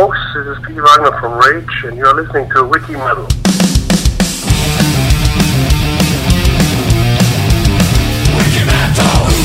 folks. 0.00 0.18
This 0.34 0.46
is 0.46 0.58
Pete 0.64 0.80
Wagner 0.80 1.12
from 1.20 1.38
Rage, 1.38 1.84
and 1.84 1.94
you're 1.98 2.14
listening 2.14 2.48
to 2.52 2.64
Wiki 2.64 2.92
Metal. 2.92 3.28
começando 8.40 9.30
mais 9.30 9.39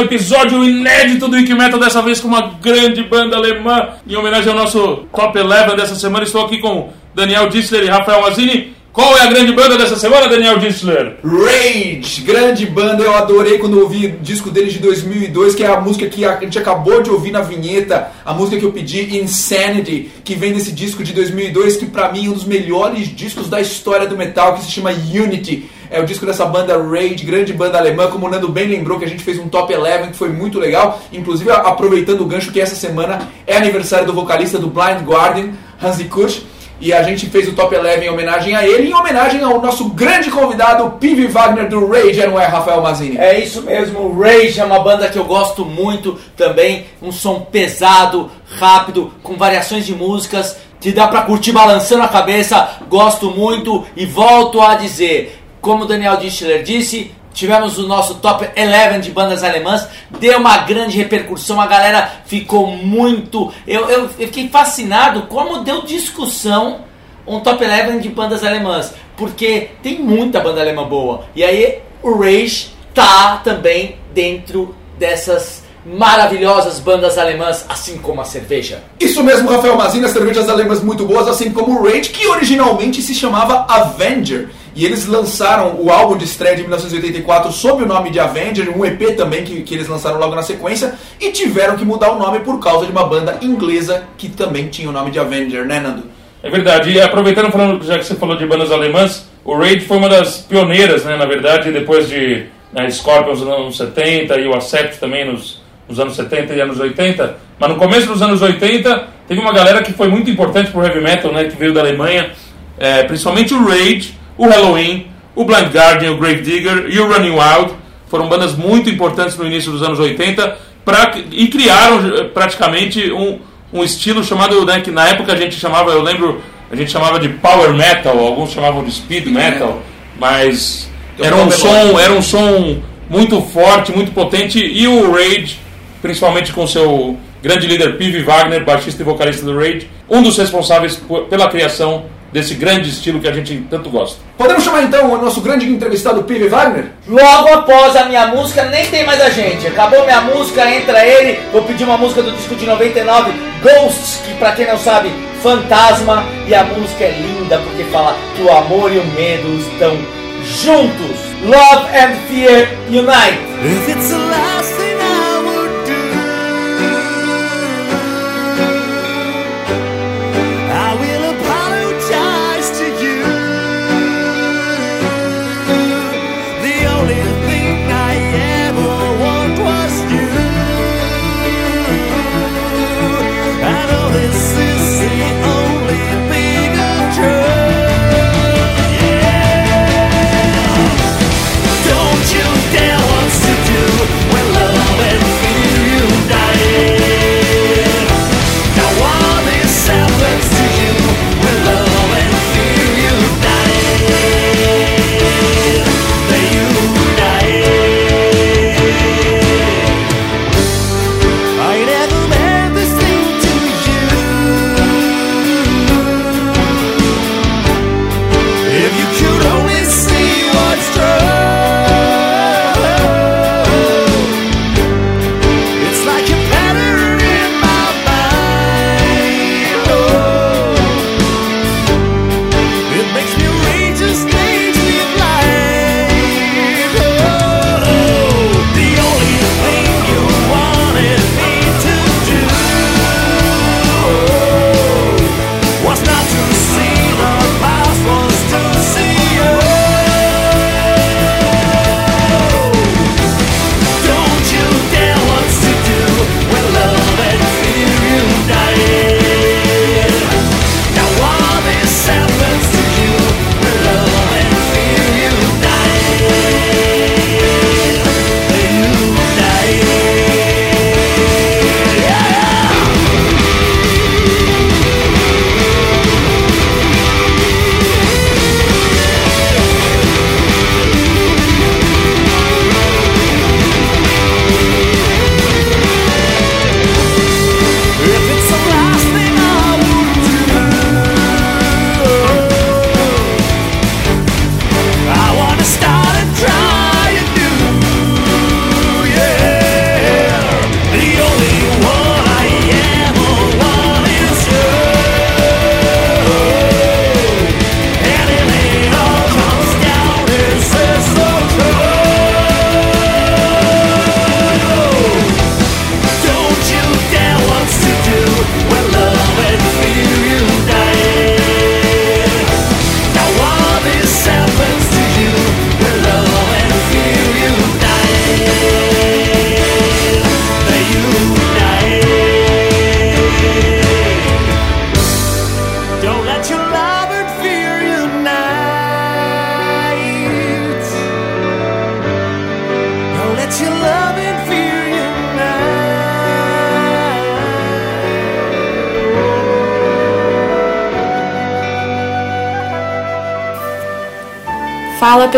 um 0.00 0.04
episódio 0.04 0.64
inédito 0.64 1.28
do 1.28 1.36
Wiki 1.36 1.52
Metal, 1.52 1.78
dessa 1.78 2.00
vez 2.00 2.20
com 2.20 2.28
uma 2.28 2.54
grande 2.62 3.02
banda 3.02 3.36
alemã, 3.36 3.90
em 4.08 4.16
homenagem 4.16 4.50
ao 4.50 4.58
nosso 4.58 5.04
Top 5.14 5.38
11 5.38 5.76
dessa 5.76 5.94
semana. 5.94 6.24
Estou 6.24 6.44
aqui 6.46 6.58
com 6.58 6.90
Daniel 7.14 7.50
Dissler 7.50 7.84
e 7.84 7.88
Rafael 7.88 8.24
Azini. 8.24 8.74
Qual 8.92 9.16
é 9.16 9.22
a 9.22 9.26
grande 9.26 9.52
banda 9.52 9.76
dessa 9.76 9.96
semana, 9.96 10.26
Daniel 10.26 10.58
Dissler? 10.58 11.18
Rage, 11.22 12.22
grande 12.22 12.66
banda, 12.66 13.04
eu 13.04 13.14
adorei 13.14 13.58
quando 13.58 13.78
ouvi 13.78 14.06
o 14.06 14.18
disco 14.20 14.50
deles 14.50 14.72
de 14.72 14.80
2002, 14.80 15.54
que 15.54 15.62
é 15.62 15.68
a 15.68 15.80
música 15.80 16.08
que 16.08 16.24
a 16.24 16.40
gente 16.40 16.58
acabou 16.58 17.02
de 17.02 17.10
ouvir 17.10 17.30
na 17.30 17.40
vinheta, 17.40 18.10
a 18.24 18.32
música 18.32 18.58
que 18.58 18.64
eu 18.64 18.72
pedi, 18.72 19.16
Insanity, 19.16 20.10
que 20.24 20.34
vem 20.34 20.52
desse 20.52 20.72
disco 20.72 21.04
de 21.04 21.12
2002, 21.12 21.76
que 21.76 21.86
pra 21.86 22.10
mim 22.10 22.26
é 22.26 22.30
um 22.30 22.32
dos 22.32 22.44
melhores 22.44 23.14
discos 23.14 23.48
da 23.48 23.60
história 23.60 24.08
do 24.08 24.16
metal, 24.16 24.54
que 24.54 24.64
se 24.64 24.70
chama 24.72 24.90
Unity. 24.90 25.68
É 25.90 26.00
o 26.00 26.06
disco 26.06 26.24
dessa 26.24 26.46
banda 26.46 26.78
Rage, 26.78 27.24
grande 27.24 27.52
banda 27.52 27.76
alemã, 27.76 28.06
como 28.06 28.26
o 28.26 28.30
Nando 28.30 28.48
bem 28.48 28.68
lembrou 28.68 28.98
que 28.98 29.04
a 29.04 29.08
gente 29.08 29.24
fez 29.24 29.38
um 29.38 29.48
top 29.48 29.74
11 29.76 30.10
que 30.10 30.16
foi 30.16 30.28
muito 30.28 30.58
legal, 30.58 31.00
inclusive 31.12 31.50
aproveitando 31.50 32.20
o 32.20 32.26
gancho 32.26 32.52
que 32.52 32.60
essa 32.60 32.76
semana 32.76 33.28
é 33.44 33.56
aniversário 33.56 34.06
do 34.06 34.12
vocalista 34.12 34.56
do 34.56 34.68
Blind 34.68 35.02
Guardian, 35.04 35.50
Hansi 35.82 36.04
Kusch, 36.04 36.42
e 36.80 36.94
a 36.94 37.02
gente 37.02 37.26
fez 37.26 37.46
o 37.46 37.52
Top 37.52 37.76
11 37.76 38.04
em 38.04 38.08
homenagem 38.08 38.56
a 38.56 38.66
ele, 38.66 38.88
em 38.88 38.94
homenagem 38.94 39.42
ao 39.42 39.60
nosso 39.60 39.90
grande 39.90 40.30
convidado, 40.30 40.92
P.V. 40.92 41.28
Wagner 41.28 41.68
do 41.68 41.86
Rage, 41.86 42.26
não 42.26 42.40
é, 42.40 42.46
Rafael 42.46 42.80
Mazini? 42.80 43.18
É 43.18 43.38
isso 43.38 43.60
mesmo, 43.62 44.18
Rage 44.18 44.58
é 44.58 44.64
uma 44.64 44.80
banda 44.80 45.08
que 45.08 45.18
eu 45.18 45.24
gosto 45.24 45.64
muito 45.64 46.18
também, 46.36 46.86
um 47.02 47.12
som 47.12 47.40
pesado, 47.40 48.30
rápido, 48.58 49.12
com 49.22 49.36
variações 49.36 49.84
de 49.84 49.94
músicas, 49.94 50.56
que 50.80 50.90
dá 50.90 51.06
pra 51.06 51.22
curtir 51.22 51.52
balançando 51.52 52.02
a 52.02 52.08
cabeça, 52.08 52.78
gosto 52.88 53.30
muito 53.30 53.84
e 53.94 54.06
volto 54.06 54.62
a 54.62 54.74
dizer, 54.74 55.39
como 55.60 55.84
o 55.84 55.86
Daniel 55.86 56.16
Dischler 56.16 56.62
disse, 56.62 57.12
Tivemos 57.32 57.78
o 57.78 57.86
nosso 57.86 58.16
top 58.16 58.44
11 58.56 59.00
de 59.00 59.12
bandas 59.12 59.44
alemãs, 59.44 59.86
deu 60.18 60.38
uma 60.38 60.58
grande 60.58 60.96
repercussão, 60.96 61.60
a 61.60 61.66
galera 61.66 62.10
ficou 62.26 62.66
muito. 62.66 63.52
Eu, 63.66 63.88
eu, 63.88 64.00
eu 64.18 64.26
fiquei 64.26 64.48
fascinado 64.48 65.22
como 65.22 65.60
deu 65.60 65.82
discussão 65.82 66.80
um 67.26 67.40
top 67.40 67.64
11 67.64 68.00
de 68.00 68.08
bandas 68.08 68.44
alemãs, 68.44 68.92
porque 69.16 69.70
tem 69.82 70.00
muita 70.00 70.40
banda 70.40 70.60
alemã 70.60 70.84
boa. 70.86 71.24
E 71.34 71.44
aí 71.44 71.78
o 72.02 72.18
Rage 72.18 72.70
tá 72.92 73.40
também 73.44 73.96
dentro 74.12 74.74
dessas 74.98 75.62
maravilhosas 75.86 76.78
bandas 76.78 77.16
alemãs, 77.16 77.64
assim 77.68 77.96
como 77.98 78.20
a 78.20 78.24
cerveja. 78.24 78.82
Isso 78.98 79.22
mesmo, 79.22 79.48
Rafael 79.48 79.76
Mazina, 79.76 80.08
cervejas 80.08 80.48
alemãs 80.48 80.82
muito 80.82 81.06
boas, 81.06 81.28
assim 81.28 81.50
como 81.52 81.78
o 81.78 81.84
Rage, 81.84 82.10
que 82.10 82.26
originalmente 82.26 83.00
se 83.00 83.14
chamava 83.14 83.64
Avenger. 83.68 84.50
E 84.74 84.84
eles 84.84 85.06
lançaram 85.06 85.76
o 85.80 85.90
álbum 85.90 86.16
de 86.16 86.24
estreia 86.24 86.54
de 86.54 86.62
1984 86.62 87.50
sob 87.52 87.82
o 87.82 87.86
nome 87.86 88.10
de 88.10 88.20
Avenger, 88.20 88.76
um 88.76 88.84
EP 88.84 89.16
também 89.16 89.44
que, 89.44 89.62
que 89.62 89.74
eles 89.74 89.88
lançaram 89.88 90.18
logo 90.18 90.34
na 90.34 90.42
sequência, 90.42 90.94
e 91.20 91.30
tiveram 91.32 91.76
que 91.76 91.84
mudar 91.84 92.12
o 92.12 92.18
nome 92.18 92.40
por 92.40 92.58
causa 92.60 92.86
de 92.86 92.92
uma 92.92 93.04
banda 93.04 93.38
inglesa 93.42 94.04
que 94.16 94.28
também 94.28 94.68
tinha 94.68 94.88
o 94.88 94.92
nome 94.92 95.10
de 95.10 95.18
Avenger, 95.18 95.64
né, 95.64 95.80
Nando? 95.80 96.04
É 96.42 96.48
verdade. 96.48 96.90
E 96.90 97.00
aproveitando, 97.00 97.50
falando, 97.50 97.84
já 97.84 97.98
que 97.98 98.04
você 98.04 98.14
falou 98.14 98.36
de 98.36 98.46
bandas 98.46 98.72
alemãs, 98.72 99.28
o 99.44 99.56
Rage 99.56 99.80
foi 99.80 99.96
uma 99.96 100.08
das 100.08 100.38
pioneiras, 100.38 101.04
né, 101.04 101.16
na 101.16 101.26
verdade, 101.26 101.70
depois 101.70 102.08
de 102.08 102.46
né, 102.72 102.88
Scorpions 102.90 103.40
nos 103.40 103.48
anos 103.48 103.76
70 103.76 104.38
e 104.38 104.46
o 104.46 104.54
Accept 104.54 104.98
também 104.98 105.24
nos, 105.24 105.60
nos 105.88 105.98
anos 105.98 106.14
70 106.14 106.54
e 106.54 106.60
anos 106.60 106.78
80. 106.78 107.36
Mas 107.58 107.68
no 107.68 107.76
começo 107.76 108.06
dos 108.06 108.22
anos 108.22 108.40
80, 108.40 109.08
teve 109.28 109.40
uma 109.40 109.52
galera 109.52 109.82
que 109.82 109.92
foi 109.92 110.08
muito 110.08 110.30
importante 110.30 110.70
pro 110.70 110.82
heavy 110.82 111.00
metal, 111.00 111.32
né, 111.32 111.44
que 111.44 111.56
veio 111.56 111.74
da 111.74 111.80
Alemanha, 111.80 112.30
é, 112.78 113.02
principalmente 113.02 113.52
o 113.52 113.66
Rage, 113.66 114.14
o 114.40 114.48
Halloween, 114.48 115.06
o 115.36 115.44
Blind 115.44 115.70
Guardian, 115.70 116.12
o 116.12 116.16
Grave 116.16 116.40
Digger 116.40 116.86
e 116.88 116.98
o 116.98 117.12
Running 117.12 117.32
Wild 117.32 117.74
foram 118.08 118.26
bandas 118.26 118.56
muito 118.56 118.88
importantes 118.88 119.36
no 119.36 119.46
início 119.46 119.70
dos 119.70 119.82
anos 119.82 119.98
80 119.98 120.56
pra, 120.82 121.12
e 121.30 121.46
criaram 121.48 122.16
eh, 122.16 122.24
praticamente 122.24 123.12
um, 123.12 123.38
um 123.70 123.84
estilo 123.84 124.24
chamado, 124.24 124.64
né, 124.64 124.80
que 124.80 124.90
na 124.90 125.08
época 125.08 125.34
a 125.34 125.36
gente 125.36 125.56
chamava, 125.56 125.90
eu 125.90 126.00
lembro, 126.00 126.40
a 126.70 126.74
gente 126.74 126.90
chamava 126.90 127.20
de 127.20 127.28
Power 127.28 127.74
Metal, 127.74 128.18
alguns 128.18 128.50
chamavam 128.50 128.82
de 128.82 128.92
Speed 128.92 129.26
Metal, 129.26 129.82
mas 130.18 130.90
era 131.18 131.36
um 131.36 131.50
som, 131.50 132.00
era 132.00 132.14
um 132.14 132.22
som 132.22 132.78
muito 133.10 133.42
forte, 133.42 133.92
muito 133.92 134.10
potente 134.12 134.58
e 134.58 134.88
o 134.88 135.12
Rage, 135.12 135.58
principalmente 136.00 136.50
com 136.54 136.66
seu 136.66 137.18
grande 137.42 137.66
líder 137.66 137.98
P.V. 137.98 138.22
Wagner, 138.22 138.64
baixista 138.64 139.02
e 139.02 139.04
vocalista 139.04 139.44
do 139.44 139.54
Rage, 139.54 139.86
um 140.08 140.22
dos 140.22 140.38
responsáveis 140.38 140.98
pela 141.28 141.50
criação 141.50 142.06
desse 142.32 142.54
grande 142.54 142.88
estilo 142.90 143.20
que 143.20 143.28
a 143.28 143.32
gente 143.32 143.66
tanto 143.68 143.90
gosta. 143.90 144.20
Podemos 144.36 144.64
chamar 144.64 144.82
então 144.82 145.12
o 145.12 145.18
nosso 145.18 145.40
grande 145.40 145.66
entrevistado 145.66 146.22
P.V. 146.24 146.48
Wagner? 146.48 146.86
Logo 147.06 147.48
após 147.52 147.96
a 147.96 148.04
minha 148.04 148.26
música, 148.28 148.64
nem 148.64 148.86
tem 148.86 149.04
mais 149.04 149.20
a 149.20 149.30
gente. 149.30 149.66
Acabou 149.66 150.04
minha 150.04 150.20
música, 150.20 150.68
entra 150.70 151.04
ele. 151.04 151.40
Vou 151.52 151.62
pedir 151.62 151.84
uma 151.84 151.96
música 151.96 152.22
do 152.22 152.32
disco 152.32 152.54
de 152.54 152.66
99, 152.66 153.32
Ghosts, 153.62 154.20
que 154.24 154.34
pra 154.34 154.52
quem 154.52 154.66
não 154.66 154.78
sabe, 154.78 155.10
fantasma. 155.42 156.24
E 156.46 156.54
a 156.54 156.64
música 156.64 157.04
é 157.04 157.10
linda 157.10 157.58
porque 157.58 157.84
fala 157.84 158.16
que 158.36 158.42
o 158.42 158.50
amor 158.50 158.92
e 158.92 158.98
o 158.98 159.04
medo 159.06 159.48
estão 159.58 159.96
juntos. 160.44 161.30
Love 161.42 161.96
and 161.96 162.16
Fear 162.28 162.68
Unite. 162.88 163.40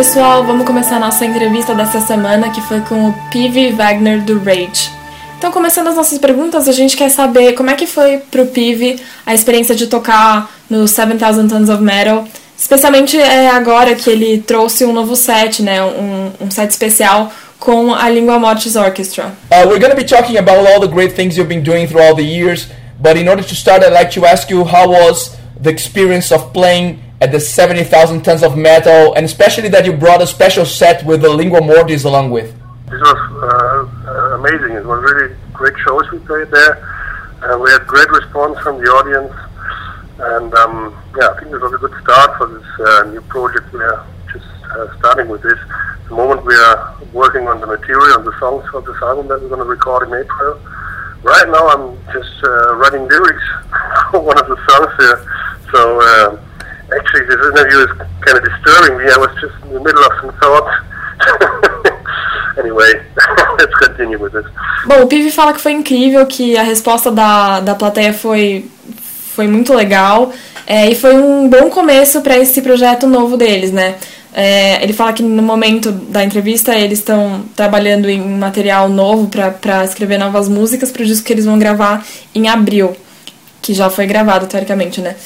Pessoal, 0.03 0.43
vamos 0.43 0.67
começar 0.67 0.97
a 0.97 0.99
nossa 0.99 1.25
entrevista 1.25 1.77
dessa 1.77 2.01
semana 2.01 2.51
que 2.51 2.61
foi 2.63 2.81
com 2.81 3.11
o 3.11 3.15
P.V. 3.31 3.71
Wagner 3.71 4.21
do 4.23 4.37
Rage. 4.41 4.91
Então, 5.39 5.53
começando 5.53 5.87
as 5.87 5.95
nossas 5.95 6.19
perguntas, 6.19 6.69
a 6.69 6.73
gente 6.73 6.97
quer 6.97 7.09
saber 7.09 7.53
como 7.53 7.71
é 7.71 7.75
que 7.75 7.87
foi 7.87 8.19
pro 8.19 8.47
Pive 8.47 9.01
a 9.25 9.33
experiência 9.33 9.77
de 9.77 9.87
tocar 9.87 10.51
no 10.69 10.89
7000 10.89 11.47
Tons 11.47 11.69
of 11.69 11.81
Metal, 11.81 12.25
especialmente 12.59 13.17
é, 13.17 13.49
agora 13.51 13.95
que 13.95 14.11
ele 14.11 14.39
trouxe 14.39 14.85
um 14.85 14.93
novo 14.93 15.15
set, 15.15 15.63
né, 15.63 15.81
um, 15.85 16.33
um 16.41 16.51
set 16.51 16.69
especial 16.69 17.33
com 17.61 17.95
a 17.95 18.09
Lingua 18.09 18.41
Mortis 18.41 18.75
Orchestra. 18.75 19.27
Uh, 19.53 19.69
we're 19.69 19.79
going 19.79 19.95
to 19.95 19.97
be 19.97 20.05
talking 20.05 20.37
about 20.37 20.67
all 20.67 20.81
the 20.81 20.93
great 20.93 21.15
things 21.15 21.37
you've 21.37 21.49
been 21.49 21.63
doing 21.63 21.87
throughout 21.87 22.17
the 22.17 22.27
years, 22.27 22.67
but 23.01 23.17
in 23.17 23.29
order 23.29 23.45
to 23.45 23.55
start, 23.55 23.85
I'd 23.85 23.93
like 23.93 24.11
to 24.19 24.27
ask 24.27 24.51
you 24.51 24.65
how 24.65 24.91
was 24.91 25.37
the 25.63 25.71
experience 25.71 26.35
of 26.35 26.53
playing 26.53 26.99
at 27.23 27.31
the 27.31 27.39
70,000 27.39 28.23
tons 28.23 28.43
of 28.43 28.59
metal, 28.59 29.15
and 29.15 29.25
especially 29.25 29.69
that 29.69 29.87
you 29.87 29.93
brought 29.93 30.21
a 30.21 30.27
special 30.27 30.65
set 30.67 31.07
with 31.07 31.23
the 31.23 31.31
Lingua 31.31 31.63
Mortis 31.63 32.03
along 32.03 32.33
with. 32.33 32.51
This 32.91 33.01
was 33.01 33.21
uh, 33.47 34.39
amazing. 34.43 34.73
It 34.75 34.85
was 34.85 35.01
really 35.07 35.33
great 35.53 35.79
shows 35.87 36.03
we 36.11 36.19
played 36.19 36.51
there. 36.51 36.83
Uh, 37.41 37.59
we 37.63 37.71
had 37.71 37.87
great 37.87 38.11
response 38.11 38.59
from 38.59 38.83
the 38.83 38.91
audience, 38.91 39.33
and 40.19 40.53
um, 40.55 40.99
yeah, 41.17 41.29
I 41.31 41.39
think 41.39 41.53
this 41.53 41.63
was 41.63 41.75
a 41.75 41.79
good 41.79 41.95
start 42.03 42.37
for 42.39 42.47
this 42.49 42.67
uh, 42.81 43.05
new 43.15 43.21
project. 43.31 43.73
We 43.73 43.79
are 43.79 44.05
just 44.33 44.51
uh, 44.75 44.99
starting 44.99 45.29
with 45.29 45.43
this. 45.43 45.59
At 46.03 46.09
the 46.09 46.17
moment, 46.17 46.45
we 46.45 46.57
are 46.57 46.99
working 47.13 47.47
on 47.47 47.61
the 47.61 47.69
material, 47.69 48.19
on 48.19 48.25
the 48.25 48.37
songs 48.41 48.67
for 48.69 48.83
this 48.83 49.01
album 49.01 49.29
that 49.29 49.41
we're 49.41 49.49
going 49.49 49.63
to 49.63 49.71
record 49.79 50.09
in 50.09 50.15
April. 50.15 50.59
Right 51.23 51.47
now, 51.47 51.69
I'm 51.71 51.95
just 52.13 52.35
uh, 52.43 52.75
writing 52.83 53.07
lyrics 53.07 53.47
for 54.11 54.19
one 54.19 54.39
of 54.43 54.49
the 54.51 54.59
songs 54.67 54.91
here. 54.99 55.19
So. 55.71 56.43
Actually, 56.97 57.27
this 57.27 57.41
interview 57.51 57.79
is 57.87 57.93
kind 58.21 58.37
of 58.39 58.45
disturbing 58.45 58.99
me. 58.99 59.05
I 59.11 59.17
was 59.17 59.33
just 59.41 59.55
in 59.65 59.73
the 59.73 59.81
middle 59.81 60.05
of 60.05 60.13
some 60.21 60.33
thoughts. 60.41 60.73
anyway, 62.59 62.93
let's 63.59 63.75
continue 63.77 64.19
with 64.19 64.33
this. 64.33 64.47
Bom, 64.87 65.03
o 65.03 65.07
Pive 65.07 65.31
fala 65.31 65.53
que 65.53 65.61
foi 65.61 65.73
incrível, 65.73 66.27
que 66.27 66.57
a 66.57 66.63
resposta 66.63 67.11
da, 67.11 67.61
da 67.61 67.75
plateia 67.75 68.13
foi, 68.13 68.67
foi 69.35 69.47
muito 69.47 69.73
legal 69.73 70.33
é, 70.67 70.91
e 70.91 70.95
foi 70.95 71.15
um 71.15 71.49
bom 71.49 71.71
começo 71.71 72.21
para 72.21 72.37
esse 72.37 72.61
projeto 72.63 73.07
novo 73.07 73.37
deles, 73.37 73.73
né? 73.73 73.97
É, 74.35 74.83
ele 74.83 74.95
fala 74.95 75.13
que 75.13 75.23
no 75.23 75.43
momento 75.43 75.93
da 75.93 76.25
entrevista 76.25 76.75
eles 76.75 77.01
estão 77.01 77.45
trabalhando 77.55 78.09
em 78.09 78.21
material 78.21 78.89
novo 78.89 79.29
para 79.29 79.85
escrever 79.85 80.19
novas 80.19 80.49
músicas 80.49 80.91
para 80.91 81.03
o 81.03 81.07
disco 81.07 81.27
que 81.27 81.33
eles 81.33 81.45
vão 81.45 81.59
gravar 81.59 82.05
em 82.35 82.49
abril, 82.49 82.97
que 83.61 83.75
já 83.75 83.91
foi 83.91 84.07
gravado 84.07 84.47
teoricamente, 84.47 85.01
né? 85.03 85.17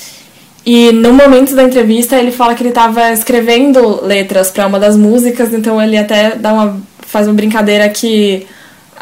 E 0.67 0.91
no 0.91 1.13
momento 1.13 1.55
da 1.55 1.63
entrevista 1.63 2.17
ele 2.17 2.33
fala 2.33 2.53
que 2.53 2.63
ele 2.63 2.71
estava 2.71 3.13
escrevendo 3.13 4.05
letras 4.05 4.51
para 4.51 4.67
uma 4.67 4.81
das 4.81 4.97
músicas, 4.97 5.55
então 5.55 5.81
ele 5.81 5.97
até 5.97 6.35
dá 6.35 6.53
uma 6.53 6.83
faz 7.07 7.29
uma 7.29 7.35
brincadeira 7.35 7.89
que 7.89 8.45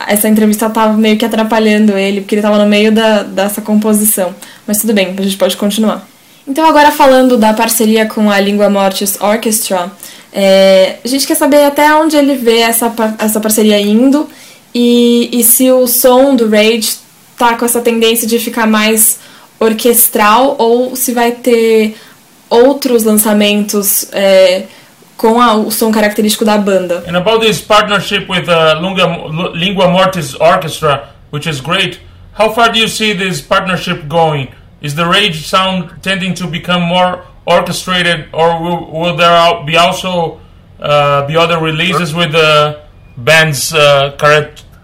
essa 0.06 0.28
entrevista 0.28 0.66
estava 0.66 0.92
meio 0.92 1.16
que 1.16 1.24
atrapalhando 1.24 1.96
ele, 1.96 2.20
porque 2.20 2.34
ele 2.34 2.40
estava 2.40 2.58
no 2.58 2.68
meio 2.68 2.92
da, 2.92 3.22
dessa 3.22 3.62
composição. 3.62 4.34
Mas 4.66 4.78
tudo 4.78 4.92
bem, 4.92 5.14
a 5.16 5.22
gente 5.22 5.38
pode 5.38 5.56
continuar. 5.56 6.06
Então 6.46 6.66
agora 6.66 6.90
falando 6.90 7.38
da 7.38 7.54
parceria 7.54 8.04
com 8.04 8.30
a 8.30 8.38
Lingua 8.38 8.68
Mortis 8.68 9.18
Orchestra, 9.18 9.90
é, 10.32 10.96
a 11.02 11.08
gente 11.08 11.26
quer 11.26 11.34
saber 11.34 11.64
até 11.64 11.94
onde 11.94 12.14
ele 12.14 12.34
vê 12.34 12.58
essa, 12.58 12.92
essa 13.18 13.40
parceria 13.40 13.80
indo 13.80 14.28
e, 14.74 15.30
e 15.32 15.42
se 15.42 15.70
o 15.70 15.86
som 15.86 16.36
do 16.36 16.46
Rage 16.50 16.96
tá 17.38 17.56
com 17.56 17.64
essa 17.64 17.80
tendência 17.80 18.28
de 18.28 18.38
ficar 18.38 18.66
mais 18.66 19.18
orquestral 19.64 20.56
ou 20.58 20.94
se 20.96 21.12
vai 21.12 21.32
ter 21.32 21.96
outros 22.48 23.04
lançamentos 23.04 24.08
é, 24.12 24.64
com 25.16 25.40
a, 25.40 25.54
o 25.54 25.70
som 25.70 25.90
característico 25.90 26.44
da 26.44 26.58
banda. 26.58 27.04
And 27.06 27.16
about 27.16 27.40
this 27.40 27.60
partnership 27.60 28.28
with 28.28 28.46
the 28.46 28.74
Lingua, 28.80 29.50
Lingua 29.54 29.88
Mortis 29.88 30.34
Orchestra, 30.34 31.10
which 31.30 31.48
is 31.48 31.60
great, 31.60 32.00
how 32.38 32.52
far 32.52 32.70
do 32.70 32.78
you 32.78 32.88
see 32.88 33.14
this 33.14 33.40
partnership 33.40 34.06
going? 34.08 34.48
Is 34.80 34.94
the 34.94 35.06
Rage 35.06 35.46
sound 35.46 35.90
tending 36.02 36.34
to 36.34 36.46
become 36.46 36.82
more 36.82 37.24
orchestrated, 37.46 38.26
or 38.32 38.60
will, 38.62 38.90
will 38.90 39.16
there 39.16 39.64
be 39.64 39.76
also 39.76 40.40
uh, 40.80 41.26
be 41.26 41.36
other 41.36 41.58
releases 41.58 42.14
with 42.14 42.32
the 42.32 42.82
band's 43.16 43.72
uh, 43.72 44.14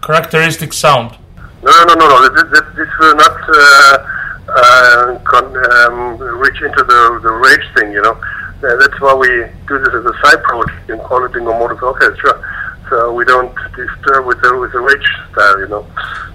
characteristic 0.01 0.73
sound? 0.73 1.15
No, 1.61 1.71
no, 1.85 1.93
no, 1.93 2.07
no. 2.07 2.29
This, 2.29 2.43
this, 2.49 2.61
this 2.75 2.89
will 2.99 3.15
not. 3.15 3.49
Uh 3.49 4.07
uh, 4.55 5.19
con- 5.23 5.55
um, 5.55 6.17
reach 6.39 6.61
into 6.61 6.83
the, 6.83 7.19
the 7.23 7.31
rage 7.31 7.67
thing, 7.75 7.91
you 7.91 8.01
know. 8.01 8.13
Uh, 8.61 8.75
that's 8.77 8.99
why 9.01 9.13
we 9.15 9.27
do 9.67 9.79
this 9.79 9.93
as 9.93 10.05
a 10.05 10.13
side 10.23 10.43
project 10.43 10.89
and 10.89 11.01
call 11.01 11.23
it 11.25 11.33
Bingo 11.33 11.57
Motors 11.57 11.81
Orchestra. 11.81 12.37
So 12.89 13.13
we 13.13 13.25
don't 13.25 13.55
disturb 13.75 14.25
with 14.25 14.41
the, 14.41 14.57
with 14.57 14.71
the 14.73 14.81
rage 14.81 15.07
style, 15.31 15.59
you 15.59 15.67
know. 15.67 15.87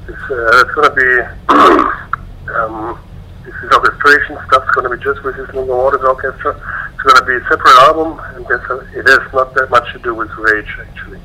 It's, 0.08 0.26
uh, 0.30 0.64
it's 0.64 0.74
going 0.74 0.88
to 0.88 0.96
be, 0.96 1.10
um, 2.56 2.98
this 3.44 3.54
is 3.62 3.70
orchestration 3.70 4.38
stuff's 4.46 4.70
going 4.72 4.90
to 4.90 4.96
be 4.96 5.02
just 5.04 5.22
with 5.22 5.36
this 5.36 5.52
Motors 5.54 6.02
Orchestra. 6.02 6.56
It's 6.94 7.02
going 7.02 7.20
to 7.20 7.26
be 7.26 7.36
a 7.36 7.48
separate 7.48 7.78
album, 7.86 8.18
and 8.34 8.44
it 8.48 9.06
has 9.06 9.32
not 9.32 9.54
that 9.54 9.68
much 9.70 9.92
to 9.92 9.98
do 10.00 10.14
with 10.14 10.30
rage, 10.38 10.72
actually. 10.80 11.20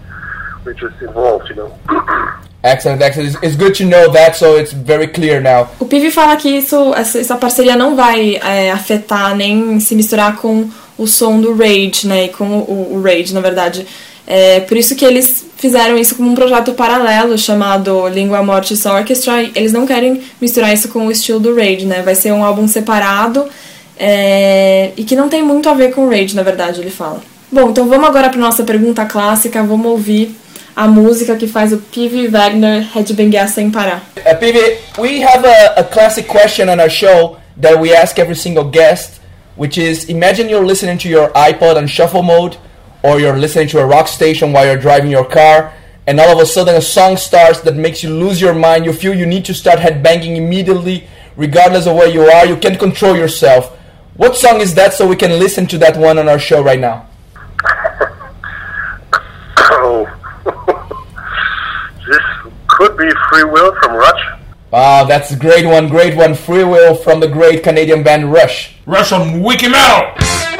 Excellent, 2.63 3.01
excellent. 3.01 3.43
It's 3.43 3.55
good 3.55 3.73
to 3.75 3.85
know 3.85 4.11
that, 4.11 4.35
so 4.35 4.55
it's 4.57 4.71
very 4.71 5.07
clear 5.07 5.41
now. 5.41 5.67
O 5.79 5.85
Pivi 5.85 6.11
fala 6.11 6.35
que 6.35 6.47
isso, 6.47 6.93
essa, 6.93 7.35
parceria 7.35 7.75
não 7.75 7.95
vai 7.95 8.35
é, 8.35 8.71
afetar 8.71 9.35
nem 9.35 9.79
se 9.79 9.95
misturar 9.95 10.35
com 10.35 10.69
o 10.97 11.07
som 11.07 11.41
do 11.41 11.55
Rage, 11.55 12.05
né? 12.05 12.25
E 12.25 12.29
com 12.29 12.45
o, 12.45 12.95
o 12.95 13.01
Rage, 13.01 13.33
na 13.33 13.41
verdade. 13.41 13.87
É 14.27 14.59
por 14.61 14.77
isso 14.77 14.95
que 14.95 15.03
eles 15.03 15.45
fizeram 15.57 15.97
isso 15.97 16.15
como 16.15 16.29
um 16.29 16.35
projeto 16.35 16.73
paralelo 16.73 17.37
chamado 17.37 18.07
Lingua 18.07 18.43
Mortis 18.43 18.85
Orchestra. 18.85 19.41
Eles 19.55 19.73
não 19.73 19.87
querem 19.87 20.21
misturar 20.39 20.71
isso 20.71 20.87
com 20.89 21.07
o 21.07 21.11
estilo 21.11 21.39
do 21.39 21.55
Rage, 21.55 21.85
né? 21.85 22.03
Vai 22.03 22.13
ser 22.13 22.31
um 22.31 22.43
álbum 22.43 22.67
separado 22.67 23.47
é, 23.97 24.91
e 24.95 25.03
que 25.03 25.15
não 25.15 25.29
tem 25.29 25.43
muito 25.43 25.67
a 25.67 25.73
ver 25.73 25.93
com 25.93 26.05
o 26.05 26.09
Rage, 26.09 26.35
na 26.35 26.43
verdade, 26.43 26.79
ele 26.79 26.91
fala. 26.91 27.21
Bom, 27.51 27.69
então 27.69 27.87
vamos 27.87 28.07
agora 28.07 28.29
para 28.29 28.39
nossa 28.39 28.63
pergunta 28.63 29.03
clássica. 29.05 29.61
Vamos 29.63 29.85
ouvir 29.87 30.35
a 30.75 30.87
música 30.87 31.35
que 31.35 31.47
faz 31.47 31.73
o 31.73 31.77
P.V. 31.77 32.27
Wagner 32.27 32.81
headbangar 32.93 33.47
sem 33.47 33.69
parar. 33.69 34.01
Uh, 34.17 34.35
P.V., 34.35 35.01
we 35.01 35.19
have 35.21 35.45
a, 35.45 35.79
a 35.81 35.83
classic 35.83 36.27
question 36.27 36.69
on 36.69 36.79
our 36.79 36.89
show 36.89 37.37
that 37.57 37.79
we 37.79 37.93
ask 37.93 38.17
every 38.17 38.35
single 38.35 38.65
guest, 38.65 39.21
which 39.55 39.77
is 39.77 40.05
imagine 40.09 40.49
you're 40.49 40.65
listening 40.65 40.97
to 40.97 41.09
your 41.09 41.29
iPod 41.29 41.77
on 41.77 41.87
shuffle 41.87 42.23
mode, 42.23 42.57
or 43.03 43.19
you're 43.19 43.37
listening 43.37 43.67
to 43.67 43.79
a 43.79 43.85
rock 43.85 44.07
station 44.07 44.53
while 44.53 44.65
you're 44.65 44.77
driving 44.77 45.11
your 45.11 45.25
car, 45.25 45.73
and 46.07 46.19
all 46.19 46.31
of 46.31 46.39
a 46.39 46.45
sudden 46.45 46.75
a 46.75 46.81
song 46.81 47.17
starts 47.17 47.61
that 47.61 47.75
makes 47.75 48.03
you 48.03 48.09
lose 48.09 48.41
your 48.41 48.53
mind. 48.53 48.85
You 48.85 48.93
feel 48.93 49.13
you 49.13 49.25
need 49.25 49.45
to 49.45 49.53
start 49.53 49.79
headbanging 49.79 50.35
immediately, 50.37 51.07
regardless 51.35 51.85
of 51.85 51.95
where 51.95 52.09
you 52.09 52.23
are. 52.23 52.45
You 52.45 52.57
can't 52.57 52.79
control 52.79 53.15
yourself. 53.15 53.77
What 54.15 54.35
song 54.35 54.61
is 54.61 54.75
that 54.75 54.93
so 54.93 55.07
we 55.07 55.15
can 55.15 55.31
listen 55.39 55.67
to 55.67 55.77
that 55.79 55.97
one 55.97 56.17
on 56.17 56.27
our 56.27 56.39
show 56.39 56.61
right 56.61 56.79
now? 56.79 57.07
oh. 59.57 60.20
This 62.81 62.87
could 62.89 62.97
be 62.97 63.11
Free 63.29 63.43
Will 63.43 63.75
from 63.81 63.93
Rush. 63.93 64.39
Wow, 64.71 65.03
that's 65.03 65.31
a 65.31 65.35
great 65.37 65.65
one, 65.65 65.89
great 65.89 66.15
one. 66.15 66.33
Free 66.33 66.63
Will 66.63 66.95
from 66.95 67.19
the 67.19 67.27
great 67.27 67.63
Canadian 67.63 68.03
band 68.03 68.31
Rush. 68.31 68.75
Rush 68.85 69.11
on 69.11 69.41
Wiki 69.41 69.67
Metal! 69.67 70.50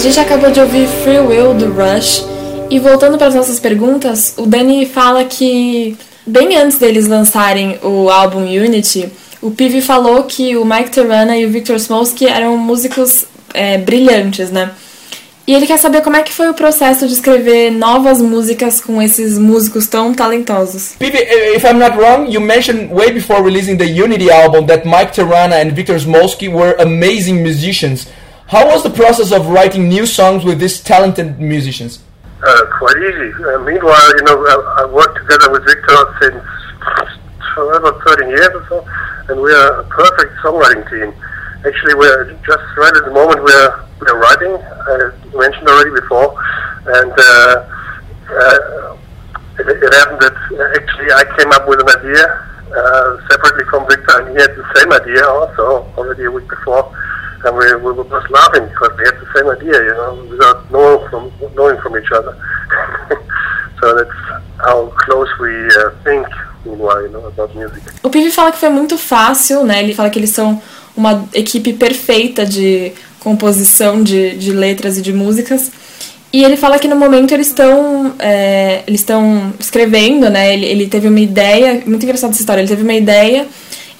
Gente 0.00 0.18
acabou 0.18 0.50
de 0.50 0.58
ouvir 0.58 0.88
Free 0.88 1.18
Will 1.18 1.52
do 1.52 1.66
Rush. 1.72 2.24
E 2.70 2.78
voltando 2.78 3.18
para 3.18 3.26
as 3.26 3.34
nossas 3.34 3.60
perguntas, 3.60 4.32
o 4.38 4.46
Danny 4.46 4.86
fala 4.86 5.24
que 5.24 5.96
bem 6.26 6.56
antes 6.56 6.78
deles 6.78 7.06
lançarem 7.06 7.78
o 7.82 8.08
álbum 8.08 8.44
Unity, 8.44 9.10
o 9.42 9.50
Pivi 9.50 9.82
falou 9.82 10.22
que 10.22 10.56
o 10.56 10.64
Mike 10.64 10.90
Terrana 10.90 11.36
e 11.36 11.44
o 11.44 11.50
Victor 11.50 11.76
Smolsky 11.76 12.26
eram 12.26 12.56
músicos 12.56 13.26
é, 13.52 13.76
brilhantes, 13.76 14.50
né? 14.50 14.70
E 15.46 15.52
ele 15.52 15.66
quer 15.66 15.78
saber 15.78 16.00
como 16.00 16.16
é 16.16 16.22
que 16.22 16.32
foi 16.32 16.48
o 16.48 16.54
processo 16.54 17.06
de 17.06 17.12
escrever 17.12 17.70
novas 17.70 18.22
músicas 18.22 18.80
com 18.80 19.02
esses 19.02 19.36
músicos 19.36 19.86
tão 19.86 20.14
talentosos. 20.14 20.94
Pivi, 20.98 21.18
if 21.54 21.64
I'm 21.64 21.78
not 21.78 21.98
wrong, 21.98 22.32
you 22.32 22.40
mentioned 22.40 22.90
way 22.90 23.10
before 23.10 23.42
releasing 23.42 23.76
the 23.76 23.84
Unity 23.84 24.30
album 24.30 24.66
that 24.66 24.86
Mike 24.86 25.12
Terrana 25.12 25.56
and 25.56 25.72
Victor 25.72 25.96
Smolsky 25.96 26.48
were 26.48 26.76
amazing 26.78 27.42
musicians. 27.42 28.06
How 28.50 28.66
was 28.66 28.82
the 28.82 28.90
process 28.90 29.30
of 29.30 29.46
writing 29.46 29.86
new 29.86 30.04
songs 30.04 30.42
with 30.42 30.58
these 30.58 30.82
talented 30.82 31.38
musicians? 31.38 32.02
Uh, 32.42 32.66
quite 32.82 32.96
easy. 32.96 33.30
Uh, 33.46 33.62
meanwhile, 33.62 34.10
you 34.18 34.24
know, 34.26 34.42
I, 34.42 34.82
I 34.82 34.84
worked 34.90 35.18
together 35.22 35.52
with 35.52 35.62
Victor 35.64 35.94
since 36.18 36.42
about 37.54 38.02
13 38.02 38.28
years 38.28 38.50
or 38.50 38.66
so, 38.66 38.76
and 39.30 39.40
we 39.40 39.54
are 39.54 39.78
a 39.78 39.84
perfect 39.84 40.34
songwriting 40.42 40.82
team. 40.90 41.14
Actually, 41.62 41.94
we're 41.94 42.34
just 42.42 42.66
right 42.74 42.90
at 42.90 43.04
the 43.04 43.14
moment 43.14 43.38
we're 43.38 43.84
we're 44.02 44.18
writing. 44.18 44.58
I 44.58 45.14
mentioned 45.30 45.68
already 45.68 45.94
before, 46.00 46.34
and 46.90 47.12
uh, 47.14 47.54
uh, 48.34 48.96
it, 49.62 49.78
it 49.78 49.94
happened 49.94 50.26
that 50.26 50.34
actually 50.74 51.06
I 51.14 51.22
came 51.38 51.52
up 51.52 51.68
with 51.68 51.78
an 51.78 51.90
idea 52.02 52.26
uh, 52.74 53.28
separately 53.30 53.62
from 53.70 53.86
Victor, 53.86 54.26
and 54.26 54.34
he 54.34 54.42
had 54.42 54.50
the 54.58 54.66
same 54.74 54.90
idea 54.90 55.22
also 55.22 55.86
already 55.96 56.24
a 56.24 56.30
week 56.32 56.48
before 56.48 56.90
and 57.44 57.56
we, 57.56 57.74
we 57.76 57.92
were 57.92 58.04
just 58.04 58.30
laughing 58.30 58.66
because 58.68 58.96
we 58.96 59.04
had 59.04 59.16
the 59.20 59.28
same 59.34 59.48
idea, 59.48 59.82
you 59.82 59.94
know, 59.94 60.26
without 60.30 60.70
knowing 60.70 61.08
from 61.08 61.32
knowing 61.54 61.80
from 61.80 61.96
each 61.96 62.12
other. 62.12 62.36
so 63.80 63.94
that's 63.94 64.20
how 64.58 64.86
close 65.04 65.28
we 65.38 65.66
uh, 65.68 65.90
think. 66.04 66.26
O 68.02 68.10
Pivi 68.10 68.30
fala 68.30 68.52
que 68.52 68.58
foi 68.58 68.68
muito 68.68 68.98
fácil, 68.98 69.64
né? 69.64 69.82
Ele 69.82 69.94
fala 69.94 70.10
que 70.10 70.18
eles 70.18 70.30
são 70.30 70.60
uma 70.94 71.24
equipe 71.32 71.72
perfeita 71.72 72.44
de 72.44 72.92
composição 73.18 74.02
de, 74.02 74.36
de 74.36 74.52
letras 74.52 74.98
e 74.98 75.02
de 75.02 75.12
músicas. 75.12 75.70
E 76.32 76.44
ele 76.44 76.56
fala 76.56 76.78
que 76.78 76.86
no 76.86 76.96
momento 76.96 77.32
eles 77.32 77.48
estão 77.48 78.14
é, 78.18 78.82
eles 78.86 79.00
estão 79.00 79.52
escrevendo, 79.58 80.28
né? 80.28 80.52
Ele, 80.52 80.66
ele 80.66 80.86
teve 80.86 81.08
uma 81.08 81.18
ideia, 81.18 81.82
muito 81.86 82.02
engraçada 82.04 82.32
essa 82.32 82.42
história. 82.42 82.60
Ele 82.60 82.68
teve 82.68 82.82
uma 82.82 82.94
ideia 82.94 83.46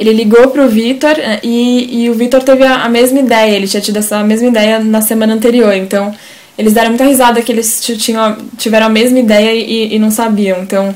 ele 0.00 0.14
ligou 0.14 0.48
pro 0.48 0.66
Vitor 0.66 1.12
eh, 1.18 1.40
e, 1.42 2.04
e 2.04 2.10
o 2.10 2.14
Vitor 2.14 2.42
teve 2.42 2.64
a, 2.64 2.84
a, 2.84 2.88
mesma 2.88 3.20
ideia, 3.20 3.54
ele 3.54 3.68
tinha 3.68 3.82
tido 3.82 3.98
essa 3.98 4.24
mesma 4.24 4.48
ideia 4.48 4.80
na 4.80 5.02
semana 5.02 5.34
anterior, 5.34 5.74
então 5.74 6.12
eles 6.56 6.72
deram 6.72 6.88
muita 6.88 7.04
risada 7.04 7.42
que 7.42 7.52
eles 7.52 7.78
tinham, 7.82 8.38
tiveram 8.56 8.86
a 8.86 8.88
mesma 8.88 9.18
ideia 9.18 9.52
e, 9.54 9.94
e 9.94 9.98
não 9.98 10.10
sabiam, 10.10 10.62
então 10.62 10.94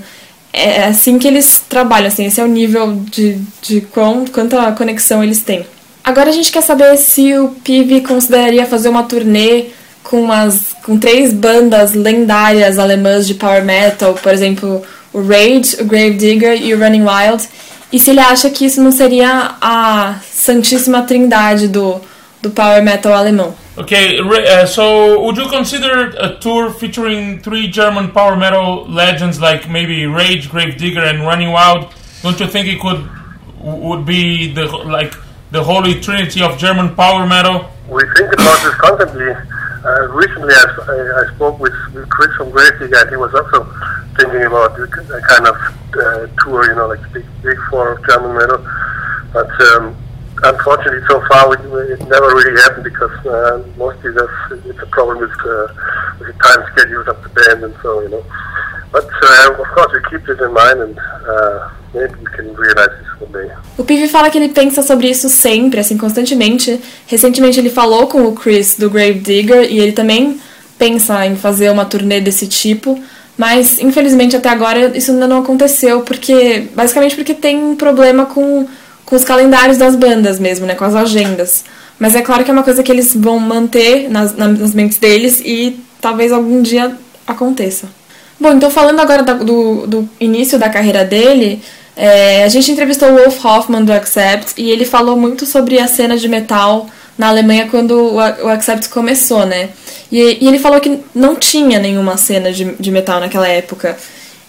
é, 0.50 0.78
é 0.78 0.84
assim 0.86 1.18
que 1.18 1.28
eles 1.28 1.62
trabalham, 1.68 2.08
assim, 2.08 2.24
esse 2.24 2.40
é 2.40 2.44
o 2.44 2.48
nível 2.48 2.94
de, 3.10 3.38
de 3.60 3.82
quão, 3.82 4.24
quanta 4.24 4.72
conexão 4.72 5.22
eles 5.22 5.42
têm. 5.42 5.66
Agora 6.02 6.30
a 6.30 6.32
gente 6.32 6.50
quer 6.50 6.62
saber 6.62 6.96
se 6.96 7.34
o 7.34 7.48
PIB 7.62 8.00
consideraria 8.02 8.64
fazer 8.64 8.88
uma 8.88 9.02
turnê 9.02 9.66
com, 10.02 10.32
as, 10.32 10.74
com 10.82 10.98
três 10.98 11.30
bandas 11.32 11.92
lendárias 11.92 12.78
alemãs 12.78 13.26
de 13.26 13.34
power 13.34 13.62
metal, 13.64 14.14
por 14.14 14.32
exemplo, 14.32 14.82
o 15.12 15.20
Rage, 15.20 15.76
o 15.80 15.84
Gravedigger 15.84 16.62
e 16.62 16.74
o 16.74 16.78
Running 16.78 17.04
Wild, 17.04 17.48
e 17.94 17.98
se 18.00 18.10
ele 18.10 18.18
acha 18.18 18.50
que 18.50 18.66
isso 18.66 18.82
não 18.82 18.90
seria 18.90 19.54
a 19.60 20.16
santíssima 20.28 21.02
trindade 21.02 21.68
do, 21.68 22.00
do 22.42 22.50
power 22.50 22.82
metal 22.82 23.14
alemão. 23.14 23.54
Okay, 23.76 24.18
uh, 24.20 24.66
so 24.66 25.20
would 25.20 25.38
you 25.38 25.48
consider 25.48 26.12
a 26.18 26.30
tour 26.40 26.72
featuring 26.72 27.38
three 27.38 27.70
German 27.70 28.08
power 28.08 28.36
metal 28.36 28.84
legends 28.88 29.38
like 29.38 29.68
maybe 29.68 30.08
Rage, 30.08 30.50
Gravedigger, 30.50 31.04
and 31.04 31.24
Running 31.24 31.52
Wild? 31.52 31.86
Don't 32.20 32.38
you 32.40 32.48
think 32.48 32.66
it 32.66 32.80
could 32.80 33.08
would 33.60 34.04
be 34.04 34.52
the 34.52 34.66
like 34.66 35.14
the 35.52 35.62
holy 35.62 36.00
trinity 36.00 36.42
of 36.42 36.58
German 36.58 36.96
power 36.96 37.24
metal? 37.28 37.70
We 37.88 38.02
think 38.16 38.32
about 38.32 38.58
this 38.64 38.74
constantly. 38.74 39.30
Uh, 39.84 40.08
recently, 40.08 40.52
I, 40.52 40.64
I, 40.64 41.30
I, 41.30 41.34
spoke 41.36 41.60
with, 41.60 41.74
with 41.92 42.08
Chris 42.08 42.34
from 42.36 42.50
Gravedigger, 42.50 42.96
and 42.96 43.10
he 43.10 43.16
was 43.16 43.34
also 43.34 43.62
thinking 44.16 44.42
about 44.42 44.78
a 44.78 44.86
kind 45.28 45.46
of 45.46 45.56
uh, 45.96 46.26
tour, 46.42 46.66
you 46.66 46.74
know, 46.74 46.86
like 46.88 47.00
big, 47.12 47.26
big 47.42 47.58
four 47.70 48.00
German 48.08 48.36
metal. 48.36 48.58
But 49.32 49.50
um, 49.72 49.96
unfortunately, 50.42 51.06
so 51.08 51.20
far 51.28 51.48
we, 51.50 51.56
it 51.92 52.00
never 52.08 52.28
really 52.28 52.60
happened 52.62 52.84
because 52.84 53.26
uh, 53.26 53.64
mostly 53.76 54.12
there's, 54.12 54.64
it's 54.66 54.82
a 54.82 54.86
problem 54.86 55.18
with, 55.18 55.32
uh, 55.40 55.66
with 56.18 56.28
the 56.28 56.38
time 56.42 56.64
schedules 56.72 57.08
of 57.08 57.20
the 57.22 57.28
band 57.30 57.64
and 57.64 57.74
so, 57.82 58.00
you 58.02 58.08
know. 58.08 58.24
But 58.92 59.10
uh, 59.22 59.50
of 59.58 59.68
course, 59.74 59.92
we 59.92 60.00
keep 60.10 60.24
this 60.26 60.40
in 60.40 60.52
mind 60.52 60.80
and 60.80 60.98
uh, 60.98 61.70
maybe 61.92 62.14
we 62.20 62.26
can 62.26 62.54
realize 62.54 62.90
this 63.00 63.20
one 63.20 63.32
day. 63.32 63.50
O 63.76 63.84
Pivi 63.84 64.08
fala 64.08 64.30
que 64.30 64.38
ele 64.38 64.50
pensa 64.50 64.82
sobre 64.82 65.08
isso 65.08 65.28
sempre, 65.28 65.80
assim, 65.80 65.98
constantemente. 65.98 66.80
Recentemente 67.06 67.58
ele 67.58 67.70
falou 67.70 68.06
com 68.06 68.22
o 68.28 68.34
Chris 68.34 68.76
do 68.78 68.88
Grave 68.88 69.14
Digger 69.14 69.64
e 69.64 69.80
ele 69.80 69.92
também 69.92 70.40
pensa 70.78 71.26
em 71.26 71.36
fazer 71.36 71.70
uma 71.70 71.84
turnê 71.84 72.20
desse 72.20 72.46
tipo. 72.46 73.02
Mas, 73.36 73.80
infelizmente, 73.80 74.36
até 74.36 74.48
agora 74.48 74.96
isso 74.96 75.10
ainda 75.10 75.26
não 75.26 75.38
aconteceu, 75.38 76.02
porque 76.02 76.68
basicamente 76.74 77.16
porque 77.16 77.34
tem 77.34 77.56
um 77.56 77.74
problema 77.74 78.26
com, 78.26 78.66
com 79.04 79.16
os 79.16 79.24
calendários 79.24 79.76
das 79.76 79.96
bandas 79.96 80.38
mesmo, 80.38 80.66
né? 80.66 80.74
Com 80.74 80.84
as 80.84 80.94
agendas. 80.94 81.64
Mas 81.98 82.14
é 82.14 82.22
claro 82.22 82.44
que 82.44 82.50
é 82.50 82.52
uma 82.52 82.62
coisa 82.62 82.82
que 82.82 82.90
eles 82.90 83.14
vão 83.14 83.38
manter 83.38 84.08
nas, 84.08 84.36
nas 84.36 84.74
mentes 84.74 84.98
deles 84.98 85.40
e 85.44 85.80
talvez 86.00 86.32
algum 86.32 86.62
dia 86.62 86.96
aconteça. 87.26 87.88
Bom, 88.38 88.52
então 88.52 88.70
falando 88.70 89.00
agora 89.00 89.22
do, 89.22 89.86
do 89.86 90.08
início 90.20 90.58
da 90.58 90.68
carreira 90.68 91.04
dele, 91.04 91.62
é, 91.96 92.44
a 92.44 92.48
gente 92.48 92.70
entrevistou 92.70 93.08
o 93.10 93.16
Wolf 93.16 93.44
Hoffman 93.44 93.84
do 93.84 93.92
Accept 93.92 94.60
e 94.60 94.70
ele 94.70 94.84
falou 94.84 95.16
muito 95.16 95.46
sobre 95.46 95.78
a 95.78 95.86
cena 95.86 96.16
de 96.16 96.28
metal 96.28 96.88
na 97.16 97.28
Alemanha 97.28 97.68
quando 97.70 97.92
o, 97.92 98.16
o 98.16 98.48
Accept 98.48 98.88
começou, 98.88 99.46
né? 99.46 99.70
E, 100.10 100.38
e, 100.40 100.48
ele 100.48 100.58
falou 100.58 100.80
que 100.80 101.00
não 101.14 101.34
tinha 101.34 101.78
nenhuma 101.78 102.16
cena 102.16 102.52
de, 102.52 102.64
de 102.74 102.90
metal 102.90 103.20
naquela 103.20 103.48
época. 103.48 103.96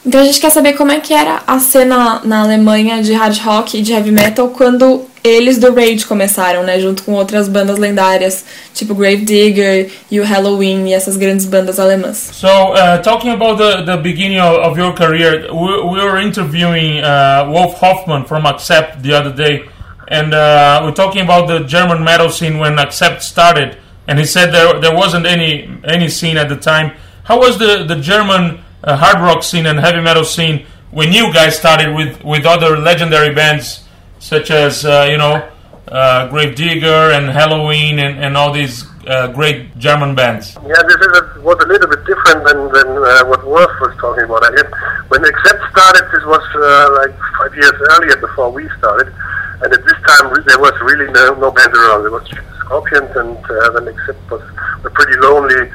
Então 0.06 0.22
a 0.22 0.24
gente 0.24 0.40
quer 0.40 0.52
saber 0.52 0.74
como 0.74 0.92
é 0.92 1.00
que 1.00 1.14
era 1.14 1.42
a 1.48 1.58
cena 1.58 2.22
na 2.24 2.42
Alemanha 2.42 3.02
de 3.02 3.14
hard 3.14 3.38
rock 3.40 3.78
e 3.78 3.82
de 3.82 3.92
heavy 3.92 4.12
metal 4.12 4.50
quando 4.50 5.08
eles 5.24 5.58
do 5.58 5.74
Rage 5.74 6.06
começaram, 6.06 6.62
né, 6.62 6.80
junto 6.80 7.02
com 7.02 7.14
outras 7.14 7.48
bandas 7.50 7.80
lendárias, 7.80 8.46
tipo 8.76 8.94
Gravedigger 8.94 9.90
e 10.12 10.20
o 10.20 10.24
Halloween 10.24 10.88
e 10.90 10.94
essas 10.94 11.18
grandes 11.18 11.48
bandas 11.48 11.80
alemãs. 11.80 12.30
So, 12.32 12.48
uh, 12.48 13.02
talking 13.02 13.32
about 13.32 13.58
the, 13.58 13.84
the 13.84 13.98
beginning 13.98 14.40
of, 14.40 14.60
of 14.60 14.80
your 14.80 14.94
career, 14.94 15.48
we, 15.52 15.82
we 15.82 16.06
were 16.06 16.22
interviewing 16.22 17.02
uh, 17.02 17.50
Wolf 17.50 17.82
Hoffman 17.82 18.26
from 18.26 18.46
Accept 18.46 19.02
the 19.02 19.18
other 19.18 19.34
day, 19.34 19.68
and 20.08 20.34
uh, 20.34 20.82
we're 20.84 20.94
talking 20.94 21.22
about 21.22 21.48
the 21.48 21.60
German 21.60 22.04
metal 22.04 22.30
scene 22.30 22.58
when 22.58 22.78
Accept 22.80 23.24
started, 23.24 23.78
and 24.08 24.20
he 24.20 24.26
said 24.26 24.52
there 24.52 24.80
there 24.80 24.96
wasn't 24.96 25.26
any 25.26 25.70
any 25.84 26.10
scene 26.10 26.38
at 26.38 26.50
the 26.50 26.58
time. 26.58 26.96
How 27.24 27.40
was 27.40 27.58
the 27.58 27.84
the 27.84 27.96
German 27.96 28.64
uh, 28.84 28.96
hard 28.96 29.22
rock 29.22 29.44
scene 29.44 29.66
and 29.66 29.80
heavy 29.80 30.02
metal 30.02 30.24
scene 30.24 30.66
when 30.92 31.12
you 31.12 31.34
guys 31.34 31.58
started 31.58 31.96
with 31.96 32.24
with 32.24 32.46
other 32.46 32.78
legendary 32.78 33.34
bands 33.34 33.84
such 34.20 34.52
as 34.52 34.86
uh, 34.86 35.08
you 35.10 35.18
know 35.18 35.50
uh, 35.88 36.28
Gravedigger 36.30 37.12
and 37.12 37.30
Halloween 37.30 38.00
and, 38.00 38.24
and 38.24 38.38
all 38.38 38.52
these 38.52 38.86
uh, 39.08 39.28
great 39.28 39.78
German 39.78 40.16
bands. 40.16 40.56
Yeah, 40.66 40.82
this 40.88 40.98
is 40.98 41.14
a, 41.18 41.42
was 41.42 41.60
a 41.62 41.68
little 41.68 41.88
bit 41.88 42.04
different 42.06 42.46
than, 42.46 42.58
than 42.74 42.88
uh, 42.98 43.26
what 43.26 43.46
Wolf 43.46 43.70
was 43.82 43.96
talking 43.98 44.24
about. 44.24 44.44
I 44.44 44.56
guess 44.56 44.70
when 45.10 45.24
Accept 45.24 45.62
started, 45.70 46.04
this 46.12 46.26
was 46.26 46.42
uh, 46.56 46.90
like 47.02 47.14
five 47.38 47.54
years 47.54 47.78
earlier 47.92 48.18
before 48.18 48.52
we 48.52 48.68
started, 48.78 49.14
and 49.62 49.74
at 49.74 49.84
this 49.86 50.00
time 50.08 50.34
there 50.46 50.60
was 50.60 50.74
really 50.82 51.12
no, 51.12 51.36
no 51.36 51.52
band 51.52 51.74
around. 51.74 52.04
There 52.04 52.12
was 52.12 52.28
Scorpions, 52.66 53.16
and 53.16 53.38
uh, 53.38 53.70
then 53.72 53.88
Accept 53.88 54.20
was 54.32 54.42
were 54.84 54.90
pretty 54.90 55.18
lonely 55.20 55.70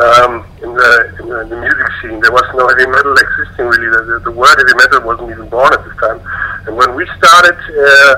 um, 0.00 0.44
in, 0.64 0.72
the, 0.72 0.90
in, 1.20 1.28
the, 1.28 1.40
in 1.44 1.48
the 1.48 1.60
music 1.60 1.88
scene. 2.00 2.20
There 2.20 2.32
was 2.32 2.48
no 2.56 2.68
heavy 2.68 2.88
metal 2.88 3.12
existing 3.12 3.66
really. 3.68 3.90
The, 3.92 4.00
the, 4.04 4.30
the 4.30 4.34
word 4.34 4.56
heavy 4.56 4.76
metal 4.76 5.00
wasn't 5.04 5.30
even 5.30 5.48
born 5.48 5.72
at 5.72 5.84
this 5.84 5.96
time. 6.00 6.20
And 6.66 6.76
when 6.76 6.96
we 6.96 7.06
started 7.16 7.56
uh, 7.56 8.14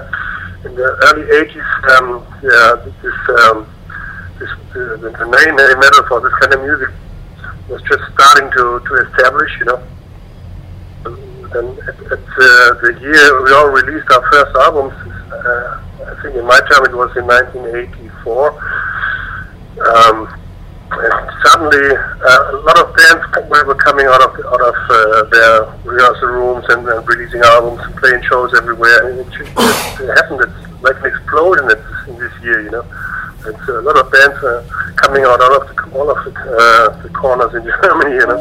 in 0.65 0.75
the 0.75 0.89
early 1.11 1.27
80s, 1.27 1.71
um, 1.99 2.23
yeah, 2.43 2.79
this, 3.03 3.19
um, 3.47 3.67
this 4.39 4.51
the, 4.73 5.11
the 5.11 5.27
name 5.27 5.55
heavy 5.59 5.79
metal 5.79 6.03
for 6.07 6.23
this 6.23 6.35
kind 6.39 6.55
of 6.55 6.63
music 6.63 6.91
was 7.69 7.83
just 7.83 8.03
starting 8.15 8.51
to, 8.51 8.81
to 8.81 8.93
establish, 9.11 9.53
you 9.59 9.67
know. 9.67 9.83
And 11.55 11.79
at, 11.79 11.97
uh, 11.97 12.75
the 12.85 12.99
year 13.01 13.43
we 13.43 13.53
all 13.53 13.69
released 13.69 14.11
our 14.13 14.23
first 14.31 14.55
albums, 14.57 14.93
uh, 15.33 15.81
I 16.05 16.23
think 16.23 16.37
in 16.37 16.45
my 16.45 16.61
time 16.69 16.85
it 16.85 16.93
was 16.93 17.17
in 17.17 17.25
1984. 17.25 18.53
Um, 19.81 20.29
and 20.91 21.31
suddenly 21.45 21.97
uh, 21.97 22.53
a 22.53 22.61
lot 22.65 22.79
of 22.81 22.95
bands 22.97 23.25
were 23.49 23.75
coming 23.77 24.07
out 24.07 24.23
of 24.23 24.33
out 24.45 24.61
of 24.61 24.77
uh, 24.89 25.25
their 25.29 25.55
rehearsal 25.85 26.29
rooms 26.29 26.65
and, 26.69 26.89
and, 26.89 27.07
releasing 27.07 27.41
albums 27.41 27.81
and 27.85 27.95
playing 27.97 28.23
shows 28.29 28.53
everywhere. 28.57 29.09
And 29.09 29.21
it, 29.21 29.29
just, 29.33 29.53
it 30.01 30.09
happened 30.17 30.41
it's 30.45 30.83
like 30.83 30.97
an 31.01 31.07
explosion 31.07 31.65
in 32.09 32.19
this 32.19 32.33
year, 32.43 32.63
you 32.63 32.71
know. 32.71 32.85
It's 33.47 33.69
a 33.69 33.81
lot 33.81 33.97
of 33.97 34.11
bands 34.11 34.37
uh, 34.43 34.65
coming 34.97 35.25
out 35.25 35.41
all 35.41 35.63
of 35.63 35.69
the, 35.69 35.99
all 35.99 36.11
of 36.11 36.25
the, 36.25 36.33
uh, 36.37 37.03
the 37.03 37.09
corners 37.11 37.55
in 37.55 37.65
Germany, 37.83 38.17
you 38.17 38.27
know, 38.27 38.41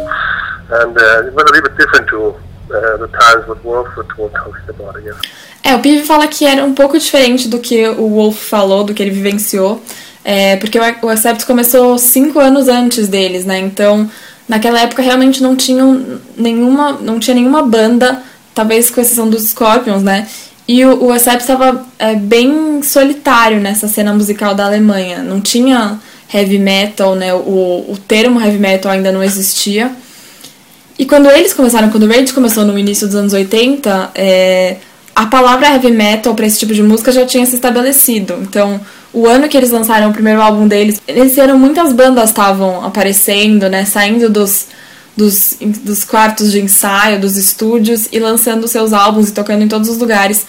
and 0.81 0.97
uh, 0.97 1.27
it 1.27 1.33
was 1.33 1.43
a 1.43 1.53
little 1.53 1.69
bit 1.69 1.77
different 1.77 2.09
to 2.09 2.35
guess. 5.01 5.17
É, 5.63 5.75
o 5.75 5.79
Pive 5.79 6.03
fala 6.05 6.27
que 6.27 6.45
era 6.45 6.63
um 6.63 6.73
pouco 6.73 6.97
diferente 6.97 7.47
do 7.47 7.59
que 7.59 7.87
o 7.89 8.09
Wolf 8.09 8.37
falou, 8.37 8.83
do 8.83 8.93
que 8.93 9.03
ele 9.03 9.11
vivenciou, 9.11 9.81
é, 10.23 10.55
porque 10.55 10.79
o 10.79 11.09
Accept 11.09 11.45
começou 11.45 11.97
cinco 11.97 12.39
anos 12.39 12.67
antes 12.67 13.07
deles, 13.07 13.45
né? 13.45 13.59
Então, 13.59 14.09
naquela 14.47 14.79
época 14.79 15.01
realmente 15.01 15.43
não 15.43 15.55
tinham 15.55 16.19
nenhuma, 16.37 16.93
não 16.93 17.19
tinha 17.19 17.35
nenhuma 17.35 17.63
banda, 17.63 18.21
talvez 18.53 18.89
com 18.89 19.01
exceção 19.01 19.29
dos 19.29 19.43
Scorpions, 19.49 20.03
né? 20.03 20.27
E 20.67 20.83
o, 20.85 21.05
o 21.05 21.11
Accept 21.11 21.41
estava 21.41 21.85
é, 21.97 22.15
bem 22.15 22.81
solitário 22.83 23.59
nessa 23.59 23.87
cena 23.87 24.13
musical 24.13 24.53
da 24.53 24.65
Alemanha. 24.65 25.23
Não 25.23 25.39
tinha 25.39 25.99
heavy 26.33 26.59
metal, 26.59 27.15
né? 27.15 27.33
O, 27.33 27.85
o 27.89 27.97
termo 28.07 28.39
heavy 28.39 28.57
metal 28.57 28.91
ainda 28.91 29.11
não 29.11 29.23
existia. 29.23 29.91
E 30.97 31.05
quando 31.05 31.29
eles 31.29 31.53
começaram, 31.53 31.89
quando 31.89 32.03
o 32.03 32.07
Rage 32.07 32.33
começou 32.33 32.65
no 32.65 32.77
início 32.77 33.05
dos 33.05 33.15
anos 33.15 33.33
80, 33.33 34.11
é, 34.15 34.77
a 35.15 35.25
palavra 35.27 35.67
heavy 35.67 35.91
metal 35.91 36.33
para 36.33 36.45
esse 36.45 36.59
tipo 36.59 36.73
de 36.73 36.81
música 36.81 37.11
já 37.11 37.25
tinha 37.25 37.45
se 37.45 37.55
estabelecido. 37.55 38.35
Então, 38.41 38.79
o 39.13 39.27
ano 39.27 39.47
que 39.47 39.55
eles 39.55 39.71
lançaram 39.71 40.09
o 40.09 40.13
primeiro 40.13 40.41
álbum 40.41 40.67
deles, 40.67 41.01
nesse 41.07 41.39
ano 41.39 41.57
muitas 41.57 41.93
bandas 41.93 42.29
estavam 42.29 42.83
aparecendo, 42.83 43.69
né? 43.69 43.85
Saindo 43.85 44.29
dos 44.29 44.67
dos, 45.17 45.57
dos 45.83 46.03
quartos 46.05 46.51
de 46.51 46.61
ensaio, 46.61 47.19
dos 47.19 47.35
estúdios 47.35 48.07
e 48.11 48.19
lançando 48.19 48.67
seus 48.67 48.93
álbuns 48.93 49.29
e 49.29 49.33
tocando 49.33 49.63
em 49.63 49.67
todos 49.67 49.89
os 49.89 49.97
lugares. 49.97 50.45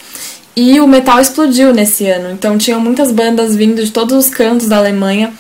E 0.55 0.79
o 0.81 0.87
metal 0.87 1.19
explodiu 1.19 1.73
nesse 1.73 2.07
ano, 2.07 2.33
então 2.33 2.59
tinham 2.59 2.79
muitas 2.79 3.11
bandas 3.11 3.57
vindo 3.57 3.83
de 3.83 3.91
todos 3.91 4.27
os 4.27 4.29
cantos 4.29 4.69
da 4.69 4.77
Alemanha 4.77 5.33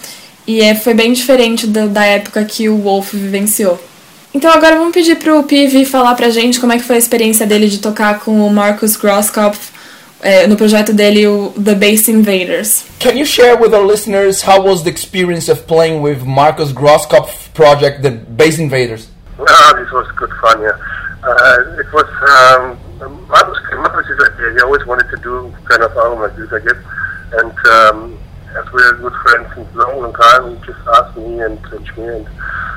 e 0.46 0.62
é, 0.62 0.74
foi 0.74 0.94
bem 0.94 1.12
diferente 1.12 1.66
da, 1.66 1.86
da 1.86 2.04
época 2.04 2.42
que 2.44 2.68
o 2.68 2.78
Wolf 2.78 3.12
vivenciou. 3.12 3.78
Então 4.34 4.52
agora 4.52 4.76
vamos 4.76 4.92
pedir 4.92 5.16
pro 5.16 5.42
PV 5.42 5.84
falar 5.86 6.14
pra 6.14 6.30
gente 6.30 6.60
como 6.60 6.72
é 6.72 6.76
que 6.76 6.84
foi 6.84 6.96
a 6.96 6.98
experiência 6.98 7.46
dele 7.46 7.68
de 7.68 7.78
tocar 7.78 8.20
com 8.20 8.46
o 8.46 8.50
Marcus 8.52 8.96
Grosskopf 8.96 9.72
é, 10.20 10.46
no 10.46 10.56
projeto 10.56 10.92
dele, 10.92 11.26
o 11.26 11.52
The 11.52 11.74
Bass 11.74 12.08
Invaders. 12.08 12.84
Can 12.98 13.12
you 13.12 13.24
share 13.24 13.56
with 13.56 13.72
our 13.72 13.86
listeners 13.86 14.42
how 14.42 14.60
was 14.60 14.82
the 14.82 14.90
experience 14.90 15.50
of 15.50 15.62
playing 15.62 16.02
with 16.02 16.24
Marcus 16.24 16.72
Grosskopf 16.72 17.50
project, 17.54 18.02
The 18.02 18.10
Bass 18.10 18.58
Invaders? 18.58 19.08
Ah, 19.38 19.72
this 19.74 19.90
was 19.92 20.10
good 20.16 20.32
fun, 20.40 20.60
yeah. 20.60 20.76
Uh, 21.22 21.80
it 21.80 21.86
was, 21.92 22.06
um, 22.28 22.78
Marcus 23.28 23.58
with 23.94 24.18
this 24.18 24.28
idea. 24.28 24.52
He 24.54 24.60
always 24.60 24.84
wanted 24.86 25.08
to 25.10 25.16
do 25.22 25.52
kind 25.68 25.82
of 25.82 25.96
album 25.96 26.20
like 26.20 26.36
this, 26.36 26.52
I 26.52 26.58
guess. 26.60 26.78
And 27.32 27.66
um, 27.66 28.18
as 28.56 28.72
we're 28.72 28.96
good 28.98 29.12
friends 29.22 29.54
since 29.54 29.68
a 29.74 29.78
long, 29.78 30.02
long 30.02 30.14
time, 30.14 30.56
he 30.56 30.66
just 30.66 30.80
asked 30.94 31.16
me 31.16 31.40
and, 31.40 31.58
and 31.66 31.86
and, 31.98 32.28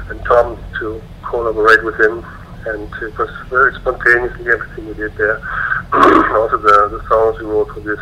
and 0.09 0.23
Tom 0.25 0.57
to 0.79 1.01
collaborate 1.23 1.83
with 1.83 1.99
him. 1.99 2.23
And 2.65 2.83
it 3.01 3.17
was 3.17 3.29
very 3.49 3.73
spontaneously 3.75 4.51
everything 4.51 4.87
we 4.87 4.93
did 4.93 5.13
there. 5.15 5.39
also 5.93 6.57
the, 6.57 6.97
the 6.97 7.01
songs 7.07 7.39
we 7.39 7.45
wrote 7.45 7.69
for 7.73 7.79
this. 7.79 7.99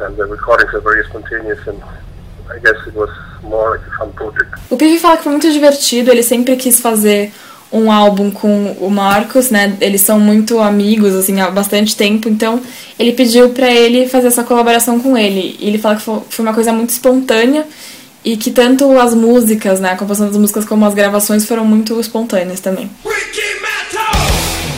And 0.00 0.16
the 0.16 0.26
recordings 0.26 0.72
are 0.74 0.80
very 0.80 1.04
spontaneous 1.04 1.66
and 1.66 1.82
I 2.50 2.58
guess 2.58 2.76
it 2.86 2.94
was 2.94 3.10
more 3.42 3.76
like 3.76 3.86
a 3.86 3.90
fun 3.98 4.12
project. 4.12 4.54
O 4.70 4.76
Pivi 4.76 4.98
fala 4.98 5.16
que 5.16 5.24
foi 5.24 5.32
muito 5.32 5.50
divertido, 5.50 6.10
ele 6.10 6.22
sempre 6.22 6.56
quis 6.56 6.80
fazer 6.80 7.32
um 7.72 7.90
álbum 7.90 8.30
com 8.30 8.76
o 8.80 8.90
Marcos, 8.90 9.50
né? 9.50 9.76
Eles 9.80 10.02
são 10.02 10.20
muito 10.20 10.60
amigos, 10.60 11.14
assim, 11.14 11.40
há 11.40 11.50
bastante 11.50 11.96
tempo. 11.96 12.28
Então, 12.28 12.60
ele 12.98 13.12
pediu 13.12 13.48
para 13.50 13.70
ele 13.70 14.08
fazer 14.08 14.26
essa 14.26 14.44
colaboração 14.44 15.00
com 15.00 15.16
ele. 15.16 15.56
E 15.58 15.68
ele 15.68 15.78
fala 15.78 15.96
que 15.96 16.02
foi 16.02 16.44
uma 16.44 16.52
coisa 16.52 16.72
muito 16.72 16.90
espontânea 16.90 17.66
e 18.24 18.36
que 18.36 18.50
tanto 18.50 18.98
as 18.98 19.14
músicas, 19.14 19.80
né? 19.80 19.92
A 19.92 19.96
composição 19.96 20.28
das 20.28 20.36
músicas 20.36 20.64
como 20.64 20.84
as 20.84 20.94
gravações 20.94 21.46
foram 21.46 21.64
muito 21.64 21.98
espontâneas 22.00 22.60
também. 22.60 22.90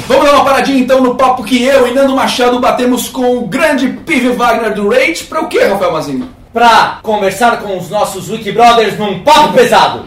Vamos 0.06 0.26
dar 0.26 0.34
uma 0.34 0.44
paradinha 0.44 0.78
então 0.78 1.00
no 1.00 1.14
papo 1.14 1.42
que 1.42 1.62
eu 1.62 1.88
e 1.88 1.94
Nando 1.94 2.14
Machado 2.14 2.60
batemos 2.60 3.08
com 3.08 3.38
o 3.38 3.46
grande 3.46 3.88
Pive 4.04 4.30
Wagner 4.30 4.74
do 4.74 4.88
Rage. 4.88 5.24
Pra 5.24 5.40
o 5.40 5.48
que, 5.48 5.58
Rafael 5.58 5.92
Mazinho? 5.92 6.28
Pra 6.52 6.98
conversar 7.02 7.60
com 7.60 7.78
os 7.78 7.88
nossos 7.88 8.28
Wiki 8.28 8.52
Brothers 8.52 8.98
num 8.98 9.20
papo 9.20 9.54
pesado. 9.54 10.04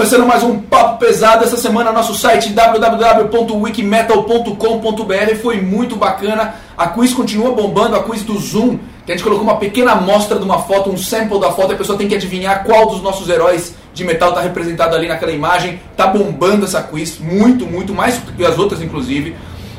Começando 0.00 0.26
mais 0.26 0.42
um 0.42 0.58
papo 0.58 0.98
pesado 0.98 1.44
essa 1.44 1.58
semana, 1.58 1.92
nosso 1.92 2.14
site 2.14 2.54
www.wikimetal.com.br 2.54 5.34
foi 5.42 5.60
muito 5.60 5.94
bacana. 5.94 6.54
A 6.74 6.86
quiz 6.86 7.12
continua 7.12 7.52
bombando, 7.52 7.96
a 7.96 8.02
quiz 8.02 8.22
do 8.22 8.38
Zoom, 8.38 8.78
que 9.04 9.12
a 9.12 9.14
gente 9.14 9.22
colocou 9.22 9.44
uma 9.44 9.58
pequena 9.58 9.92
amostra 9.92 10.38
de 10.38 10.44
uma 10.44 10.60
foto, 10.60 10.88
um 10.88 10.96
sample 10.96 11.38
da 11.38 11.52
foto, 11.52 11.74
a 11.74 11.76
pessoa 11.76 11.98
tem 11.98 12.08
que 12.08 12.14
adivinhar 12.14 12.64
qual 12.64 12.86
dos 12.86 13.02
nossos 13.02 13.28
heróis 13.28 13.74
de 13.92 14.02
metal 14.02 14.30
está 14.30 14.40
representado 14.40 14.96
ali 14.96 15.06
naquela 15.06 15.32
imagem. 15.32 15.78
Tá 15.98 16.06
bombando 16.06 16.64
essa 16.64 16.80
quiz, 16.80 17.18
muito, 17.18 17.66
muito, 17.66 17.92
mais 17.92 18.16
que 18.16 18.42
as 18.42 18.58
outras 18.58 18.80
inclusive. 18.80 19.36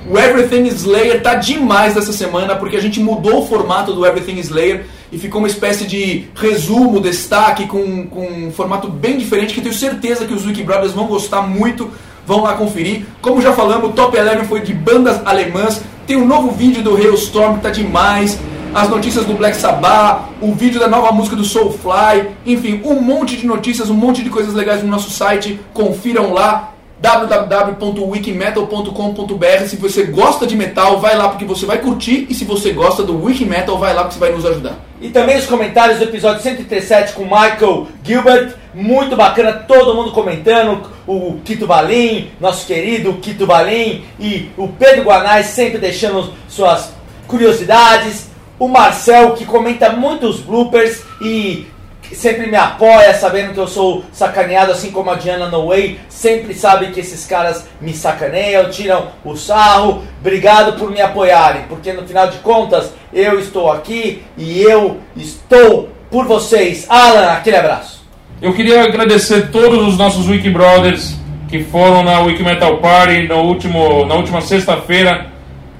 O 0.09 0.17
Everything 0.17 0.65
Slayer 0.67 1.21
tá 1.21 1.35
demais 1.35 1.93
dessa 1.93 2.11
semana 2.11 2.55
porque 2.55 2.75
a 2.75 2.81
gente 2.81 2.99
mudou 2.99 3.43
o 3.43 3.45
formato 3.45 3.93
do 3.93 4.05
Everything 4.05 4.39
Slayer 4.39 4.85
e 5.11 5.17
ficou 5.17 5.39
uma 5.39 5.47
espécie 5.47 5.85
de 5.85 6.27
resumo, 6.35 6.99
destaque 6.99 7.67
com, 7.67 8.07
com 8.07 8.25
um 8.25 8.51
formato 8.51 8.87
bem 8.87 9.17
diferente 9.17 9.53
que 9.53 9.61
tenho 9.61 9.75
certeza 9.75 10.25
que 10.25 10.33
os 10.33 10.45
Wiki 10.45 10.63
Brothers 10.63 10.93
vão 10.93 11.05
gostar 11.05 11.43
muito. 11.43 11.91
Vão 12.25 12.43
lá 12.43 12.53
conferir. 12.53 13.05
Como 13.21 13.41
já 13.41 13.51
falamos, 13.51 13.89
o 13.89 13.93
Top 13.93 14.15
11 14.17 14.45
foi 14.45 14.61
de 14.61 14.73
bandas 14.73 15.19
alemãs. 15.25 15.81
Tem 16.05 16.15
um 16.15 16.25
novo 16.25 16.51
vídeo 16.51 16.83
do 16.83 16.95
Hailstorm 16.95 17.55
que 17.55 17.61
tá 17.61 17.69
demais. 17.69 18.39
As 18.73 18.87
notícias 18.87 19.25
do 19.25 19.33
Black 19.33 19.57
Sabbath, 19.57 20.29
o 20.39 20.53
vídeo 20.53 20.79
da 20.79 20.87
nova 20.87 21.11
música 21.11 21.35
do 21.35 21.43
Soulfly, 21.43 22.29
enfim, 22.45 22.81
um 22.85 23.01
monte 23.01 23.35
de 23.35 23.45
notícias, 23.45 23.89
um 23.89 23.93
monte 23.93 24.23
de 24.23 24.29
coisas 24.29 24.53
legais 24.53 24.81
no 24.81 24.89
nosso 24.89 25.09
site. 25.09 25.59
Confiram 25.73 26.31
lá 26.31 26.71
www.wikimetal.com.br. 27.01 29.65
Se 29.67 29.75
você 29.75 30.03
gosta 30.03 30.45
de 30.45 30.55
metal, 30.55 30.99
vai 30.99 31.17
lá 31.17 31.29
porque 31.29 31.43
você 31.43 31.65
vai 31.65 31.79
curtir. 31.79 32.27
E 32.29 32.35
se 32.35 32.45
você 32.45 32.71
gosta 32.71 33.01
do 33.03 33.23
Wikimetal, 33.23 33.79
vai 33.79 33.91
lá 33.93 34.03
porque 34.03 34.13
você 34.13 34.19
vai 34.19 34.31
nos 34.31 34.45
ajudar. 34.45 34.77
E 35.01 35.09
também 35.09 35.37
os 35.37 35.47
comentários 35.47 35.97
do 35.97 36.03
episódio 36.03 36.43
137 36.43 37.13
com 37.13 37.23
Michael 37.23 37.87
Gilbert. 38.03 38.53
Muito 38.73 39.15
bacana, 39.15 39.53
todo 39.53 39.95
mundo 39.95 40.11
comentando. 40.11 40.91
O 41.07 41.39
Quito 41.43 41.65
Balim, 41.65 42.29
nosso 42.39 42.67
querido 42.67 43.13
Quito 43.13 43.47
Balim. 43.47 44.03
E 44.19 44.51
o 44.55 44.67
Pedro 44.67 45.05
Guanais 45.05 45.47
sempre 45.47 45.79
deixando 45.79 46.31
suas 46.47 46.91
curiosidades. 47.27 48.29
O 48.59 48.67
Marcel, 48.67 49.33
que 49.33 49.43
comenta 49.43 49.89
muitos 49.89 50.39
bloopers 50.39 51.01
e 51.19 51.65
sempre 52.13 52.47
me 52.47 52.57
apoia, 52.57 53.13
sabendo 53.13 53.53
que 53.53 53.59
eu 53.59 53.67
sou 53.67 54.03
sacaneado, 54.11 54.71
assim 54.71 54.91
como 54.91 55.09
a 55.09 55.15
Diana 55.15 55.49
No 55.49 55.67
Way, 55.67 55.99
sempre 56.09 56.53
sabe 56.53 56.87
que 56.87 56.99
esses 56.99 57.25
caras 57.25 57.65
me 57.79 57.93
sacaneiam, 57.93 58.69
tiram 58.69 59.07
o 59.23 59.35
sarro. 59.35 60.03
Obrigado 60.19 60.77
por 60.79 60.91
me 60.91 61.01
apoiarem, 61.01 61.63
porque 61.67 61.93
no 61.93 62.07
final 62.07 62.27
de 62.27 62.37
contas 62.39 62.93
eu 63.13 63.39
estou 63.39 63.71
aqui 63.71 64.23
e 64.37 64.61
eu 64.61 64.99
estou 65.15 65.89
por 66.09 66.25
vocês. 66.25 66.85
Alan, 66.89 67.31
aquele 67.31 67.57
abraço. 67.57 68.01
Eu 68.41 68.53
queria 68.53 68.83
agradecer 68.83 69.51
todos 69.51 69.87
os 69.87 69.97
nossos 69.97 70.27
Wiki 70.27 70.49
Brothers 70.49 71.15
que 71.47 71.63
foram 71.65 72.01
na 72.01 72.21
Wiki 72.21 72.41
Metal 72.41 72.77
Party 72.77 73.27
no 73.27 73.41
último, 73.41 74.05
na 74.05 74.15
última 74.15 74.41
sexta-feira, 74.41 75.27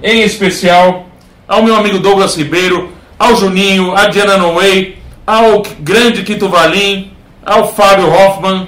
em 0.04 0.22
especial 0.22 1.06
ao 1.48 1.64
meu 1.64 1.76
amigo 1.76 1.98
Douglas 1.98 2.36
Ribeiro, 2.36 2.92
ao 3.18 3.36
Juninho, 3.36 3.96
a 3.96 4.08
Diana 4.08 4.38
No 4.38 4.56
Way, 4.56 4.98
ao 5.26 5.64
grande 5.80 6.24
Quito 6.24 6.50
Valim, 6.50 7.12
ao 7.46 7.74
Fábio 7.74 8.12
Hoffman, 8.12 8.68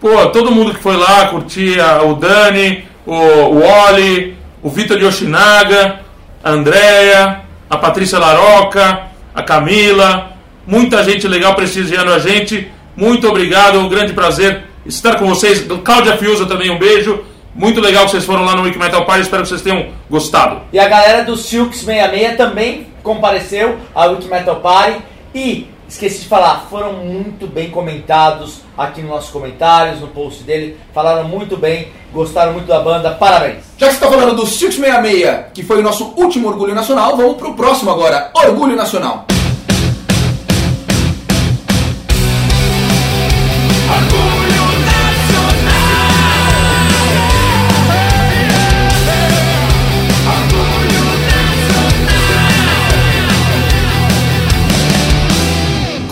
pô, 0.00 0.26
todo 0.26 0.50
mundo 0.50 0.74
que 0.74 0.82
foi 0.82 0.96
lá 0.96 1.28
curtir 1.28 1.78
o 2.06 2.14
Dani, 2.14 2.84
o, 3.06 3.12
o 3.12 3.62
Oli, 3.62 4.36
o 4.62 4.68
Vitor 4.68 4.98
Yoshinaga, 4.98 6.00
a 6.42 6.50
Andrea, 6.50 7.40
a 7.68 7.76
Patrícia 7.76 8.18
Laroca, 8.18 9.02
a 9.34 9.42
Camila, 9.42 10.32
muita 10.66 11.02
gente 11.02 11.26
legal 11.26 11.54
prestigiando 11.54 12.12
a 12.12 12.18
gente. 12.18 12.70
Muito 12.96 13.28
obrigado, 13.28 13.76
é 13.76 13.80
um 13.80 13.88
grande 13.88 14.12
prazer 14.12 14.62
estar 14.86 15.16
com 15.16 15.26
vocês. 15.26 15.66
Cláudia 15.84 16.16
Fiuza 16.16 16.46
também, 16.46 16.70
um 16.70 16.78
beijo. 16.78 17.24
Muito 17.54 17.80
legal 17.80 18.04
que 18.04 18.10
vocês 18.10 18.24
foram 18.24 18.44
lá 18.44 18.56
no 18.56 18.62
Wiki 18.62 18.78
Metal 18.78 19.04
Party, 19.04 19.22
espero 19.22 19.42
que 19.42 19.48
vocês 19.48 19.62
tenham 19.62 19.86
gostado. 20.10 20.62
E 20.72 20.78
a 20.78 20.88
galera 20.88 21.22
do 21.22 21.36
Silks 21.36 21.80
66 21.80 22.36
também 22.36 22.88
compareceu 23.02 23.78
ao 23.94 24.12
Wiki 24.12 24.28
Metal 24.28 24.56
Party. 24.56 24.98
E 25.34 25.68
esqueci 25.88 26.22
de 26.22 26.28
falar, 26.28 26.66
foram 26.70 26.94
muito 26.94 27.46
bem 27.46 27.70
comentados 27.70 28.60
aqui 28.76 29.00
nos 29.00 29.10
nossos 29.10 29.30
comentários, 29.30 30.00
no 30.00 30.08
post 30.08 30.42
dele. 30.42 30.78
Falaram 30.92 31.28
muito 31.28 31.56
bem, 31.56 31.88
gostaram 32.12 32.52
muito 32.52 32.66
da 32.66 32.80
banda, 32.80 33.12
parabéns. 33.12 33.64
Já 33.76 33.86
que 33.86 33.94
você 33.94 34.04
está 34.04 34.08
falando 34.08 34.34
do 34.34 34.46
666, 34.46 35.52
que 35.52 35.62
foi 35.62 35.78
o 35.78 35.82
nosso 35.82 36.12
último 36.16 36.48
Orgulho 36.48 36.74
Nacional, 36.74 37.16
vamos 37.16 37.36
pro 37.36 37.54
próximo 37.54 37.90
agora. 37.90 38.30
Orgulho 38.34 38.76
Nacional. 38.76 39.26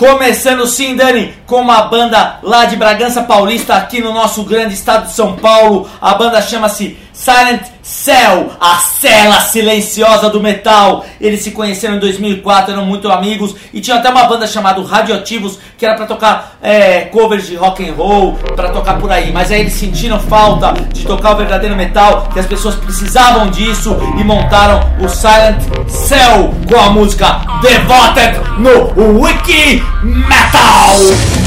Começando 0.03 0.67
sim, 0.67 0.97
Dani, 0.97 1.33
com 1.47 1.61
uma 1.61 1.83
banda 1.83 2.39
lá 2.43 2.65
de 2.65 2.75
Bragança 2.75 3.23
Paulista, 3.23 3.75
aqui 3.75 4.01
no 4.01 4.11
nosso 4.11 4.43
grande 4.43 4.73
estado 4.73 5.05
de 5.05 5.13
São 5.13 5.37
Paulo. 5.37 5.89
A 6.01 6.13
banda 6.13 6.41
chama-se 6.41 6.97
Silent 7.13 7.61
Cell, 7.83 8.51
a 8.59 8.77
cela 8.77 9.39
silenciosa 9.41 10.29
do 10.29 10.41
metal. 10.41 11.05
Eles 11.21 11.41
se 11.41 11.51
conheceram 11.51 11.95
em 11.95 11.99
2004, 11.99 12.73
eram 12.73 12.85
muito 12.85 13.11
amigos 13.11 13.55
e 13.71 13.79
tinha 13.79 13.97
até 13.97 14.09
uma 14.09 14.23
banda 14.23 14.47
chamada 14.47 14.81
Radioativos 14.81 15.59
que 15.77 15.85
era 15.85 15.95
para 15.95 16.05
tocar 16.05 16.57
é, 16.61 17.01
covers 17.01 17.45
de 17.45 17.55
rock 17.55 17.87
and 17.87 17.93
roll, 17.93 18.33
para 18.55 18.69
tocar 18.69 18.97
por 18.97 19.11
aí. 19.11 19.31
Mas 19.31 19.51
aí 19.51 19.61
eles 19.61 19.73
sentiram 19.73 20.19
falta 20.19 20.73
de 20.91 21.05
tocar 21.05 21.33
o 21.33 21.37
verdadeiro 21.37 21.75
metal, 21.75 22.29
que 22.33 22.39
as 22.39 22.45
pessoas 22.45 22.75
precisavam 22.75 23.49
disso 23.49 23.95
e 24.17 24.23
montaram 24.23 24.79
o 24.99 25.07
Silent 25.07 25.61
Cell 25.87 26.53
com 26.67 26.79
a 26.79 26.89
música 26.89 27.41
Devoted 27.61 28.39
no 28.57 29.21
Wiki 29.21 29.83
Metal. 30.03 31.42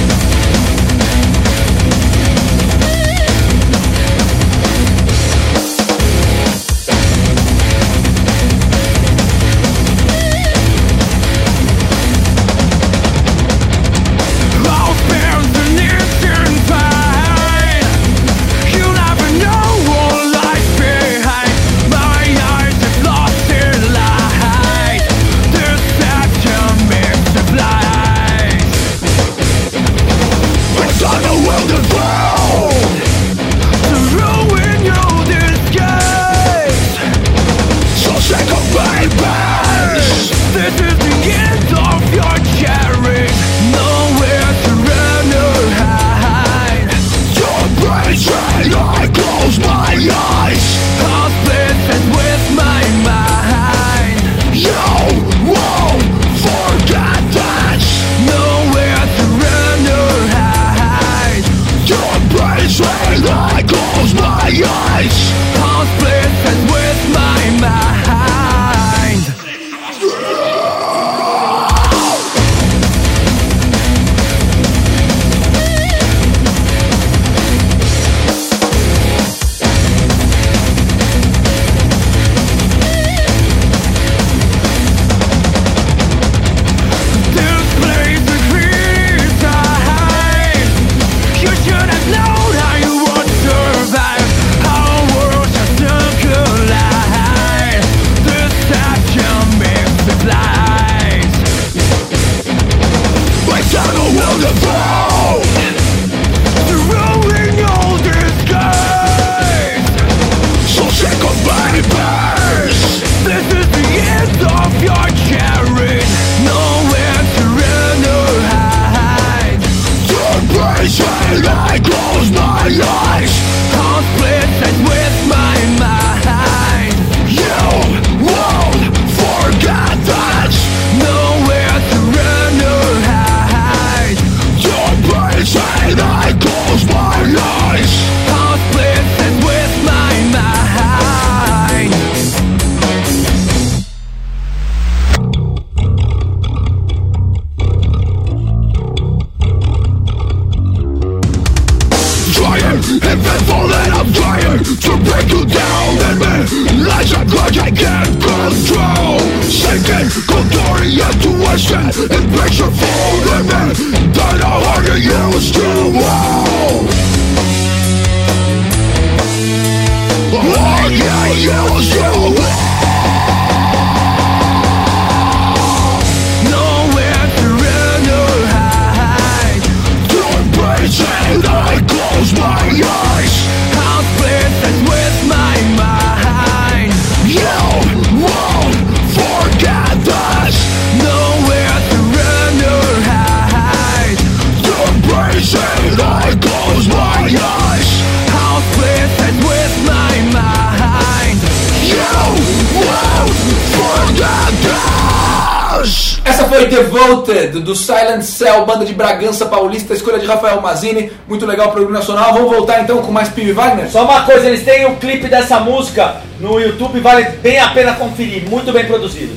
Do 207.44 207.74
Silent 207.74 208.22
Cell, 208.22 208.64
banda 208.64 208.84
de 208.84 208.94
Bragança 208.94 209.46
Paulista, 209.46 209.92
escolha 209.92 210.18
de 210.18 210.26
Rafael 210.26 210.60
Mazini, 210.60 211.10
muito 211.28 211.44
legal 211.44 211.72
o 211.76 211.90
Nacional. 211.90 212.32
Vamos 212.32 212.50
voltar 212.50 212.80
então 212.80 213.02
com 213.02 213.12
mais 213.12 213.28
Pibe 213.28 213.52
Wagner? 213.52 213.90
Só 213.90 214.04
uma 214.04 214.22
coisa, 214.22 214.46
eles 214.46 214.64
têm 214.64 214.86
o 214.86 214.90
um 214.90 214.96
clipe 214.96 215.28
dessa 215.28 215.60
música 215.60 216.16
no 216.40 216.58
YouTube, 216.58 217.00
vale 217.00 217.24
bem 217.42 217.58
a 217.58 217.68
pena 217.68 217.92
conferir, 217.94 218.48
muito 218.48 218.72
bem 218.72 218.84
produzido. 218.86 219.34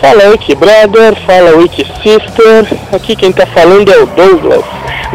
Fala 0.00 0.30
Wiki 0.30 0.54
Brother, 0.54 1.14
fala 1.26 1.56
Wiki 1.56 1.84
Sister, 1.84 2.78
aqui 2.92 3.16
quem 3.16 3.30
está 3.30 3.46
falando 3.46 3.92
é 3.92 3.98
o 3.98 4.06
Douglas, 4.06 4.64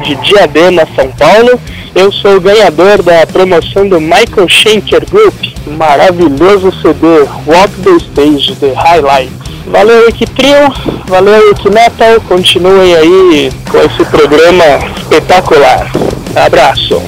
de 0.04 0.16
Diadema, 0.16 0.88
São 0.96 1.10
Paulo. 1.12 1.60
Eu 1.96 2.12
sou 2.12 2.38
o 2.38 2.42
ganhador 2.42 3.02
da 3.02 3.26
promoção 3.26 3.88
do 3.88 4.02
Michael 4.02 4.50
Schenker 4.50 5.10
Group, 5.10 5.36
maravilhoso 5.68 6.72
CD 6.82 7.08
Walk 7.48 7.72
the 7.84 7.92
Stage 7.98 8.56
The 8.56 8.74
Highlights. 8.74 9.43
Valeu, 9.66 10.06
Wiki 10.08 10.26
Trio, 10.26 10.70
valeu, 11.08 11.50
Wiki 11.50 11.70
Metal. 11.70 12.20
Continuem 12.28 12.96
aí 12.96 13.52
com 13.72 13.78
esse 13.78 14.04
programa 14.06 14.64
espetacular. 14.98 15.90
Abraço. 16.36 17.02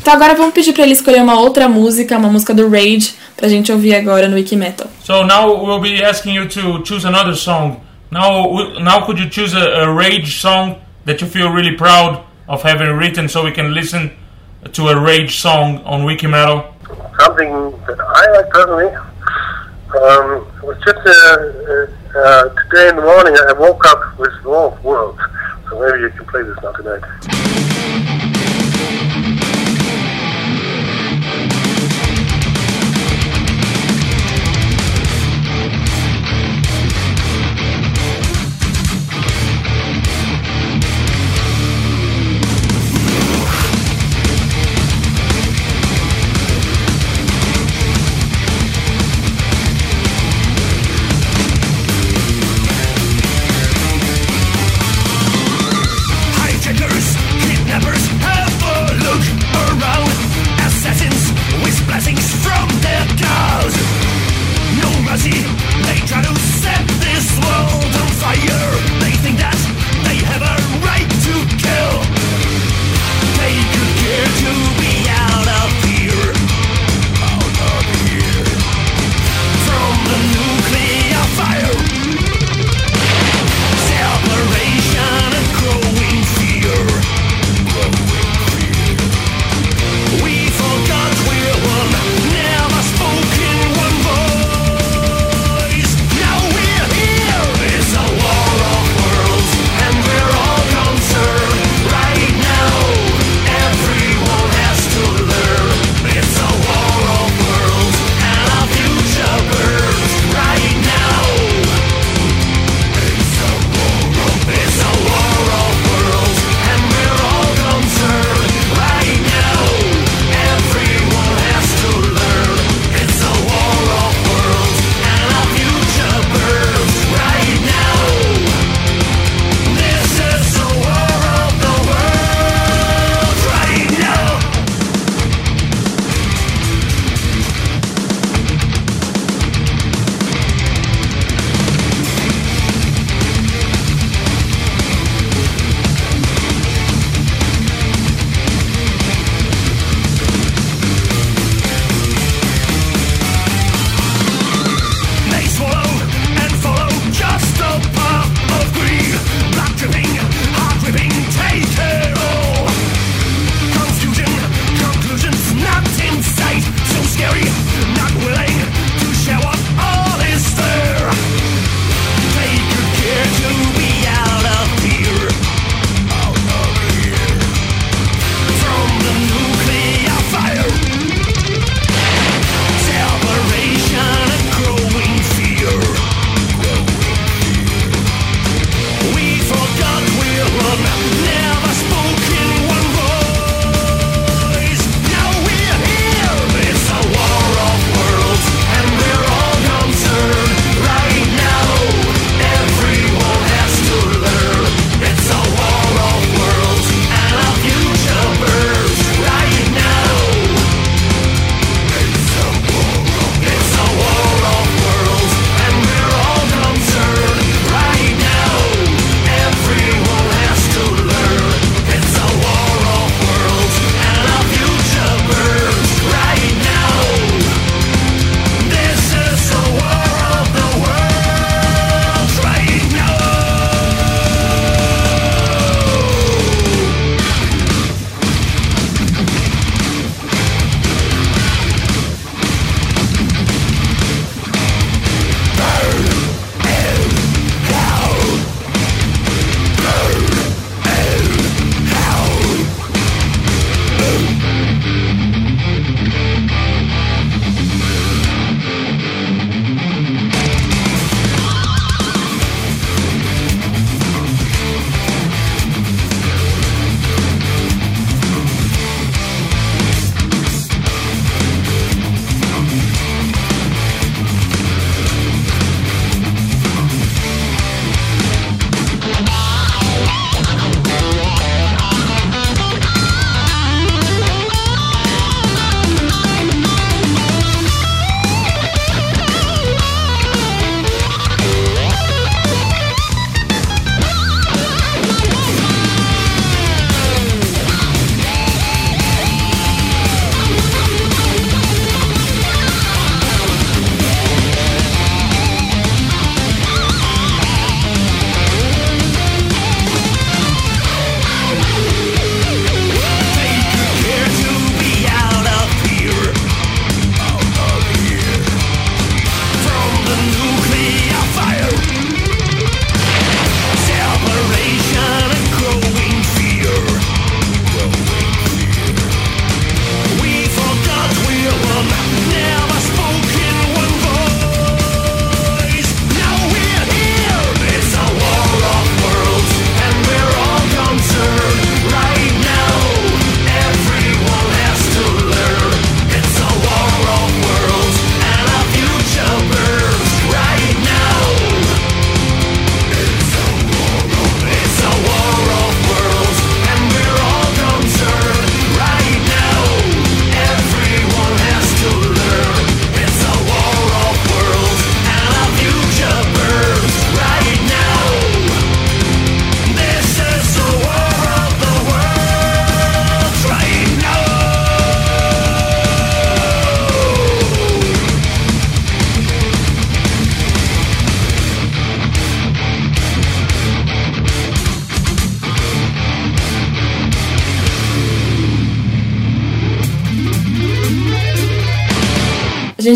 Então 0.00 0.14
agora 0.14 0.34
vamos 0.34 0.54
pedir 0.54 0.72
pra 0.72 0.84
ele 0.84 0.92
escolher 0.92 1.20
uma 1.20 1.38
outra 1.38 1.68
música, 1.68 2.16
uma 2.16 2.28
música 2.28 2.54
do 2.54 2.70
Rage, 2.70 3.14
pra 3.36 3.48
gente 3.48 3.70
ouvir 3.70 3.94
agora 3.94 4.28
no 4.28 4.36
Wiki 4.36 4.56
Metal. 4.56 4.86
So 5.02 5.24
now 5.24 5.62
we'll 5.62 5.80
be 5.80 6.02
asking 6.02 6.34
you 6.34 6.48
to 6.48 6.82
choose 6.84 7.06
another 7.06 7.34
song. 7.34 7.80
Now, 8.10 8.78
now 8.80 9.04
could 9.04 9.20
you 9.20 9.28
choose 9.28 9.54
a, 9.54 9.82
a 9.82 9.92
Rage 9.92 10.40
song 10.40 10.76
that 11.04 11.20
you 11.20 11.28
feel 11.28 11.50
really 11.52 11.76
proud 11.76 12.22
of 12.48 12.62
having 12.62 12.96
written, 12.96 13.28
so 13.28 13.44
we 13.44 13.52
can 13.52 13.74
listen 13.74 14.10
to 14.72 14.88
a 14.88 14.98
Rage 14.98 15.38
song 15.38 15.82
on 15.84 16.04
Wiki 16.04 16.28
Metal? 16.28 16.64
Something 17.18 17.72
that 17.86 17.98
I 18.00 18.30
like 18.36 18.50
personally 18.50 18.92
um, 19.96 20.46
was 20.62 20.76
just 20.84 20.98
uh, 20.98 21.86
uh, 22.18 22.48
today 22.64 22.88
in 22.90 22.96
the 22.96 23.02
morning. 23.02 23.36
I 23.48 23.52
woke 23.52 23.84
up 23.86 24.18
with 24.18 24.32
War 24.44 24.78
World, 24.82 25.18
so 25.68 25.80
maybe 25.80 26.00
you 26.00 26.10
can 26.10 26.26
play 26.26 26.42
this 26.42 26.56
now 26.62 26.72
tonight. 26.72 27.02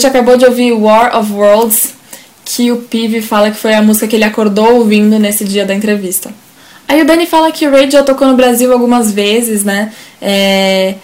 Gente 0.01 0.07
acabou 0.07 0.39
de 0.39 0.47
ouvir 0.47 0.73
War 0.73 1.15
of 1.19 1.31
Worlds, 1.31 1.95
que 2.43 2.73
o 2.73 2.79
Pive 2.79 3.21
fala 3.21 3.51
que 3.51 3.59
foi 3.59 3.75
a 3.75 3.83
música 3.83 4.09
que 4.09 4.17
ele 4.17 4.25
acordou 4.25 4.77
ouvindo 4.77 5.19
nesse 5.19 5.45
dia 5.45 5.67
da 5.67 5.75
entrevista. 5.75 6.31
Aí 6.89 7.03
o 7.03 7.05
Dani 7.05 7.27
fala 7.27 7.53
que 7.53 7.67
o 7.67 7.71
Ray 7.71 7.91
já 7.91 8.03
tocou 8.03 8.27
no 8.27 8.35
Brasil 8.35 8.73
algumas 8.73 9.13
vezes, 9.13 9.63
né? 9.63 9.93
É... 10.21 10.95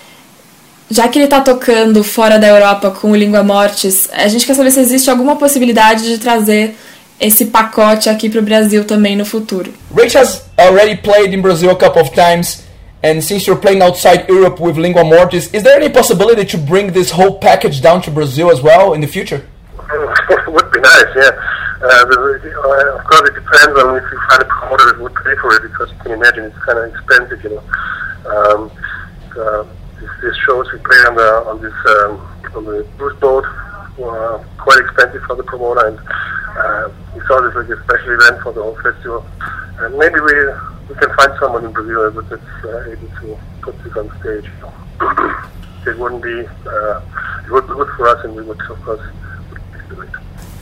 Já 0.91 1.07
que 1.09 1.19
ele 1.19 1.29
tá 1.29 1.41
tocando 1.41 2.03
fora 2.03 2.39
da 2.39 2.47
Europa 2.47 2.91
com 2.91 3.11
o 3.11 3.15
Língua 3.15 3.43
Mortis, 3.43 4.09
a 4.13 4.29
gente 4.29 4.47
quer 4.47 4.55
saber 4.55 4.71
se 4.71 4.81
existe 4.81 5.11
alguma 5.11 5.37
possibilidade 5.37 6.05
de 6.05 6.19
trazer 6.19 6.75
esse 7.21 7.47
pacote 7.47 8.09
aqui 8.09 8.31
pro 8.31 8.41
Brasil 8.41 8.85
também 8.85 9.15
no 9.15 9.27
futuro. 9.27 9.73
Rich 9.95 10.17
has 10.17 10.43
already 10.57 10.97
played 10.97 11.37
in 11.37 11.43
Brazil 11.43 11.71
a 11.71 11.77
couple 11.77 12.01
of 12.01 12.11
times, 12.13 12.63
and 13.03 13.23
since 13.23 13.47
you're 13.47 13.57
playing 13.57 13.83
outside 13.83 14.29
Europe 14.29 14.59
with 14.61 14.77
Lingua 14.77 15.05
Mortis, 15.05 15.53
is 15.55 15.63
there 15.63 15.81
any 15.81 15.93
possibility 15.93 16.45
to 16.45 16.59
bring 16.59 16.93
this 16.93 17.11
whole 17.11 17.39
package 17.39 17.81
down 17.81 18.03
to 18.03 18.11
Brazil 18.11 18.51
as 18.51 18.63
well 18.63 18.95
in 18.95 19.01
the 19.01 19.07
future? 19.07 19.47
It 19.79 20.53
would 20.53 20.71
be 20.73 20.81
nice, 20.81 21.07
yeah. 21.15 21.31
Uh, 21.83 22.97
of 22.97 23.05
course, 23.05 23.29
it 23.29 23.35
depends 23.35 23.79
on 23.79 23.97
if 23.97 24.11
you 24.11 24.21
find 24.29 24.43
a 24.43 24.47
promoter 24.47 24.93
that 24.93 25.01
would 25.01 25.15
pay 25.15 25.35
for 25.37 25.55
it, 25.55 25.63
because 25.63 25.91
you 25.91 25.99
can 25.99 26.13
imagine 26.13 26.45
it's 26.45 26.59
kind 26.65 26.79
of 26.79 26.93
expensive, 26.93 27.45
you 27.45 27.51
know. 27.51 27.63
Um, 28.27 28.71
uh, 29.39 29.65
these 30.23 30.37
shows 30.45 30.71
we 30.73 30.79
play 30.79 30.97
on 31.07 31.15
the 31.15 31.31
on 31.47 31.63
this 31.63 31.75
um, 31.87 32.57
on 32.57 32.65
the 32.65 32.87
cruise 32.97 33.19
boat 33.21 33.45
were 33.99 34.45
quite 34.59 34.79
expensive 34.81 35.23
for 35.23 35.37
the 35.37 35.43
promoter, 35.45 35.87
and 35.87 35.99
uh, 36.57 36.91
we 37.15 37.21
saw 37.27 37.41
this 37.41 37.55
like 37.55 37.69
a 37.69 37.83
special 37.85 38.15
event 38.15 38.43
for 38.43 38.53
the 38.53 38.63
whole 38.63 38.77
festival. 38.83 39.25
And 39.79 39.97
maybe 39.99 40.19
we 40.21 40.33
we 40.89 40.95
can 40.95 41.15
find 41.17 41.39
someone 41.39 41.65
in 41.65 41.73
Brazil 41.73 42.11
that 42.11 42.33
is 42.33 42.65
uh, 42.65 42.93
able 42.93 43.09
to 43.21 43.39
put 43.63 43.75
this 43.83 43.97
on 43.97 44.11
stage. 44.21 44.51
it 45.87 45.97
wouldn't 45.99 46.23
be 46.23 46.47
uh, 46.67 47.01
it 47.45 47.51
would 47.51 47.67
be 47.67 47.75
good 47.75 47.89
for 47.97 48.09
us, 48.09 48.25
and 48.25 48.35
we 48.35 48.43
would 48.43 48.61
of 48.71 48.81
course. 48.85 49.03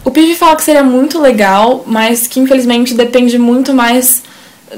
O 0.04 0.10
Pivi 0.10 0.34
fala 0.34 0.54
que 0.54 0.62
seria 0.62 0.84
muito 0.84 1.18
legal, 1.18 1.82
mas 1.86 2.26
que 2.26 2.38
infelizmente 2.38 2.94
depende 2.94 3.38
muito 3.38 3.72
mais 3.72 4.22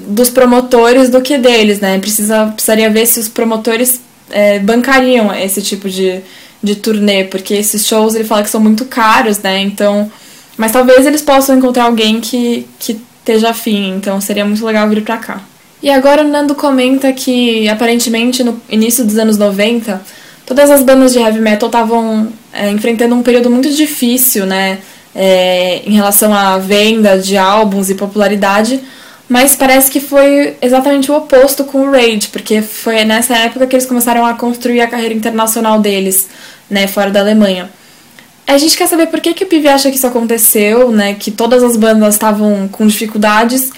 dos 0.07 0.31
promotores 0.31 1.11
do 1.11 1.21
que 1.21 1.37
deles, 1.37 1.81
né? 1.81 1.99
Precisa, 1.99 2.47
precisaria 2.47 2.89
ver 2.91 3.07
se 3.07 3.19
os 3.19 3.29
promotores 3.29 4.01
é, 4.31 4.61
bancariam 4.61 5.35
esse 5.35 5.61
tipo 5.63 5.89
de, 5.89 6.21
de 6.63 6.77
turnê, 6.77 7.25
porque 7.25 7.55
esses 7.55 7.85
shows 7.87 8.15
ele 8.15 8.25
fala 8.25 8.45
que 8.45 8.51
são 8.51 8.61
muito 8.61 8.85
caros, 8.85 9.39
né? 9.39 9.61
Então, 9.61 10.11
mas 10.57 10.71
talvez 10.71 11.05
eles 11.05 11.23
possam 11.23 11.57
encontrar 11.57 11.85
alguém 11.85 12.21
que, 12.21 12.69
que 12.79 13.01
esteja 13.27 13.51
afim, 13.51 13.97
então 13.97 14.21
seria 14.21 14.45
muito 14.45 14.65
legal 14.65 14.89
vir 14.89 15.03
pra 15.03 15.17
cá. 15.17 15.41
E 15.83 15.91
agora 15.91 16.23
o 16.23 16.29
Nando 16.29 16.55
comenta 16.55 17.13
que 17.13 17.69
aparentemente 17.69 18.43
no 18.45 18.61
início 18.71 19.05
dos 19.05 19.19
anos 19.19 19.37
90, 19.37 20.01
todas 20.47 20.71
as 20.71 20.83
bandas 20.83 21.13
de 21.13 21.19
heavy 21.19 21.41
metal 21.41 21.69
estavam 21.69 22.29
é, 22.53 22.71
enfrentando 22.71 23.15
um 23.15 23.23
período 23.23 23.51
muito 23.51 23.69
difícil, 23.71 24.47
né? 24.47 24.79
É, 25.15 25.83
em 25.87 25.93
relação 25.95 26.33
à 26.33 26.59
venda 26.59 27.19
de 27.19 27.39
álbuns 27.39 27.89
e 27.89 27.95
popularidade, 27.95 28.81
mas 29.27 29.57
parece 29.57 29.91
que 29.91 29.99
foi 29.99 30.57
exatamente 30.61 31.11
o 31.11 31.17
oposto 31.17 31.65
com 31.65 31.89
o 31.89 31.91
Rage, 31.91 32.29
porque 32.31 32.61
foi 32.61 33.03
nessa 33.03 33.35
época 33.35 33.67
que 33.67 33.75
eles 33.75 33.87
começaram 33.87 34.27
a 34.27 34.35
construir 34.35 34.83
a 34.83 34.87
carreira 34.87 35.15
internacional 35.15 35.81
deles, 35.81 36.29
né, 36.69 36.87
fora 36.87 37.11
da 37.11 37.21
Alemanha. 37.21 37.71
A 38.47 38.59
gente 38.59 38.77
quer 38.77 38.87
saber 38.87 39.07
por 39.09 39.21
que, 39.21 39.35
que 39.35 39.45
o 39.45 39.47
Pivi 39.47 39.69
acha 39.69 39.91
que 39.91 39.97
isso 39.97 40.07
aconteceu, 40.07 40.91
né, 40.93 41.15
que 41.15 41.31
todas 41.31 41.63
as 41.65 41.77
bandas 41.77 42.15
estavam 42.15 42.69
com 42.69 42.87
dificuldades 42.87 43.73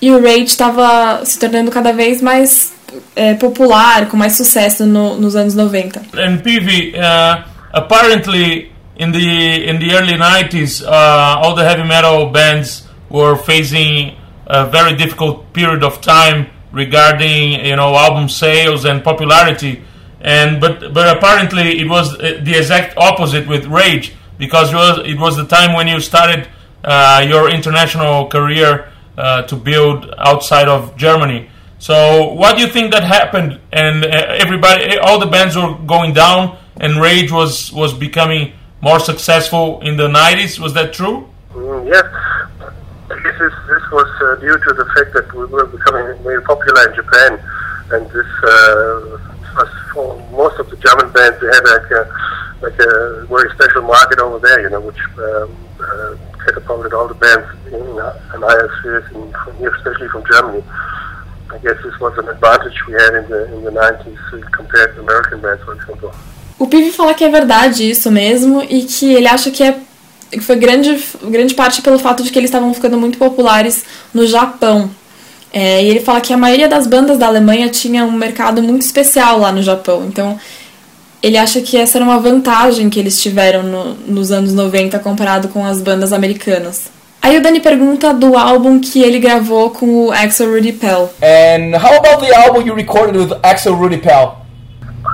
e 0.00 0.10
o 0.10 0.22
Rage 0.22 0.44
estava 0.44 1.24
se 1.24 1.38
tornando 1.38 1.70
cada 1.70 1.92
vez 1.92 2.22
mais 2.22 2.72
é, 3.14 3.34
popular, 3.34 4.08
com 4.08 4.16
mais 4.16 4.36
sucesso 4.36 4.86
no, 4.86 5.18
nos 5.18 5.36
anos 5.36 5.54
90. 5.54 6.00
And 6.14 6.38
Pivi, 6.38 6.94
uh, 6.94 7.44
apparently 7.72 8.70
in 8.98 9.12
the 9.12 9.70
in 9.70 9.78
the 9.78 9.94
early 9.94 10.16
90s, 10.16 10.82
uh, 10.82 11.42
all 11.42 11.54
the 11.54 11.62
heavy 11.62 11.84
metal 11.84 12.30
bands 12.30 12.86
were 13.10 13.36
facing 13.36 14.14
a 14.46 14.64
very 14.64 14.94
difficult 14.96 15.52
period 15.52 15.84
of 15.84 16.00
time 16.00 16.46
regarding 16.72 17.64
you 17.64 17.76
know 17.76 17.94
album 17.94 18.28
sales 18.28 18.84
and 18.84 19.02
popularity 19.02 19.82
and 20.26 20.60
but 20.60 20.92
but 20.92 21.16
apparently 21.16 21.80
it 21.80 21.88
was 21.88 22.18
the 22.18 22.54
exact 22.58 22.98
opposite 22.98 23.46
with 23.46 23.64
rage 23.66 24.12
because 24.38 24.72
it 24.72 24.76
was 24.76 24.98
it 25.06 25.18
was 25.18 25.36
the 25.36 25.46
time 25.46 25.72
when 25.72 25.86
you 25.86 26.00
started 26.00 26.48
uh, 26.84 27.24
your 27.26 27.48
international 27.48 28.26
career 28.26 28.90
uh, 29.16 29.42
to 29.42 29.56
build 29.56 30.12
outside 30.18 30.68
of 30.68 30.96
Germany. 30.96 31.48
So 31.78 32.32
what 32.32 32.56
do 32.56 32.62
you 32.62 32.68
think 32.68 32.92
that 32.92 33.04
happened? 33.04 33.60
And 33.72 34.04
uh, 34.04 34.08
everybody 34.44 34.98
all 34.98 35.20
the 35.20 35.26
bands 35.26 35.56
were 35.56 35.78
going 35.86 36.12
down 36.12 36.58
and 36.76 37.00
rage 37.00 37.30
was 37.30 37.72
was 37.72 37.94
becoming 37.94 38.52
more 38.82 38.98
successful 38.98 39.80
in 39.82 39.96
the 39.96 40.08
90s 40.08 40.58
was 40.58 40.74
that 40.74 40.92
true? 40.92 41.28
Mm, 41.52 41.86
yes. 41.86 42.04
I 43.08 43.14
guess 43.22 43.38
this, 43.38 43.54
this 43.70 43.84
was 43.92 44.10
uh, 44.20 44.34
due 44.40 44.58
to 44.58 44.74
the 44.74 44.84
fact 44.94 45.14
that 45.14 45.32
we 45.32 45.44
were 45.46 45.66
becoming 45.66 46.20
very 46.24 46.42
popular 46.42 46.88
in 46.88 46.94
Japan, 46.96 47.30
and 47.92 48.02
this 48.10 48.26
uh, 49.56 49.64
was 49.64 49.70
for 49.92 50.16
most 50.30 50.58
of 50.60 50.68
the 50.70 50.76
German 50.76 51.10
bands. 51.12 51.40
They 51.40 51.46
had 51.48 51.64
like 51.64 51.90
a, 51.90 52.02
like 52.62 52.78
a 52.78 53.26
very 53.26 53.50
special 53.54 53.82
market 53.82 54.18
over 54.18 54.38
there, 54.38 54.60
you 54.60 54.70
know, 54.70 54.80
which 54.80 54.98
um, 55.18 55.56
uh, 55.80 56.16
catapulted 56.44 56.92
all 56.92 57.08
the 57.08 57.14
bands 57.14 57.48
in, 57.66 57.74
in 57.74 58.42
higher 58.42 58.70
spheres, 58.78 59.04
in, 59.12 59.32
from 59.32 59.56
here, 59.56 59.74
especially 59.74 60.08
from 60.08 60.24
Germany. 60.30 60.62
I 61.50 61.58
guess 61.58 61.76
this 61.82 61.98
was 62.00 62.16
an 62.18 62.28
advantage 62.28 62.74
we 62.86 62.94
had 62.94 63.14
in 63.14 63.28
the 63.30 63.54
in 63.54 63.64
the 63.64 63.70
90s 63.70 64.52
compared 64.52 64.94
to 64.94 65.00
American 65.00 65.40
bands, 65.40 65.62
for 65.64 65.74
example. 65.74 66.12
O 66.58 66.66
Pivi 66.66 66.90
fala 66.90 67.14
que 67.14 67.24
é 67.24 67.30
verdade 67.30 67.88
isso 67.88 68.10
mesmo 68.10 68.62
e 68.62 68.84
que 68.84 69.14
ele 69.14 69.28
acha 69.28 69.50
que 69.50 69.62
é 69.62 69.78
que 70.30 70.40
foi 70.40 70.56
grande, 70.56 71.02
grande 71.22 71.54
parte 71.54 71.82
pelo 71.82 71.98
fato 71.98 72.22
de 72.22 72.30
que 72.30 72.38
eles 72.38 72.48
estavam 72.48 72.74
ficando 72.74 72.98
muito 72.98 73.16
populares 73.16 73.84
no 74.12 74.26
Japão. 74.26 74.90
É, 75.58 75.82
e 75.82 75.88
ele 75.88 76.00
fala 76.00 76.20
que 76.20 76.34
a 76.34 76.36
maioria 76.36 76.68
das 76.68 76.86
bandas 76.86 77.16
da 77.16 77.28
Alemanha 77.28 77.70
tinha 77.70 78.04
um 78.04 78.12
mercado 78.12 78.62
muito 78.62 78.82
especial 78.82 79.38
lá 79.38 79.50
no 79.50 79.62
Japão. 79.62 80.04
Então, 80.04 80.38
ele 81.22 81.38
acha 81.38 81.62
que 81.62 81.78
essa 81.78 81.96
era 81.96 82.04
uma 82.04 82.18
vantagem 82.18 82.90
que 82.90 83.00
eles 83.00 83.22
tiveram 83.22 83.62
no, 83.62 83.94
nos 83.94 84.30
anos 84.30 84.52
90 84.52 84.98
comparado 84.98 85.48
com 85.48 85.64
as 85.64 85.80
bandas 85.80 86.12
americanas. 86.12 86.90
Aí 87.22 87.38
o 87.38 87.42
Dani 87.42 87.58
pergunta 87.58 88.12
do 88.12 88.36
álbum 88.36 88.78
que 88.78 89.02
ele 89.02 89.18
gravou 89.18 89.70
com 89.70 90.08
o 90.08 90.12
Axel 90.12 90.52
Rudy 90.52 90.72
Pell. 90.72 91.10
And 91.22 91.74
how 91.74 91.96
about 91.96 92.20
the 92.20 92.36
album 92.36 92.66
you 92.66 92.74
recorded 92.74 93.16
with 93.16 93.32
Axel 93.42 93.76
Rudy 93.76 93.96
Pell? 93.96 94.44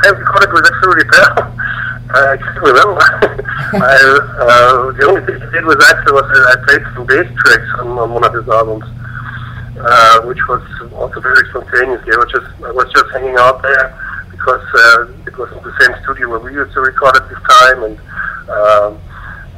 I 0.04 0.08
recorded 0.08 0.52
with 0.52 0.66
Axel 0.66 0.88
Rudy 0.88 1.04
Pell. 1.04 1.52
I 2.10 2.36
can't 2.36 2.56
remember. 2.56 2.98
I, 3.74 3.94
uh, 4.42 4.92
the 4.98 5.06
only 5.08 5.20
thing 5.24 5.40
I 5.40 5.52
did 5.52 5.64
was 5.64 5.76
actually 5.88 6.12
was 6.14 6.26
I 6.50 6.56
played 6.66 6.82
some 6.94 7.06
bass 7.06 7.28
tracks 7.38 7.78
on, 7.78 7.96
on 7.96 8.10
one 8.10 8.24
of 8.24 8.34
his 8.34 8.48
albums, 8.48 8.84
uh, 9.82 10.22
which 10.22 10.38
was 10.48 10.62
also 10.92 11.20
very 11.20 11.48
spontaneous. 11.50 12.02
I 12.06 12.16
was 12.16 12.30
just 12.32 12.62
I 12.62 12.70
was 12.72 12.92
just 12.92 13.10
hanging 13.12 13.36
out 13.36 13.62
there 13.62 13.98
because 14.30 14.62
uh, 14.74 15.12
it 15.26 15.36
was 15.36 15.50
in 15.52 15.62
the 15.62 15.74
same 15.80 16.02
studio 16.02 16.30
where 16.30 16.40
we 16.40 16.52
used 16.52 16.72
to 16.72 16.80
record 16.80 17.16
at 17.16 17.28
this 17.28 17.38
time, 17.60 17.82
and 17.84 17.98
um, 18.50 19.00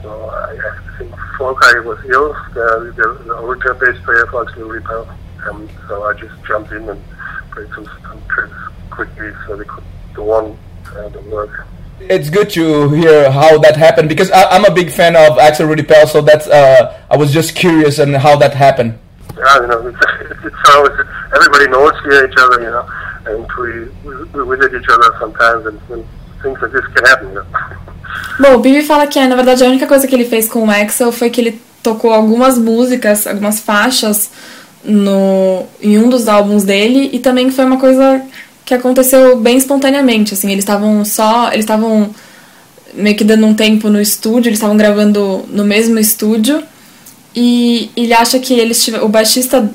I, 0.05 0.57
I 0.57 0.99
think 0.99 1.13
Folkai 1.39 1.85
was 1.85 1.99
ill, 2.07 2.33
the, 2.55 2.93
the, 2.97 3.25
the 3.25 3.39
original 3.39 3.75
bass 3.75 4.03
player 4.05 4.27
for 4.27 4.47
Axel 4.47 4.69
Repel, 4.69 5.09
um, 5.49 5.69
so 5.89 6.05
I 6.05 6.15
just 6.15 6.35
jumped 6.45 6.73
in 6.73 6.89
and 6.89 7.03
played 7.51 7.69
some, 7.75 7.89
some 8.03 8.23
tracks 8.29 8.53
quickly 8.91 9.33
so 9.47 9.57
they 9.57 9.65
could 9.65 9.85
go 10.13 10.31
on 10.33 10.59
uh, 10.97 11.09
the 11.09 11.21
work 11.23 11.67
it's 12.01 12.29
good 12.29 12.51
to 12.51 12.91
hear 12.91 13.31
how 13.31 13.59
that 13.59 13.77
happened 13.77 14.09
because 14.09 14.31
I, 14.31 14.57
am 14.57 14.65
a 14.65 14.71
big 14.71 14.91
fan 14.91 15.17
of 15.17 15.39
Axel 15.39 15.67
Rudy 15.67 15.85
Pell, 15.85 16.07
so 16.07 16.21
that's 16.21 16.47
uh, 16.47 17.01
I 17.09 17.17
was 17.17 17.33
just 17.33 17.55
curious 17.55 17.99
on 17.99 18.15
how 18.15 18.37
that 18.37 18.55
happened. 18.55 18.99
You 19.37 19.67
know, 19.67 19.81
always 20.75 20.95
everybody 21.35 21.67
knows 21.69 21.95
each 22.07 22.37
other, 22.39 22.63
you 22.63 22.71
know, 22.71 22.87
and 23.27 23.47
we 23.59 23.89
we 24.33 24.57
visit 24.57 24.75
each 24.81 24.89
other 24.89 25.15
sometimes, 25.19 25.67
and, 25.67 25.81
and 25.91 26.05
things 26.43 26.61
like 26.61 26.73
this 26.73 26.87
can 26.95 27.05
happen. 27.05 27.29
You 27.29 27.35
know. 27.35 27.47
Bom, 28.39 28.55
o 28.57 28.59
Bibi 28.61 28.83
fala 28.83 29.07
que 29.07 29.25
na 29.27 29.37
verdade 29.37 29.65
a 29.65 29.67
única 29.67 29.87
coisa 29.87 30.07
que 30.07 30.15
ele 30.15 30.25
fez 30.25 30.49
com 30.49 30.67
o 30.67 30.71
Axel 30.71 31.11
foi 31.13 31.31
que 31.31 31.41
ele 31.41 31.61
tocou 31.83 32.13
algumas 32.13 32.59
músicas, 32.59 33.27
algumas 33.27 33.61
faixas 33.61 34.31
no 34.85 35.67
em 35.81 35.99
um 35.99 36.09
dos 36.09 36.29
álbuns 36.29 36.65
dele 36.65 37.11
e 37.13 37.19
também 37.19 37.51
foi 37.51 37.65
uma 37.65 37.79
coisa 37.79 38.23
que 38.65 38.75
aconteceu 38.75 39.37
bem 39.37 39.59
espontaneamente, 39.59 40.33
assim, 40.33 40.51
eles 40.51 40.65
estavam 40.65 41.05
só, 41.05 41.49
eles 41.49 41.65
estavam 41.65 42.15
meio 42.95 43.15
que 43.15 43.25
dando 43.25 43.47
um 43.47 43.55
tempo 43.55 43.91
no 43.91 44.01
estúdio, 44.01 44.49
eles 44.49 44.59
estavam 44.59 44.77
gravando 44.77 45.45
no 45.49 45.65
mesmo 45.65 45.99
estúdio 45.99 46.63
e 47.35 47.91
ele 47.97 48.13
acha 48.13 48.39
que 48.39 48.55
eles 48.55 48.87
o 48.89 49.09
baixista 49.09 49.71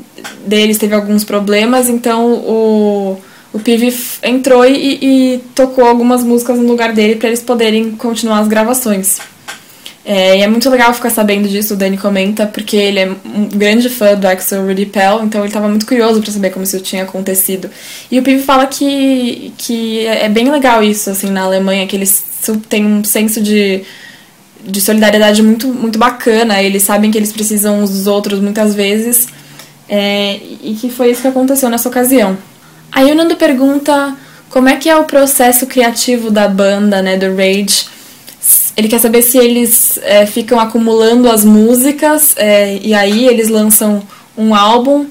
deles 0.45 0.78
teve 0.78 0.93
alguns 0.95 1.24
problemas, 1.24 1.89
então 1.89 2.34
o 2.34 3.18
o 3.51 3.60
Pivi 3.60 3.95
entrou 4.22 4.64
e, 4.66 4.99
e 5.01 5.38
tocou 5.55 5.84
algumas 5.84 6.24
músicas 6.24 6.57
no 6.57 6.68
lugar 6.68 6.93
dele 6.93 7.16
para 7.16 7.30
eles 7.30 7.41
poderem 7.41 7.91
continuar 7.91 8.39
as 8.39 8.47
gravações. 8.47 9.18
É, 10.05 10.38
e 10.38 10.41
é 10.41 10.47
muito 10.47 10.70
legal 10.70 10.93
ficar 10.93 11.10
sabendo 11.10 11.47
disso, 11.47 11.74
o 11.74 11.78
Dani 11.78 11.97
comenta, 11.97 12.47
porque 12.47 12.76
ele 12.76 12.99
é 12.99 13.12
um 13.26 13.45
grande 13.49 13.89
fã 13.89 14.16
do 14.16 14.28
Axel 14.28 14.66
Rudy 14.66 14.86
Pell, 14.86 15.24
então 15.24 15.41
ele 15.41 15.49
estava 15.49 15.68
muito 15.68 15.86
curioso 15.86 16.22
para 16.22 16.32
saber 16.32 16.51
como 16.51 16.64
isso 16.64 16.80
tinha 16.80 17.03
acontecido. 17.03 17.70
E 18.10 18.18
o 18.18 18.24
Pivi 18.24 18.41
fala 18.41 18.66
que, 18.66 19.53
que 19.57 20.05
é 20.05 20.30
bem 20.30 20.49
legal 20.49 20.84
isso, 20.84 21.10
assim, 21.10 21.30
na 21.30 21.41
Alemanha, 21.41 21.86
que 21.86 21.95
eles 21.95 22.24
têm 22.70 22.86
um 22.86 23.03
senso 23.03 23.41
de, 23.41 23.84
de 24.64 24.82
solidariedade 24.82 25.41
muito, 25.41 25.68
muito 25.68 25.97
bacana. 25.97 26.62
Eles 26.62 26.84
sabem 26.84 27.12
que 27.12 27.18
eles 27.18 27.32
precisam 27.32 27.82
uns 27.82 27.89
dos 27.89 28.07
outros 28.07 28.39
muitas 28.39 28.76
vezes. 28.76 29.28
É, 29.88 30.39
e 30.62 30.78
que 30.80 30.89
foi 30.89 31.12
isso 31.12 31.22
que 31.22 31.28
aconteceu 31.28 31.70
nessa 31.70 31.89
ocasião. 31.89 32.38
Aí 32.91 33.12
o 33.12 33.16
Nando 33.16 33.36
pergunta 33.36 34.16
como 34.49 34.70
é 34.70 34.76
que 34.76 34.89
é 34.89 34.95
o 34.95 35.03
processo 35.03 35.66
criativo 35.68 36.30
da 36.30 36.47
banda, 36.47 37.01
né, 37.01 37.18
do 37.18 37.36
Rage. 37.36 37.86
Ele 38.76 38.88
quer 38.88 38.99
saber 38.99 39.22
se 39.22 39.38
eles 39.38 39.99
é, 40.03 40.26
ficam 40.26 40.60
acumulando 40.60 41.30
as 41.30 41.43
músicas 41.43 42.34
é, 42.38 42.80
e 42.82 42.93
aí 42.93 43.28
eles 43.28 43.49
lançam 43.49 44.01
um 44.38 44.55
álbum 44.55 45.05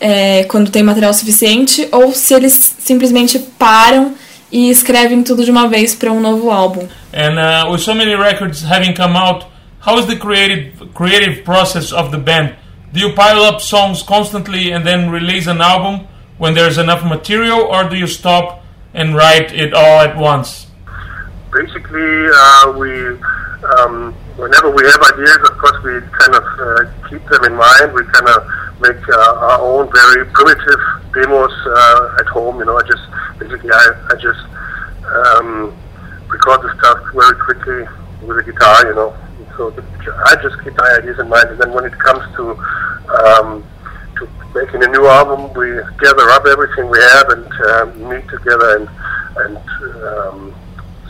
é, 0.00 0.44
quando 0.44 0.70
tem 0.70 0.82
material 0.82 1.14
suficiente 1.14 1.88
ou 1.92 2.12
se 2.12 2.34
eles 2.34 2.74
simplesmente 2.78 3.38
param 3.38 4.14
e 4.54 4.70
escrevem 4.70 5.24
tudo 5.24 5.44
de 5.44 5.50
uma 5.50 5.68
vez 5.68 5.96
para 5.96 6.12
um 6.12 6.20
novo 6.20 6.48
álbum. 6.48 6.88
And 7.12 7.34
uh, 7.40 7.72
with 7.72 7.80
so 7.80 7.92
many 7.92 8.14
records 8.14 8.62
having 8.62 8.94
come 8.94 9.16
out, 9.16 9.46
how 9.80 9.98
is 9.98 10.06
the 10.06 10.14
creative 10.14 10.94
creative 10.94 11.42
process 11.42 11.92
of 11.92 12.12
the 12.12 12.18
band? 12.18 12.54
Do 12.92 13.00
you 13.00 13.12
pile 13.14 13.42
up 13.42 13.60
songs 13.60 14.00
constantly 14.00 14.70
and 14.72 14.86
then 14.86 15.10
release 15.10 15.48
an 15.48 15.60
album 15.60 16.06
when 16.38 16.54
there's 16.54 16.78
enough 16.78 17.04
material, 17.04 17.62
or 17.62 17.88
do 17.88 17.96
you 17.96 18.06
stop 18.06 18.62
and 18.94 19.16
write 19.16 19.52
it 19.52 19.74
all 19.74 20.00
at 20.00 20.16
once? 20.16 20.68
Basically, 21.52 22.28
uh, 22.32 22.72
we 22.78 23.18
um, 23.74 24.14
whenever 24.36 24.70
we 24.70 24.84
have 24.86 25.02
ideas, 25.02 25.38
of 25.50 25.58
course, 25.58 25.82
we 25.82 25.98
kind 26.14 26.34
of 26.36 26.44
uh, 26.60 27.08
keep 27.10 27.26
them 27.26 27.44
in 27.44 27.54
mind. 27.56 27.92
We 27.92 28.04
kind 28.04 28.28
of 28.28 28.46
make 28.80 29.08
uh, 29.08 29.34
our 29.38 29.60
own 29.60 29.90
very 29.92 30.26
primitive 30.26 30.80
demos 31.12 31.52
uh, 31.66 32.16
at 32.20 32.26
home. 32.26 32.58
You 32.58 32.66
know, 32.66 32.76
I 32.76 32.82
just 32.82 33.04
basically 33.38 33.70
I, 33.72 33.86
I 34.10 34.14
just 34.16 34.42
um, 35.06 35.74
record 36.28 36.62
the 36.62 36.74
stuff 36.78 36.98
very 37.14 37.36
quickly 37.38 37.86
with 38.26 38.38
a 38.38 38.42
guitar. 38.42 38.86
You 38.86 38.94
know, 38.94 39.16
so 39.56 39.74
I 40.26 40.36
just 40.42 40.62
keep 40.62 40.76
my 40.76 40.98
ideas 40.98 41.18
in 41.18 41.28
mind, 41.28 41.50
and 41.50 41.60
then 41.60 41.72
when 41.72 41.84
it 41.84 41.96
comes 41.98 42.24
to 42.36 42.50
um, 43.10 43.64
to 44.18 44.28
making 44.54 44.82
a 44.82 44.88
new 44.88 45.06
album, 45.06 45.52
we 45.54 45.70
gather 46.02 46.28
up 46.30 46.46
everything 46.46 46.88
we 46.90 46.98
have 46.98 47.28
and 47.30 47.46
uh, 47.46 47.86
meet 48.10 48.26
together 48.28 48.78
and 48.78 48.88
and 49.36 49.58
um, 50.02 50.54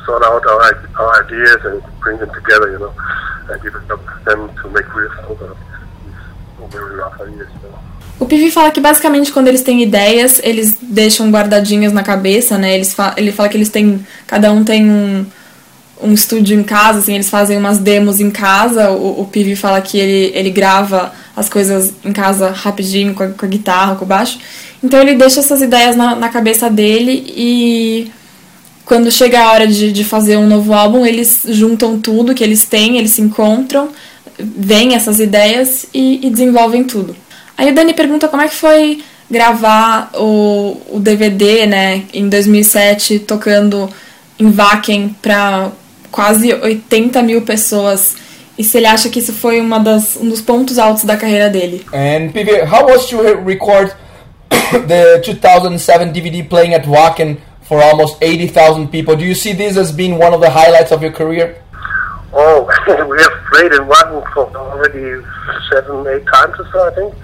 sort 0.05 0.23
out 0.23 0.45
our, 0.47 0.89
our 1.01 1.25
ideas 1.25 1.61
and 1.65 1.83
bring 2.01 2.19
them 2.19 2.33
together. 2.35 2.73
You 2.73 2.79
know, 2.79 2.95
and 3.49 3.63
develop 3.63 4.01
them 4.25 4.55
to 4.57 4.71
make 4.71 4.95
real 4.95 5.13
over 5.29 5.57
O 8.19 8.27
Pivi 8.27 8.51
fala 8.51 8.71
que 8.71 8.81
basicamente 8.81 9.33
quando 9.33 9.49
eles 9.49 9.63
têm 9.63 9.83
ideias, 9.83 10.41
eles 10.43 10.77
deixam 10.81 11.31
guardadinhas 11.31 11.93
na 11.93 12.03
cabeça, 12.03 12.57
né? 12.57 12.75
Eles 12.75 12.95
fa 12.95 13.15
ele 13.17 13.33
fala 13.33 13.49
que 13.49 13.57
eles 13.57 13.69
têm. 13.69 14.07
Cada 14.27 14.53
um 14.53 14.63
tem 14.63 14.89
um, 14.89 15.27
um 16.01 16.13
estúdio 16.13 16.59
em 16.59 16.63
casa, 16.63 17.01
assim, 17.01 17.15
eles 17.15 17.29
fazem 17.29 17.59
umas 17.59 17.79
demos 17.79 18.21
em 18.21 18.31
casa. 18.31 18.91
O, 18.91 19.23
o 19.23 19.25
Pivi 19.27 19.57
fala 19.57 19.81
que 19.81 19.99
ele, 19.99 20.33
ele 20.35 20.51
grava 20.51 21.13
as 21.37 21.49
coisas 21.49 21.93
em 22.05 22.13
casa 22.13 22.51
rapidinho, 22.51 23.15
com 23.15 23.25
a, 23.25 23.29
com 23.29 23.45
a 23.45 23.49
guitarra, 23.49 23.97
com 23.97 24.05
o 24.05 24.09
baixo. 24.09 24.39
Então 24.83 25.01
ele 25.01 25.15
deixa 25.15 25.41
essas 25.41 25.61
ideias 25.61 25.97
na, 25.97 26.15
na 26.15 26.29
cabeça 26.29 26.71
dele 26.71 27.25
e 27.37 28.13
quando 28.85 29.11
chega 29.11 29.41
a 29.41 29.51
hora 29.51 29.67
de, 29.67 29.91
de 29.91 30.05
fazer 30.05 30.37
um 30.37 30.47
novo 30.47 30.73
álbum, 30.75 31.07
eles 31.07 31.43
juntam 31.49 31.99
tudo 31.99 32.35
que 32.35 32.45
eles 32.45 32.65
têm, 32.65 32.99
eles 32.99 33.13
se 33.13 33.23
encontram, 33.23 33.89
veem 34.39 34.95
essas 34.95 35.21
ideias 35.21 35.87
e, 35.93 36.27
e 36.27 36.31
desenvolvem 36.31 36.85
tudo. 36.85 37.15
Aí 37.57 37.71
o 37.71 37.75
Dani 37.75 37.95
pergunta 37.95 38.29
como 38.29 38.43
é 38.43 38.49
que 38.49 38.55
foi 38.55 39.03
gravar 39.31 40.11
o, 40.15 40.81
o 40.91 41.01
DVD, 41.01 41.67
né, 41.67 42.03
em 42.13 42.29
2007, 42.29 43.21
tocando 43.21 43.89
em 44.39 44.51
Wacken 44.51 45.17
para 45.23 45.71
quase 46.11 46.53
80 46.53 47.23
mil 47.23 47.43
pessoas. 47.43 48.17
E 48.57 48.63
se 48.63 48.77
ele 48.77 48.87
acha 48.87 49.09
que 49.09 49.19
isso 49.19 49.33
foi 49.33 49.61
uma 49.61 49.79
das, 49.81 50.17
um 50.17 50.29
dos 50.29 50.41
pontos 50.41 50.79
altos 50.79 51.05
da 51.05 51.17
carreira 51.17 51.51
dele. 51.51 51.85
And 51.93 52.31
PV, 52.31 52.63
how 52.63 52.87
was 52.87 53.07
to 53.07 53.17
record 53.45 53.93
the 54.87 55.21
2007 55.25 56.13
DVD 56.13 56.49
playing 56.49 56.75
at 56.75 56.87
Wacken 56.87 57.39
for 57.63 57.83
almost 57.83 58.17
80,000 58.21 58.89
people? 58.89 59.17
Do 59.17 59.25
you 59.25 59.35
see 59.35 59.55
this 59.55 59.77
as 59.77 59.91
being 59.91 60.19
one 60.19 60.33
of 60.33 60.41
the 60.41 60.51
highlights 60.51 60.93
of 60.93 61.03
your 61.03 61.13
career? 61.13 61.57
Oh, 62.37 62.67
we 63.07 63.23
have 63.23 63.33
played 63.47 63.73
in 63.73 63.87
Wacken 63.87 64.27
for 64.35 64.51
already 64.57 65.23
seven, 65.71 66.03
eight 66.11 66.27
times 66.27 66.59
or 66.59 66.67
so, 66.73 66.83
I 66.83 66.95
think. 66.95 67.15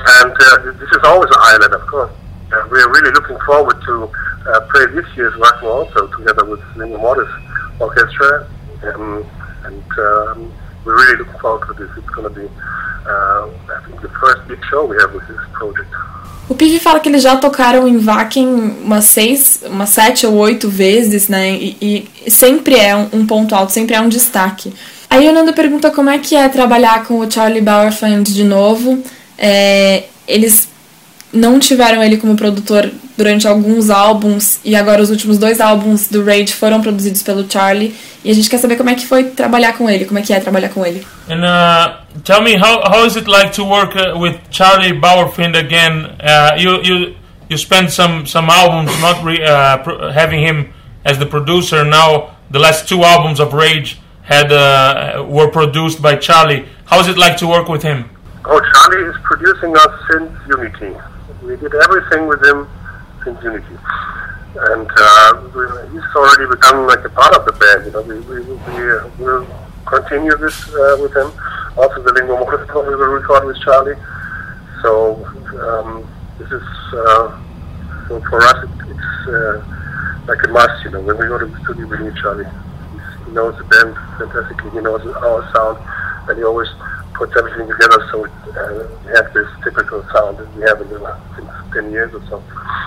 And 0.00 0.32
uh, 0.32 0.72
this 0.80 0.88
is 0.88 1.04
always 1.04 1.28
a 1.28 1.38
highlight, 1.38 1.72
of 1.72 1.86
course. 1.86 2.12
Uh, 2.50 2.66
we 2.72 2.80
are 2.80 2.88
really 2.88 3.12
looking 3.12 3.38
forward 3.44 3.76
to 3.84 4.08
uh, 4.48 4.60
play 4.72 4.86
this 4.96 5.04
year's 5.14 5.34
Wacken 5.34 5.64
also, 5.64 6.06
together 6.16 6.46
with 6.46 6.60
Lingo 6.74 6.96
Mortis 6.96 7.28
Orchestra. 7.78 8.48
Um, 8.94 9.28
and 9.64 9.84
um, 9.98 10.52
we're 10.86 10.96
really 10.96 11.18
looking 11.18 11.38
forward 11.38 11.66
to 11.68 11.74
this. 11.74 11.94
It's 11.98 12.08
going 12.08 12.32
to 12.32 12.40
be, 12.40 12.46
uh, 12.48 13.44
I 13.76 13.84
think, 13.84 14.00
the 14.00 14.08
first 14.08 14.48
big 14.48 14.64
show 14.70 14.86
we 14.86 14.96
have 15.00 15.12
with 15.12 15.28
this 15.28 15.40
project. 15.52 15.92
O 16.50 16.54
Pivi 16.56 16.80
fala 16.80 16.98
que 16.98 17.08
eles 17.08 17.22
já 17.22 17.36
tocaram 17.36 17.86
em 17.86 17.96
Wacken 17.96 18.48
umas 18.84 19.04
seis, 19.04 19.60
umas 19.64 19.90
sete 19.90 20.26
ou 20.26 20.34
oito 20.34 20.68
vezes, 20.68 21.28
né? 21.28 21.52
E, 21.52 22.08
e 22.26 22.28
sempre 22.28 22.74
é 22.74 22.96
um, 22.96 23.24
ponto 23.24 23.54
alto, 23.54 23.70
sempre 23.70 23.94
é 23.94 24.00
um 24.00 24.08
destaque. 24.08 24.74
Aí 25.08 25.28
o 25.28 25.32
Nando 25.32 25.52
pergunta 25.52 25.92
como 25.92 26.10
é 26.10 26.18
que 26.18 26.34
é 26.34 26.48
trabalhar 26.48 27.04
com 27.04 27.20
o 27.20 27.30
Charlie 27.30 27.60
Bauerfeind 27.60 28.26
de 28.26 28.42
novo. 28.42 29.00
É, 29.38 30.02
eles 30.26 30.66
não 31.32 31.60
tiveram 31.60 32.02
ele 32.02 32.16
como 32.16 32.34
produtor 32.34 32.90
durante 33.20 33.46
alguns 33.46 33.90
álbuns 33.90 34.60
e 34.64 34.74
agora 34.74 35.02
os 35.02 35.10
últimos 35.10 35.36
dois 35.36 35.60
álbuns 35.60 36.08
do 36.08 36.24
Rage 36.24 36.54
foram 36.54 36.80
produzidos 36.80 37.22
pelo 37.22 37.44
Charlie 37.46 37.94
e 38.24 38.30
a 38.30 38.34
gente 38.34 38.48
quer 38.48 38.56
saber 38.56 38.76
como 38.76 38.88
é 38.88 38.94
que 38.94 39.06
foi 39.06 39.24
trabalhar 39.24 39.74
com 39.74 39.90
ele, 39.90 40.06
como 40.06 40.18
é 40.18 40.22
que 40.22 40.32
é 40.32 40.40
trabalhar 40.40 40.70
com 40.70 40.86
ele. 40.86 41.06
And 41.28 41.44
uh, 41.44 42.20
tell 42.24 42.40
me 42.42 42.56
how 42.56 42.80
how 42.90 43.04
is 43.04 43.16
it 43.16 43.28
like 43.28 43.52
to 43.56 43.62
work 43.62 43.94
uh, 43.94 44.18
with 44.18 44.38
Charlie 44.50 44.98
Bauerfeind 44.98 45.54
again? 45.54 46.16
Uh, 46.18 46.56
you 46.56 46.82
you 46.82 47.14
you 47.50 47.58
spent 47.58 47.90
some 47.90 48.24
some 48.24 48.48
albums 48.50 48.90
not 49.02 49.22
re, 49.22 49.38
uh, 49.42 50.10
having 50.12 50.40
him 50.40 50.72
as 51.04 51.18
the 51.18 51.26
producer. 51.26 51.84
Now 51.84 52.30
the 52.50 52.58
last 52.58 52.88
two 52.88 53.04
albums 53.04 53.38
of 53.38 53.52
Rage 53.52 54.00
had 54.22 54.50
uh, 54.50 55.26
were 55.28 55.48
produced 55.48 56.00
by 56.00 56.16
Charlie. 56.16 56.64
How 56.86 57.00
is 57.00 57.08
it 57.08 57.18
like 57.18 57.36
to 57.40 57.46
work 57.46 57.68
with 57.68 57.82
him? 57.82 58.08
Oh, 58.46 58.60
Charlie 58.72 59.10
is 59.10 59.16
producing 59.24 59.76
us 59.76 59.92
since 60.10 60.32
Unity. 60.48 60.96
We 61.44 61.56
did 61.56 61.74
everything 61.74 62.26
with 62.26 62.42
him 62.46 62.66
since 63.24 63.38
And 63.42 64.90
uh, 64.96 65.86
he's 65.92 66.08
already 66.14 66.50
become 66.50 66.86
like 66.86 67.04
a 67.04 67.10
part 67.10 67.34
of 67.34 67.44
the 67.44 67.52
band. 67.52 67.86
You 67.86 67.92
know, 67.92 68.02
we 68.02 68.20
we 68.20 68.40
we 68.40 68.92
uh, 68.92 69.08
will 69.18 69.46
continue 69.86 70.36
this 70.36 70.68
uh, 70.74 70.98
with 71.00 71.14
him. 71.14 71.32
Also, 71.76 72.02
the 72.02 72.12
Lingo 72.12 72.36
Mortis 72.38 72.66
we 72.68 72.94
will 72.94 73.14
record 73.14 73.44
with 73.44 73.58
Charlie. 73.60 73.96
So 74.82 75.24
um, 75.60 76.08
this 76.38 76.50
is 76.50 76.62
uh, 76.94 77.40
so 78.08 78.20
for 78.28 78.42
us 78.42 78.64
it, 78.64 78.70
it's 78.90 79.28
uh, 79.28 79.62
like 80.26 80.42
a 80.44 80.48
must. 80.48 80.84
You 80.84 80.90
know, 80.90 81.00
when 81.00 81.18
we 81.18 81.26
go 81.26 81.38
to 81.38 81.46
the 81.46 81.60
studio, 81.64 81.86
we 81.86 81.98
need 81.98 82.16
Charlie. 82.16 82.44
He's, 82.44 83.26
he 83.26 83.32
knows 83.32 83.56
the 83.58 83.64
band 83.64 83.94
fantastically. 84.18 84.70
He 84.70 84.80
knows 84.80 85.06
our 85.06 85.42
sound, 85.52 85.78
and 86.28 86.38
he 86.38 86.44
always 86.44 86.68
together 87.26 88.00
so 88.10 88.24
uh, 88.24 88.86
we 89.04 89.12
have 89.12 89.32
this 89.32 89.48
typical 89.62 90.02
sound 90.12 90.38
that 90.38 90.48
we 90.56 90.62
have 90.62 90.80
in 90.80 90.88
the 90.88 90.98
last 90.98 91.20
10 91.72 91.92
years 91.92 92.12
or 92.14 92.22
so. 92.28 92.42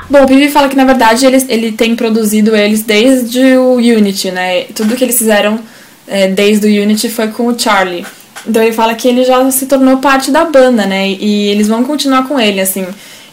Bom, 0.09 0.23
o 0.23 0.27
Pivi 0.27 0.49
fala 0.49 0.67
que 0.69 0.75
na 0.75 0.85
verdade 0.85 1.25
ele, 1.25 1.45
ele 1.49 1.71
tem 1.71 1.95
produzido 1.95 2.55
eles 2.55 2.83
desde 2.83 3.57
o 3.57 3.75
Unity, 3.75 4.31
né? 4.31 4.63
Tudo 4.75 4.95
que 4.95 5.03
eles 5.03 5.17
fizeram 5.17 5.59
é, 6.07 6.27
desde 6.27 6.67
o 6.67 6.83
Unity 6.83 7.09
foi 7.09 7.29
com 7.29 7.47
o 7.47 7.57
Charlie. 7.57 8.05
Então 8.45 8.61
ele 8.61 8.73
fala 8.73 8.93
que 8.93 9.07
ele 9.07 9.23
já 9.23 9.49
se 9.51 9.65
tornou 9.65 9.97
parte 9.97 10.29
da 10.29 10.43
banda, 10.45 10.85
né? 10.85 11.09
E 11.09 11.49
eles 11.49 11.67
vão 11.67 11.83
continuar 11.83 12.27
com 12.27 12.39
ele, 12.39 12.59
assim. 12.59 12.85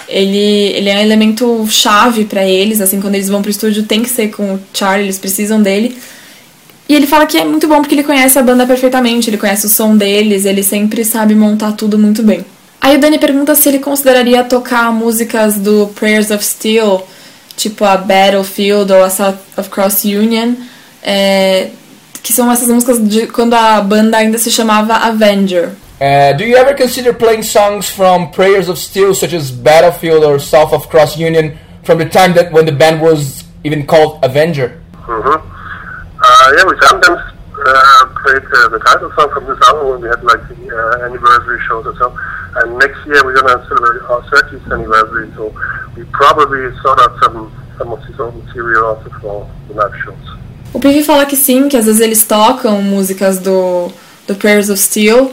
Ele, 0.09 0.72
ele 0.76 0.88
é 0.88 0.96
um 0.96 1.01
elemento 1.01 1.66
chave 1.68 2.24
para 2.24 2.44
eles, 2.44 2.80
assim, 2.80 3.01
quando 3.01 3.14
eles 3.14 3.28
vão 3.28 3.42
pro 3.42 3.51
estúdio 3.51 3.84
tem 3.84 4.03
que 4.03 4.09
ser 4.09 4.28
com 4.28 4.55
o 4.55 4.61
Charlie, 4.72 5.07
eles 5.07 5.18
precisam 5.18 5.62
dele. 5.62 5.96
E 6.91 6.95
ele 6.97 7.07
fala 7.07 7.24
que 7.24 7.38
é 7.38 7.45
muito 7.45 7.68
bom 7.68 7.76
porque 7.76 7.95
ele 7.95 8.03
conhece 8.03 8.36
a 8.36 8.43
banda 8.43 8.66
perfeitamente, 8.66 9.30
ele 9.30 9.38
conhece 9.38 9.64
o 9.64 9.68
som 9.68 9.97
deles, 9.97 10.45
ele 10.45 10.61
sempre 10.61 11.05
sabe 11.05 11.36
montar 11.36 11.70
tudo 11.70 11.97
muito 11.97 12.20
bem. 12.20 12.45
Aí 12.80 12.97
o 12.97 13.01
Dani 13.01 13.16
pergunta 13.16 13.55
se 13.55 13.68
ele 13.68 13.78
consideraria 13.78 14.43
tocar 14.43 14.93
músicas 14.93 15.55
do 15.55 15.86
Prayers 15.95 16.32
of 16.32 16.45
Steel, 16.45 17.07
tipo 17.57 17.84
a 17.84 17.97
Battlefield 17.97 18.93
ou 18.93 19.05
a 19.05 19.09
South 19.09 19.36
of 19.57 19.70
Cross 19.70 20.03
Union, 20.03 20.55
é, 21.01 21.68
que 22.24 22.32
são 22.32 22.51
essas 22.51 22.66
músicas 22.66 22.99
de 22.99 23.28
quando 23.28 23.55
a 23.55 23.80
banda 23.80 24.16
ainda 24.16 24.36
se 24.36 24.51
chamava 24.51 24.95
Avenger. 24.95 25.68
Uh, 26.01 26.36
do 26.36 26.43
you 26.43 26.57
ever 26.57 26.74
consider 26.74 27.12
playing 27.14 27.45
songs 27.45 27.88
from 27.88 28.32
Prayers 28.32 28.68
of 28.68 28.80
Steel, 28.80 29.14
such 29.14 29.32
as 29.32 29.53
Battlefield 29.53 30.26
or 30.26 30.41
South 30.41 30.72
of 30.72 30.88
Cross 30.88 31.16
Union, 31.16 31.53
from 31.84 31.99
the 31.99 32.07
time 32.07 32.34
that 32.34 32.51
when 32.51 32.66
the 32.66 32.72
band 32.72 33.01
was 33.01 33.45
even 33.62 33.86
called 33.86 34.18
Avenger? 34.24 34.72
Mm 35.07 35.22
-hmm. 35.22 35.59
Uh, 36.30 36.52
yeah, 36.56 36.64
we 36.64 36.78
sometimes 36.86 37.20
uh, 37.66 38.04
played 38.22 38.44
uh, 38.54 38.68
the 38.68 38.78
title 38.86 39.10
song 39.12 39.30
from 39.34 39.44
this 39.46 39.58
album 39.68 39.90
when 39.90 40.00
we 40.02 40.08
had 40.08 40.22
like 40.22 40.42
the 40.48 40.60
uh, 40.70 41.06
anniversary 41.06 41.60
shows 41.66 41.86
or 41.86 41.94
so. 41.96 42.14
And 42.56 42.78
next 42.78 43.04
year 43.06 43.24
we're 43.24 43.34
gonna 43.34 43.64
celebrate 43.66 44.02
our 44.10 44.22
30th 44.30 44.72
anniversary, 44.72 45.30
so 45.34 45.54
we 45.96 46.04
probably 46.12 46.70
sort 46.82 46.98
out 47.00 47.18
some 47.22 47.52
some 47.78 47.92
of 47.92 48.00
this 48.06 48.18
old 48.20 48.36
material 48.44 48.84
also 48.86 49.10
for 49.20 49.50
the 49.68 49.74
live 49.74 49.96
shows. 50.04 50.38
O 50.72 50.78
Pivi 50.78 51.02
fala 51.02 51.26
que 51.26 51.36
sim, 51.36 51.68
que 51.68 51.76
às 51.76 51.86
vezes 51.86 52.00
eles 52.00 52.22
tocam 52.24 52.80
músicas 52.80 53.38
do, 53.38 53.90
do 54.26 54.36
Prayers 54.36 54.70
of 54.70 54.78
Steel 54.78 55.32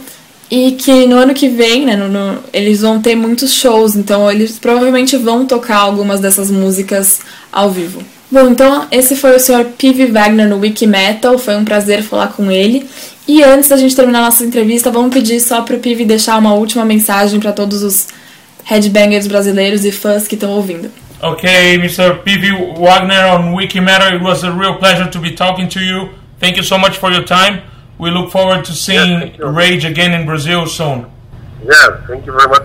e 0.50 0.72
que 0.72 1.06
no 1.06 1.18
ano 1.18 1.34
que 1.34 1.48
vem, 1.48 1.86
né, 1.86 1.96
no, 1.96 2.08
no, 2.08 2.40
eles 2.52 2.82
vão 2.82 3.00
ter 3.02 3.16
muitos 3.16 3.54
shows, 3.54 3.96
então 3.96 4.32
eles 4.32 4.58
provavelmente 4.58 5.16
vão 5.16 5.46
tocar 5.46 5.78
algumas 5.78 6.20
dessas 6.20 6.50
músicas 6.50 7.22
ao 7.52 7.70
vivo. 7.70 8.02
Bom, 8.30 8.50
então 8.50 8.88
esse 8.92 9.16
foi 9.16 9.36
o 9.36 9.40
Sr. 9.40 9.66
Pivi 9.78 10.06
Wagner 10.08 10.48
no 10.48 10.58
Wiki 10.58 10.86
Metal, 10.86 11.38
foi 11.38 11.56
um 11.56 11.64
prazer 11.64 12.04
falar 12.04 12.28
com 12.28 12.52
ele. 12.52 12.88
E 13.28 13.42
antes 13.44 13.70
da 13.70 13.78
gente 13.78 13.96
terminar 13.96 14.22
nossa 14.22 14.44
entrevista, 14.44 14.92
vamos 14.92 15.14
pedir 15.14 15.40
só 15.40 15.62
para 15.62 15.76
o 15.76 15.80
Pivi 15.80 16.06
deixar 16.06 16.38
uma 16.38 16.54
última 16.54 16.84
mensagem 16.84 17.40
para 17.40 17.54
todos 17.54 17.84
os 17.84 18.08
headbangers 18.66 19.28
brasileiros 19.28 19.86
e 19.86 19.92
fãs 19.92 20.28
que 20.28 20.36
estão 20.36 20.52
ouvindo. 20.52 20.92
Okay, 21.22 21.76
Mr. 21.76 22.20
PV 22.24 22.76
Wagner 22.78 23.34
on 23.34 23.56
Wikimeter, 23.56 24.14
it 24.14 24.24
was 24.24 24.44
a 24.44 24.52
real 24.52 24.78
pleasure 24.78 25.10
to 25.10 25.20
be 25.20 25.32
talking 25.32 25.68
to 25.68 25.80
you. 25.80 26.10
Thank 26.40 26.58
you 26.58 26.64
so 26.64 26.78
much 26.78 26.98
for 27.00 27.12
your 27.12 27.24
time. 27.24 27.62
We 27.98 28.12
look 28.12 28.30
forward 28.30 28.64
to 28.66 28.74
seeing. 28.74 29.34
Rage 29.40 29.86
again 29.86 30.14
in 30.14 30.26
Brazil 30.26 30.68
soon. 30.68 31.08
Yeah, 31.66 32.06
thank 32.08 32.26
you 32.28 32.34
very 32.34 32.48
much. 32.48 32.64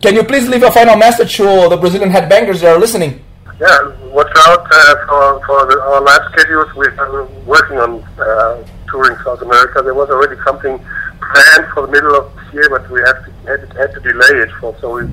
Can 0.00 0.14
you 0.14 0.24
please 0.24 0.48
leave 0.48 0.62
a 0.62 0.70
final 0.70 0.96
message 0.96 1.36
to 1.38 1.68
the 1.68 1.76
Brazilian 1.76 2.10
headbangers 2.10 2.60
that 2.60 2.76
are 2.76 2.78
listening? 2.78 3.20
Yeah, 3.60 3.92
watch 4.08 4.32
out 4.48 4.64
uh, 4.72 5.06
for, 5.06 5.44
for 5.44 5.66
the, 5.68 5.76
our 5.82 6.00
live 6.00 6.24
schedules. 6.32 6.72
We're 6.74 7.24
working 7.44 7.76
on 7.76 8.02
uh, 8.16 8.64
touring 8.88 9.18
South 9.22 9.42
America. 9.42 9.82
There 9.82 9.92
was 9.92 10.08
already 10.08 10.40
something 10.44 10.80
planned 11.20 11.68
for 11.74 11.84
the 11.84 11.92
middle 11.92 12.16
of 12.16 12.34
this 12.36 12.54
year, 12.54 12.70
but 12.70 12.88
we 12.90 13.00
have 13.04 13.20
to, 13.22 13.30
had, 13.44 13.60
had 13.76 13.92
to 13.92 14.00
delay 14.00 14.44
it. 14.44 14.50
For, 14.58 14.74
so 14.80 14.96
we 14.96 15.04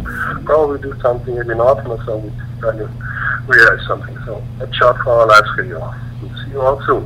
probably 0.45 0.79
do 0.79 0.95
something 1.01 1.35
in 1.35 1.59
autumn 1.59 1.91
or 1.91 2.01
so. 2.05 2.17
We're 2.23 2.31
trying 2.61 2.79
to 2.79 2.89
realize 3.47 3.85
something. 3.85 4.15
So 4.25 4.41
watch 4.61 4.81
out 4.81 4.97
for 5.03 5.11
our 5.11 5.27
live 5.27 5.47
schedule. 5.51 5.93
We'll 6.21 6.31
see 6.45 6.51
you 6.51 6.61
all 6.61 6.81
soon. 6.85 7.03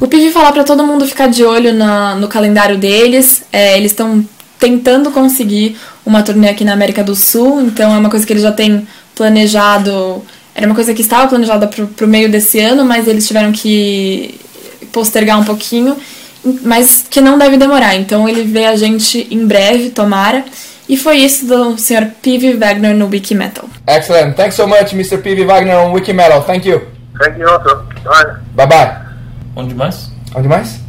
O 0.00 0.06
PIV 0.06 0.32
falar 0.32 0.52
para 0.52 0.64
todo 0.64 0.84
mundo 0.84 1.06
ficar 1.06 1.28
de 1.28 1.44
olho 1.46 1.72
na, 1.72 2.14
no 2.16 2.28
calendário 2.28 2.76
deles. 2.76 3.46
É, 3.50 3.78
eles 3.78 3.92
estão 3.92 4.22
tentando 4.58 5.10
conseguir 5.10 5.78
uma 6.04 6.22
turnê 6.22 6.50
aqui 6.50 6.62
na 6.62 6.74
América 6.74 7.02
do 7.02 7.14
Sul, 7.14 7.62
então 7.62 7.94
é 7.94 7.98
uma 7.98 8.10
coisa 8.10 8.26
que 8.26 8.34
eles 8.34 8.42
já 8.42 8.52
têm 8.52 8.86
planejado. 9.14 10.22
Era 10.54 10.66
uma 10.66 10.74
coisa 10.74 10.94
que 10.94 11.02
estava 11.02 11.28
planejada 11.28 11.66
para 11.66 12.04
o 12.04 12.08
meio 12.08 12.30
desse 12.30 12.60
ano, 12.60 12.84
mas 12.84 13.08
eles 13.08 13.26
tiveram 13.26 13.50
que 13.50 14.38
postergar 14.92 15.38
um 15.40 15.44
pouquinho, 15.44 15.96
mas 16.62 17.04
que 17.08 17.20
não 17.20 17.36
deve 17.36 17.56
demorar. 17.56 17.96
Então 17.96 18.28
ele 18.28 18.44
vê 18.44 18.66
a 18.66 18.76
gente 18.76 19.26
em 19.30 19.46
breve, 19.46 19.90
tomara. 19.90 20.44
E 20.88 20.96
foi 20.96 21.16
isso 21.16 21.46
do 21.46 21.78
Sr. 21.78 22.10
P.V. 22.20 22.54
Wagner 22.54 22.94
no 22.94 23.06
Wiki 23.06 23.34
Metal. 23.34 23.68
Excellent. 23.86 24.34
Thanks 24.34 24.54
so 24.54 24.66
much, 24.66 24.92
Mr. 24.92 25.18
P.V. 25.18 25.44
Wagner 25.46 25.76
on 25.78 25.92
Wiki 25.92 26.12
Metal. 26.12 26.42
Thank 26.42 26.68
you. 26.68 26.82
Thank 27.18 27.38
you 27.40 27.48
also. 27.48 27.84
Bye. 28.04 28.36
Bye 28.54 28.66
bye. 28.66 28.96
Onde 29.56 29.74
mais? 29.74 30.10
Onde 30.34 30.46
mais? 30.46 30.80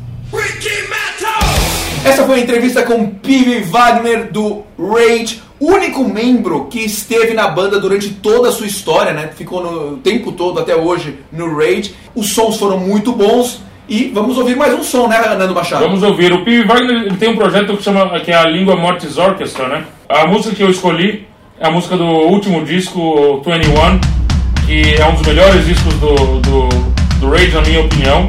Essa 2.04 2.24
foi 2.24 2.40
a 2.40 2.44
entrevista 2.44 2.84
com 2.84 3.10
P.V. 3.10 3.62
Wagner 3.62 4.32
do 4.32 4.64
Rage, 4.78 5.42
único 5.60 6.04
membro 6.04 6.66
que 6.66 6.80
esteve 6.80 7.34
na 7.34 7.48
banda 7.48 7.80
durante 7.80 8.10
toda 8.10 8.50
a 8.50 8.52
sua 8.52 8.68
história, 8.68 9.14
né? 9.14 9.30
Ficou 9.36 9.64
no 9.64 9.98
tempo 9.98 10.32
todo 10.32 10.60
até 10.60 10.76
hoje 10.76 11.20
no 11.32 11.58
Rage. 11.58 11.96
Os 12.14 12.32
sons 12.32 12.58
foram 12.58 12.78
muito 12.78 13.12
bons 13.12 13.62
e 13.88 14.12
vamos 14.14 14.38
ouvir 14.38 14.56
mais 14.56 14.74
um 14.74 14.84
som, 14.84 15.08
né, 15.08 15.20
Nando 15.38 15.54
Machado? 15.54 15.84
Vamos 15.84 16.02
ouvir. 16.02 16.34
O 16.34 16.44
P. 16.44 16.64
Wagner 16.64 17.16
tem 17.18 17.30
um 17.30 17.36
projeto 17.36 17.78
que 17.78 17.84
chama 17.84 18.20
que 18.20 18.32
é 18.32 18.36
a 18.36 18.46
Língua 18.46 18.76
Mortis 18.76 19.18
Orchestra, 19.18 19.68
né? 19.68 19.86
A 20.10 20.26
música 20.26 20.56
que 20.56 20.64
eu 20.64 20.70
escolhi 20.70 21.28
é 21.60 21.68
a 21.68 21.72
música 21.72 21.96
do 21.96 22.04
último 22.04 22.66
disco 22.66 23.42
21, 23.46 24.00
que 24.66 24.96
é 25.00 25.06
um 25.08 25.14
dos 25.14 25.26
melhores 25.28 25.66
discos 25.66 25.94
do, 25.96 26.40
do, 26.40 26.70
do 27.20 27.30
Rage, 27.30 27.52
na 27.52 27.62
minha 27.62 27.82
opinião. 27.82 28.28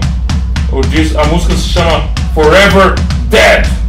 O 0.70 0.80
dis, 0.82 1.16
a 1.16 1.24
música 1.24 1.54
se 1.54 1.70
chama 1.70 2.06
Forever 2.34 2.94
Dead. 3.30 3.85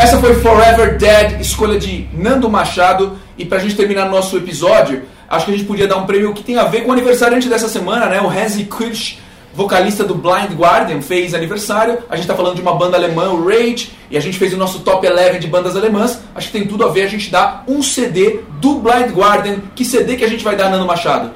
Essa 0.00 0.16
foi 0.16 0.34
Forever 0.36 0.96
Dead, 0.96 1.42
escolha 1.42 1.78
de 1.78 2.08
Nando 2.14 2.48
Machado. 2.48 3.18
E 3.36 3.44
pra 3.44 3.58
gente 3.58 3.76
terminar 3.76 4.08
nosso 4.08 4.34
episódio, 4.34 5.02
acho 5.28 5.44
que 5.44 5.52
a 5.52 5.54
gente 5.54 5.66
podia 5.66 5.86
dar 5.86 5.98
um 5.98 6.06
prêmio 6.06 6.32
que 6.32 6.42
tem 6.42 6.56
a 6.56 6.64
ver 6.64 6.84
com 6.84 6.88
o 6.88 6.92
aniversariante 6.92 7.50
dessa 7.50 7.68
semana, 7.68 8.06
né? 8.06 8.18
O 8.18 8.26
Hansi 8.26 8.64
Kirsch, 8.64 9.18
vocalista 9.52 10.02
do 10.02 10.14
Blind 10.14 10.52
Guardian, 10.56 11.02
fez 11.02 11.34
aniversário. 11.34 11.98
A 12.08 12.16
gente 12.16 12.26
tá 12.26 12.34
falando 12.34 12.54
de 12.54 12.62
uma 12.62 12.74
banda 12.76 12.96
alemã, 12.96 13.28
o 13.28 13.46
Rage, 13.46 13.90
e 14.10 14.16
a 14.16 14.20
gente 14.20 14.38
fez 14.38 14.54
o 14.54 14.56
nosso 14.56 14.78
top 14.80 15.06
11 15.06 15.38
de 15.38 15.46
bandas 15.46 15.76
alemãs. 15.76 16.18
Acho 16.34 16.46
que 16.46 16.58
tem 16.58 16.66
tudo 16.66 16.86
a 16.86 16.88
ver 16.88 17.02
a 17.02 17.06
gente 17.06 17.30
dar 17.30 17.62
um 17.68 17.82
CD 17.82 18.40
do 18.58 18.76
Blind 18.76 19.10
Guardian. 19.10 19.56
Que 19.74 19.84
CD 19.84 20.16
que 20.16 20.24
a 20.24 20.28
gente 20.28 20.42
vai 20.42 20.56
dar, 20.56 20.70
Nando 20.70 20.86
Machado? 20.86 21.30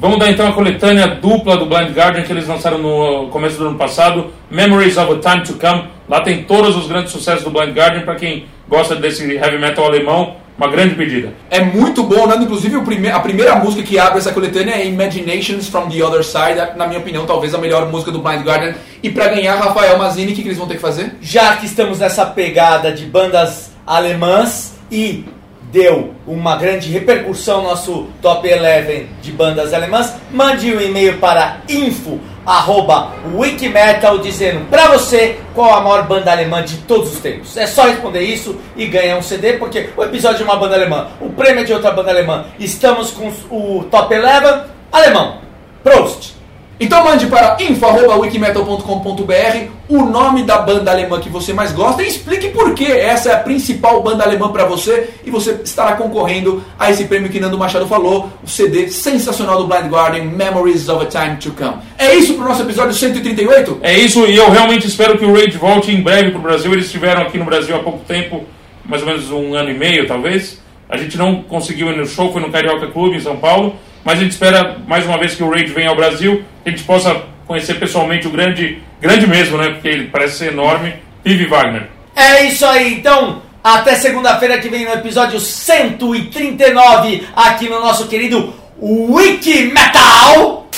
Vamos 0.00 0.20
dar 0.20 0.30
então 0.30 0.46
a 0.46 0.52
coletânea 0.52 1.08
dupla 1.08 1.56
do 1.56 1.66
Blind 1.66 1.90
Guardian 1.90 2.22
que 2.22 2.30
eles 2.30 2.46
lançaram 2.46 2.78
no 2.78 3.28
começo 3.30 3.58
do 3.58 3.66
ano 3.66 3.76
passado, 3.76 4.26
Memories 4.48 4.96
of 4.98 5.14
a 5.14 5.18
Time 5.18 5.44
to 5.44 5.54
Come. 5.54 5.93
Lá 6.08 6.20
tem 6.20 6.44
todos 6.44 6.76
os 6.76 6.86
grandes 6.86 7.12
sucessos 7.12 7.44
do 7.44 7.50
Blind 7.50 7.76
Guardian 7.76 8.02
para 8.02 8.14
quem 8.16 8.46
gosta 8.68 8.94
desse 8.94 9.24
heavy 9.32 9.58
metal 9.58 9.86
alemão. 9.86 10.36
Uma 10.56 10.68
grande 10.68 10.94
pedida. 10.94 11.32
É 11.50 11.60
muito 11.60 12.04
bom, 12.04 12.28
Nando. 12.28 12.44
Inclusive, 12.44 12.80
prime 12.82 13.10
a 13.10 13.18
primeira 13.18 13.56
música 13.56 13.82
que 13.82 13.98
abre 13.98 14.18
essa 14.18 14.32
coletânea 14.32 14.74
é 14.74 14.86
Imaginations 14.86 15.68
from 15.68 15.88
the 15.88 16.00
Other 16.00 16.22
Side. 16.22 16.76
Na 16.76 16.86
minha 16.86 17.00
opinião, 17.00 17.26
talvez 17.26 17.52
a 17.54 17.58
melhor 17.58 17.90
música 17.90 18.12
do 18.12 18.20
Blind 18.20 18.42
Guardian. 18.46 18.74
E 19.02 19.10
pra 19.10 19.26
ganhar, 19.26 19.56
Rafael 19.56 19.98
Mazini, 19.98 20.32
o 20.32 20.34
que, 20.36 20.42
que 20.42 20.48
eles 20.48 20.58
vão 20.58 20.68
ter 20.68 20.74
que 20.74 20.80
fazer? 20.80 21.16
Já 21.20 21.56
que 21.56 21.66
estamos 21.66 21.98
nessa 21.98 22.24
pegada 22.24 22.92
de 22.92 23.04
bandas 23.04 23.72
alemãs 23.84 24.74
e 24.92 25.24
deu 25.72 26.14
uma 26.24 26.54
grande 26.54 26.88
repercussão 26.88 27.62
no 27.62 27.70
nosso 27.70 28.06
top 28.22 28.48
11 28.48 29.08
de 29.20 29.32
bandas 29.32 29.74
alemãs, 29.74 30.14
mande 30.30 30.72
um 30.72 30.80
e-mail 30.80 31.18
para 31.18 31.62
info 31.68 32.20
arroba 32.46 33.12
wikimetal 33.34 34.18
dizendo 34.18 34.68
pra 34.68 34.88
você 34.88 35.38
qual 35.54 35.74
a 35.74 35.80
maior 35.80 36.06
banda 36.06 36.30
alemã 36.30 36.62
de 36.62 36.76
todos 36.78 37.12
os 37.12 37.20
tempos. 37.20 37.56
É 37.56 37.66
só 37.66 37.84
responder 37.84 38.20
isso 38.20 38.58
e 38.76 38.86
ganhar 38.86 39.16
um 39.16 39.22
CD, 39.22 39.54
porque 39.54 39.90
o 39.96 40.02
episódio 40.02 40.38
de 40.38 40.44
uma 40.44 40.56
banda 40.56 40.74
alemã, 40.74 41.08
o 41.20 41.30
prêmio 41.30 41.62
é 41.62 41.64
de 41.64 41.72
outra 41.72 41.90
banda 41.90 42.10
alemã. 42.10 42.46
Estamos 42.58 43.10
com 43.10 43.28
o 43.50 43.84
top 43.84 44.14
11 44.14 44.64
alemão. 44.92 45.38
Prost! 45.82 46.34
Então 46.78 47.02
mande 47.04 47.26
para 47.26 47.56
info.wikimetal.com.br 47.60 49.68
o 49.88 50.04
nome 50.04 50.42
da 50.42 50.58
banda 50.58 50.90
alemã 50.90 51.20
que 51.20 51.28
você 51.28 51.52
mais 51.52 51.70
gosta 51.70 52.02
e 52.02 52.08
explique 52.08 52.48
por 52.48 52.74
que 52.74 52.84
essa 52.84 53.30
é 53.30 53.34
a 53.34 53.38
principal 53.38 54.02
banda 54.02 54.24
alemã 54.24 54.50
para 54.50 54.64
você 54.64 55.10
e 55.24 55.30
você 55.30 55.60
estará 55.62 55.92
concorrendo 55.92 56.64
a 56.78 56.90
esse 56.90 57.04
prêmio 57.04 57.30
que 57.30 57.38
Nando 57.38 57.56
Machado 57.56 57.86
falou, 57.86 58.28
o 58.42 58.48
CD 58.48 58.88
sensacional 58.88 59.62
do 59.62 59.68
Blind 59.68 59.86
Guardian, 59.86 60.24
Memories 60.24 60.88
of 60.88 61.04
a 61.04 61.08
Time 61.08 61.36
to 61.36 61.52
Come. 61.52 61.76
É 61.96 62.12
isso 62.14 62.34
pro 62.34 62.44
nosso 62.44 62.62
episódio 62.62 62.92
138? 62.92 63.78
É 63.82 63.96
isso, 63.96 64.26
e 64.26 64.36
eu 64.36 64.50
realmente 64.50 64.88
espero 64.88 65.16
que 65.16 65.24
o 65.24 65.32
Rage 65.32 65.56
volte 65.56 65.92
em 65.92 66.02
breve 66.02 66.32
pro 66.32 66.40
Brasil. 66.40 66.72
Eles 66.72 66.86
estiveram 66.86 67.22
aqui 67.22 67.38
no 67.38 67.44
Brasil 67.44 67.76
há 67.76 67.80
pouco 67.80 68.00
tempo, 68.00 68.42
mais 68.84 69.00
ou 69.02 69.08
menos 69.08 69.30
um 69.30 69.54
ano 69.54 69.70
e 69.70 69.74
meio, 69.74 70.08
talvez. 70.08 70.60
A 70.88 70.96
gente 70.96 71.16
não 71.16 71.42
conseguiu 71.42 71.88
ir 71.90 71.96
no 71.96 72.06
show, 72.06 72.32
foi 72.32 72.42
no 72.42 72.50
Carioca 72.50 72.88
Clube 72.88 73.16
em 73.16 73.20
São 73.20 73.36
Paulo. 73.36 73.76
Mas 74.04 74.18
a 74.18 74.22
gente 74.22 74.32
espera 74.32 74.76
mais 74.86 75.06
uma 75.06 75.18
vez 75.18 75.34
que 75.34 75.42
o 75.42 75.50
Rage 75.50 75.72
venha 75.72 75.88
ao 75.88 75.96
Brasil, 75.96 76.44
que 76.62 76.68
a 76.68 76.72
gente 76.72 76.84
possa 76.84 77.22
conhecer 77.46 77.74
pessoalmente 77.74 78.26
o 78.26 78.30
grande, 78.30 78.82
grande 79.00 79.26
mesmo, 79.26 79.56
né? 79.56 79.70
Porque 79.70 79.88
ele 79.88 80.08
parece 80.08 80.38
ser 80.38 80.52
enorme, 80.52 80.94
Steve 81.20 81.46
Wagner. 81.46 81.88
É 82.14 82.44
isso 82.44 82.64
aí, 82.66 82.94
então. 82.94 83.42
Até 83.62 83.94
segunda-feira 83.94 84.58
que 84.58 84.68
vem 84.68 84.84
no 84.84 84.92
episódio 84.92 85.40
139 85.40 87.26
aqui 87.34 87.66
no 87.68 87.80
nosso 87.80 88.06
querido 88.08 88.52
Wiki 88.78 89.72
Metal. 89.72 90.68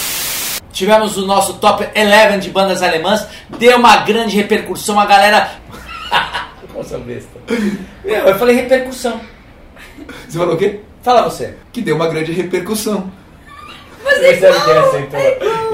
Tivemos 0.72 1.16
o 1.16 1.26
nosso 1.26 1.54
top 1.54 1.84
11 1.96 2.38
de 2.38 2.50
bandas 2.50 2.82
alemãs, 2.82 3.26
deu 3.58 3.78
uma 3.78 3.96
grande 3.98 4.36
repercussão, 4.36 5.00
a 5.00 5.06
galera. 5.06 5.50
Nossa 6.76 6.98
besta. 6.98 7.40
Meu, 8.04 8.28
eu 8.28 8.38
falei 8.38 8.54
repercussão. 8.54 9.20
Você 10.28 10.38
falou 10.38 10.54
o 10.54 10.58
quê? 10.58 10.80
Fala 11.06 11.22
você. 11.22 11.54
Que 11.72 11.80
deu 11.82 11.94
uma 11.94 12.08
grande 12.08 12.32
repercussão. 12.32 13.12
Você 14.02 14.40
sabe 14.40 14.64
que 14.64 14.70
ele 14.70 14.78
aceitou. 14.80 15.20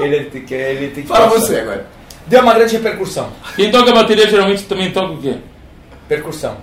Ele 0.05 0.25
tem 0.25 0.41
que, 0.43 0.53
ele 0.53 0.87
tem 0.91 1.01
que 1.01 1.09
Fala 1.09 1.25
passar. 1.27 1.39
você 1.39 1.59
agora. 1.59 1.87
Deu 2.27 2.41
uma 2.43 2.53
grande 2.53 2.77
repercussão. 2.77 3.31
Quem 3.55 3.71
toca 3.71 3.91
bateria 3.91 4.29
geralmente 4.29 4.61
também 4.65 4.91
toca 4.91 5.13
o 5.13 5.17
quê? 5.17 5.37
Percussão. 6.07 6.57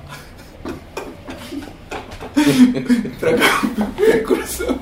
Percussão. 3.96 4.78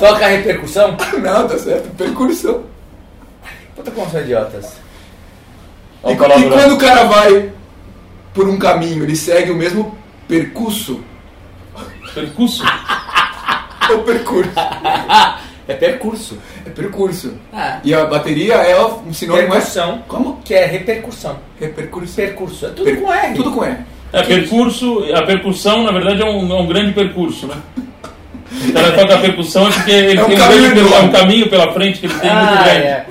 Toca 0.00 0.24
a 0.24 0.28
repercussão? 0.28 0.96
Não, 1.22 1.46
tá 1.46 1.58
certo. 1.60 1.88
Percussão. 1.96 2.64
Puta 3.76 3.92
como 3.92 4.10
são 4.10 4.20
idiotas. 4.22 4.72
E, 6.04 6.10
e 6.10 6.16
quando 6.16 6.74
o 6.74 6.78
cara 6.78 7.04
vai 7.04 7.52
por 8.34 8.48
um 8.48 8.58
caminho, 8.58 9.04
ele 9.04 9.14
segue 9.14 9.52
o 9.52 9.56
mesmo 9.56 9.96
percurso 10.26 11.04
Percurso? 12.14 12.62
ou 13.90 13.98
percurso? 14.04 14.50
é 15.68 15.74
percurso. 15.74 16.38
É 16.66 16.70
percurso. 16.70 17.34
Ah. 17.52 17.78
E 17.84 17.94
a 17.94 18.04
bateria 18.04 18.54
é 18.54 18.80
um 18.84 19.12
sinônimo. 19.12 19.48
é- 19.48 19.50
Percussão. 19.56 20.02
Como? 20.08 20.40
Que 20.44 20.54
é 20.54 20.66
repercussão. 20.66 21.38
Repercurso. 21.60 22.14
Percurso. 22.14 22.66
É 22.66 22.68
tudo 22.70 22.84
Per- 22.84 23.00
com 23.00 23.12
R. 23.12 23.34
Tudo 23.34 23.50
com 23.52 23.64
R. 23.64 23.76
É, 24.12 24.22
percurso, 24.22 25.04
a 25.14 25.22
percussão, 25.22 25.84
na 25.84 25.92
verdade, 25.92 26.20
é 26.20 26.24
um, 26.26 26.52
é 26.52 26.60
um 26.60 26.66
grande 26.66 26.92
percurso, 26.92 27.46
né? 27.46 27.54
O 28.68 28.72
cara 28.74 28.92
toca 28.92 29.14
a 29.14 29.18
percussão 29.18 29.66
é 29.66 29.70
porque 29.72 29.90
ele 29.90 30.18
É 30.20 30.22
um 30.22 30.26
tem 30.26 30.36
um, 30.36 30.38
caminho 30.38 30.60
grande, 30.62 30.80
enorme. 30.80 30.96
é 30.96 31.00
um 31.00 31.12
caminho 31.12 31.48
pela 31.48 31.72
frente 31.72 31.98
que 32.00 32.06
ele 32.06 32.14
tem 32.16 32.30
muito 32.30 32.52
Ah, 32.52 32.62
grande. 32.62 32.86
é. 32.86 33.06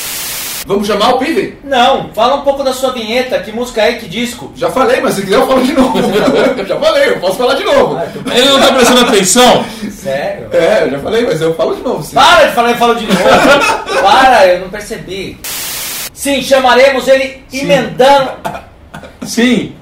Vamos 0.71 0.87
chamar 0.87 1.15
o 1.15 1.17
Piven? 1.17 1.53
Não, 1.65 2.09
fala 2.13 2.35
um 2.37 2.41
pouco 2.43 2.63
da 2.63 2.73
sua 2.73 2.93
vinheta. 2.93 3.37
Que 3.39 3.51
música 3.51 3.81
é? 3.81 3.95
Que 3.95 4.07
disco? 4.07 4.53
Já 4.55 4.71
falei, 4.71 5.01
mas 5.01 5.15
se 5.15 5.23
quiser 5.23 5.35
eu 5.35 5.45
falo 5.45 5.61
de 5.65 5.73
novo. 5.73 5.99
já 6.65 6.79
falei, 6.79 7.09
eu 7.09 7.19
posso 7.19 7.37
falar 7.37 7.55
de 7.55 7.63
novo. 7.65 7.99
Ele 8.33 8.45
não 8.45 8.59
tá 8.61 8.71
prestando 8.71 9.01
atenção. 9.01 9.65
Sério? 9.91 10.47
É, 10.53 10.83
eu 10.85 10.91
já 10.91 10.99
falei, 10.99 11.25
mas 11.25 11.41
eu 11.41 11.53
falo 11.55 11.75
de 11.75 11.81
novo. 11.81 12.01
sim. 12.01 12.15
Para 12.15 12.45
de 12.45 12.55
falar, 12.55 12.69
eu 12.69 12.77
falo 12.77 12.95
de 12.95 13.05
novo. 13.05 13.19
Para, 14.01 14.47
eu 14.47 14.61
não 14.61 14.69
percebi. 14.69 15.37
Sim, 16.13 16.41
chamaremos 16.41 17.05
ele 17.09 17.43
emendando. 17.51 18.31
Sim. 19.23 19.75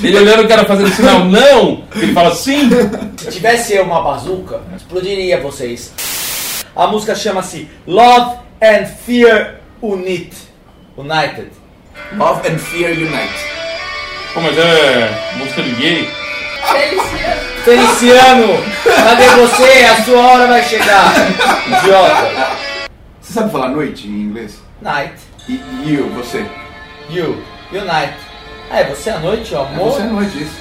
Ele 0.00 0.16
olhando 0.16 0.44
o 0.44 0.48
cara 0.48 0.64
fazendo 0.64 0.94
sinal 0.94 1.24
não, 1.24 1.82
ele 1.96 2.12
fala 2.12 2.32
sim. 2.32 2.70
Se 3.16 3.32
tivesse 3.32 3.74
eu 3.74 3.82
uma 3.82 4.00
bazuca, 4.00 4.60
explodiria 4.76 5.40
vocês. 5.40 5.92
A 6.76 6.86
música 6.86 7.16
chama-se 7.16 7.68
Love 7.84 8.36
and 8.62 8.86
Fear 9.04 9.63
Unit. 9.84 10.32
United. 10.96 11.50
Love 12.16 12.48
and 12.48 12.58
Fear 12.58 12.92
Unite. 12.92 13.34
Pô, 14.32 14.40
mas 14.40 14.56
é 14.56 15.34
música 15.36 15.62
de 15.62 15.74
gay. 15.74 16.10
Feliciano, 17.64 18.46
cadê 18.84 19.26
você? 19.36 19.84
A 19.84 20.02
sua 20.04 20.20
hora 20.20 20.46
vai 20.46 20.62
chegar. 20.62 21.12
Idiota. 21.66 22.56
Você 23.20 23.32
sabe 23.34 23.52
falar 23.52 23.68
noite 23.68 24.06
em 24.08 24.22
inglês? 24.22 24.58
Night. 24.80 25.14
E 25.48 25.60
you, 25.84 26.08
você. 26.14 26.46
You. 27.10 27.42
Unite. 27.70 28.14
Ah, 28.70 28.80
é 28.80 28.84
você 28.84 29.10
à 29.10 29.18
noite, 29.18 29.52
o 29.54 29.58
É 29.58 29.60
amor. 29.60 29.92
você 29.92 30.02
à 30.02 30.06
noite, 30.06 30.42
isso. 30.42 30.56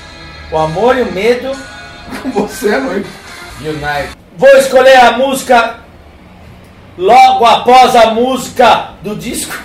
O 0.52 0.58
amor 0.58 0.98
e 0.98 1.02
o 1.02 1.12
medo. 1.12 1.52
Você 2.34 2.74
à 2.76 2.80
noite. 2.80 3.08
Unite. 3.62 4.10
Vou 4.38 4.50
escolher 4.58 4.98
a 4.98 5.14
música 5.14 5.78
logo 6.98 7.46
após 7.46 7.96
a 7.96 8.12
música 8.12 8.92
do 9.02 9.16
disco. 9.16 9.58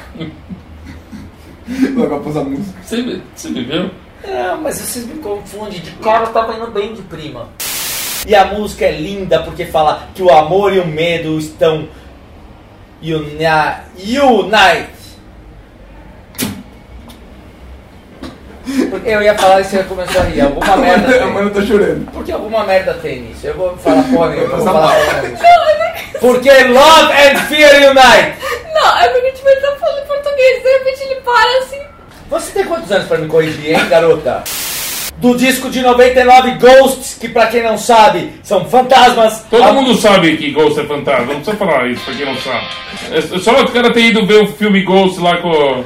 Logo 1.95 2.15
após 2.15 2.37
a 2.37 2.45
música. 2.45 2.79
Você, 2.83 3.21
você 3.35 3.49
viveu? 3.51 3.91
Não, 4.27 4.63
mas 4.63 4.77
vocês 4.77 5.07
me 5.07 5.19
confundem. 5.21 5.81
De 5.81 5.91
cara 5.93 6.25
eu 6.25 6.33
tava 6.33 6.55
indo 6.55 6.69
bem 6.69 6.95
de 6.95 7.03
prima. 7.03 7.49
E 8.27 8.35
a 8.35 8.47
música 8.47 8.85
é 8.85 8.93
linda 8.93 9.43
porque 9.43 9.65
fala 9.67 10.09
que 10.15 10.23
o 10.23 10.31
amor 10.31 10.73
e 10.73 10.81
o 10.81 10.87
medo 10.87 11.39
estão 11.39 11.89
uni 13.03 13.47
unite. 14.21 14.99
Porque 18.47 18.58
eu 19.05 19.23
ia 19.23 19.35
falar 19.37 19.61
e 19.61 19.65
você 19.65 19.83
começou 19.85 20.21
a 20.21 20.25
rir. 20.25 20.41
Alguma 20.41 20.77
merda 20.77 21.13
tem. 21.13 21.33
não 21.33 21.51
tá 21.51 21.63
chorando. 21.63 22.11
Porque 22.13 22.33
alguma 22.33 22.65
merda 22.65 22.95
tem 22.95 23.21
nisso. 23.23 23.47
Eu 23.47 23.55
vou 23.55 23.77
falar 23.77 24.03
porra 24.05 24.31
nenhuma, 24.31 24.53
eu 24.53 24.57
vou 24.57 24.65
falar 24.65 24.95
porra. 24.95 25.23
Porque 26.21 26.51
love 26.51 27.13
and 27.13 27.37
fear 27.49 27.91
unite. 27.91 28.39
Não, 28.75 28.99
é 28.99 29.09
porque 29.09 29.31
tipo, 29.33 29.49
ele 29.49 29.61
tá 29.61 29.77
falando 29.81 30.07
português, 30.07 30.63
de 30.63 30.69
repente 30.79 31.03
ele 31.05 31.21
para 31.21 31.59
assim. 31.59 31.81
Você 32.31 32.53
tem 32.53 32.65
quantos 32.65 32.91
anos 32.93 33.07
pra 33.09 33.19
me 33.19 33.27
corrigir, 33.29 33.75
hein, 33.75 33.89
garota? 33.89 34.43
Do 35.17 35.35
disco 35.37 35.69
de 35.69 35.81
99 35.83 36.53
Ghosts, 36.61 37.15
que 37.19 37.29
pra 37.29 37.47
quem 37.49 37.61
não 37.63 37.77
sabe, 37.77 38.35
são 38.45 38.65
fantasmas. 38.69 39.45
Todo 39.51 39.65
A- 39.65 39.73
mundo 39.73 39.97
sabe 39.97 40.37
que 40.37 40.53
Ghost 40.53 40.79
é 40.79 40.85
fantasma, 40.85 41.25
não 41.33 41.41
precisa 41.41 41.57
falar 41.57 41.89
isso 41.89 42.05
pra 42.05 42.15
quem 42.15 42.27
não 42.27 42.37
sabe. 42.37 42.67
É 43.13 43.39
só 43.41 43.53
o 43.63 43.69
cara 43.73 43.93
ter 43.93 44.03
ido 44.03 44.25
ver 44.27 44.43
o 44.43 44.47
filme 44.53 44.83
Ghost 44.83 45.19
lá 45.21 45.39
com 45.39 45.83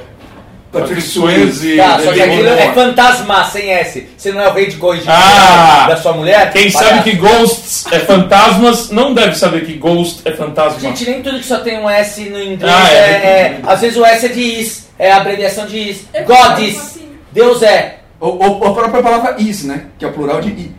Patrick 0.73 0.95
Patrick 0.95 1.03
Swayze. 1.03 1.77
Tá, 1.77 1.99
só 2.03 2.13
que 2.13 2.23
aquilo 2.23 2.49
é 2.49 2.73
fantasma 2.73 3.45
sem 3.45 3.71
S. 3.71 4.09
Você 4.17 4.33
não 4.33 4.41
é 4.41 4.49
o 4.49 4.53
rei 4.55 4.67
de 4.69 4.77
corrigir 4.77 5.07
Ah! 5.11 5.85
da 5.89 5.97
sua 5.99 6.15
mulher? 6.15 6.51
Quem 6.51 6.73
Palhaço. 6.73 6.95
sabe 6.95 7.11
que 7.11 7.17
Ghosts 7.17 7.87
é 7.93 7.99
fantasmas 8.01 8.91
não 8.91 9.13
deve 9.13 9.35
saber 9.35 9.67
que 9.67 9.75
Ghost 9.75 10.23
é 10.25 10.33
fantasma. 10.33 10.81
Gente, 10.81 11.05
nem 11.09 11.23
tudo 11.23 11.39
que 11.39 11.45
só 11.47 11.59
tem 11.59 11.79
um 11.79 11.89
S 11.91 12.21
no 12.23 12.43
inglês 12.43 12.75
Ah, 12.75 12.91
é, 12.91 12.97
é. 12.97 12.99
é- 12.99 13.61
Às 13.67 13.81
vezes 13.83 13.99
o 13.99 14.05
S 14.05 14.25
é 14.25 14.29
de 14.31 14.41
is, 14.41 14.89
é 14.99 15.13
a 15.13 15.19
abreviação 15.19 15.67
de 15.67 15.77
is. 15.79 16.07
Eu 16.15 16.25
God 16.25 16.37
falo 16.39 16.63
is. 16.63 16.77
assim. 16.79 17.09
Deus 17.33 17.63
é. 17.63 17.99
Ou, 18.19 18.39
ou 18.43 18.67
a 18.69 18.73
própria 18.73 19.03
palavra 19.03 19.37
is, 19.39 19.65
né? 19.65 19.87
Que 19.99 20.05
é 20.07 20.09
o 20.09 20.13
plural 20.13 20.41
de 20.41 20.49
i. 20.49 20.73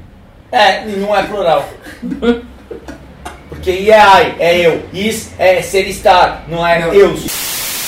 É, 0.51 0.81
nenhum 0.85 1.15
é 1.15 1.21
plural. 1.23 1.67
Porque 3.49 3.71
I 3.71 3.91
é 3.91 3.97
I, 3.97 4.35
é 4.39 4.57
eu. 4.67 4.83
Is 4.93 5.29
é 5.37 5.61
ser 5.61 5.87
estar, 5.87 6.43
não 6.47 6.65
é 6.65 6.79
Não. 6.79 6.93
eu. 6.93 7.15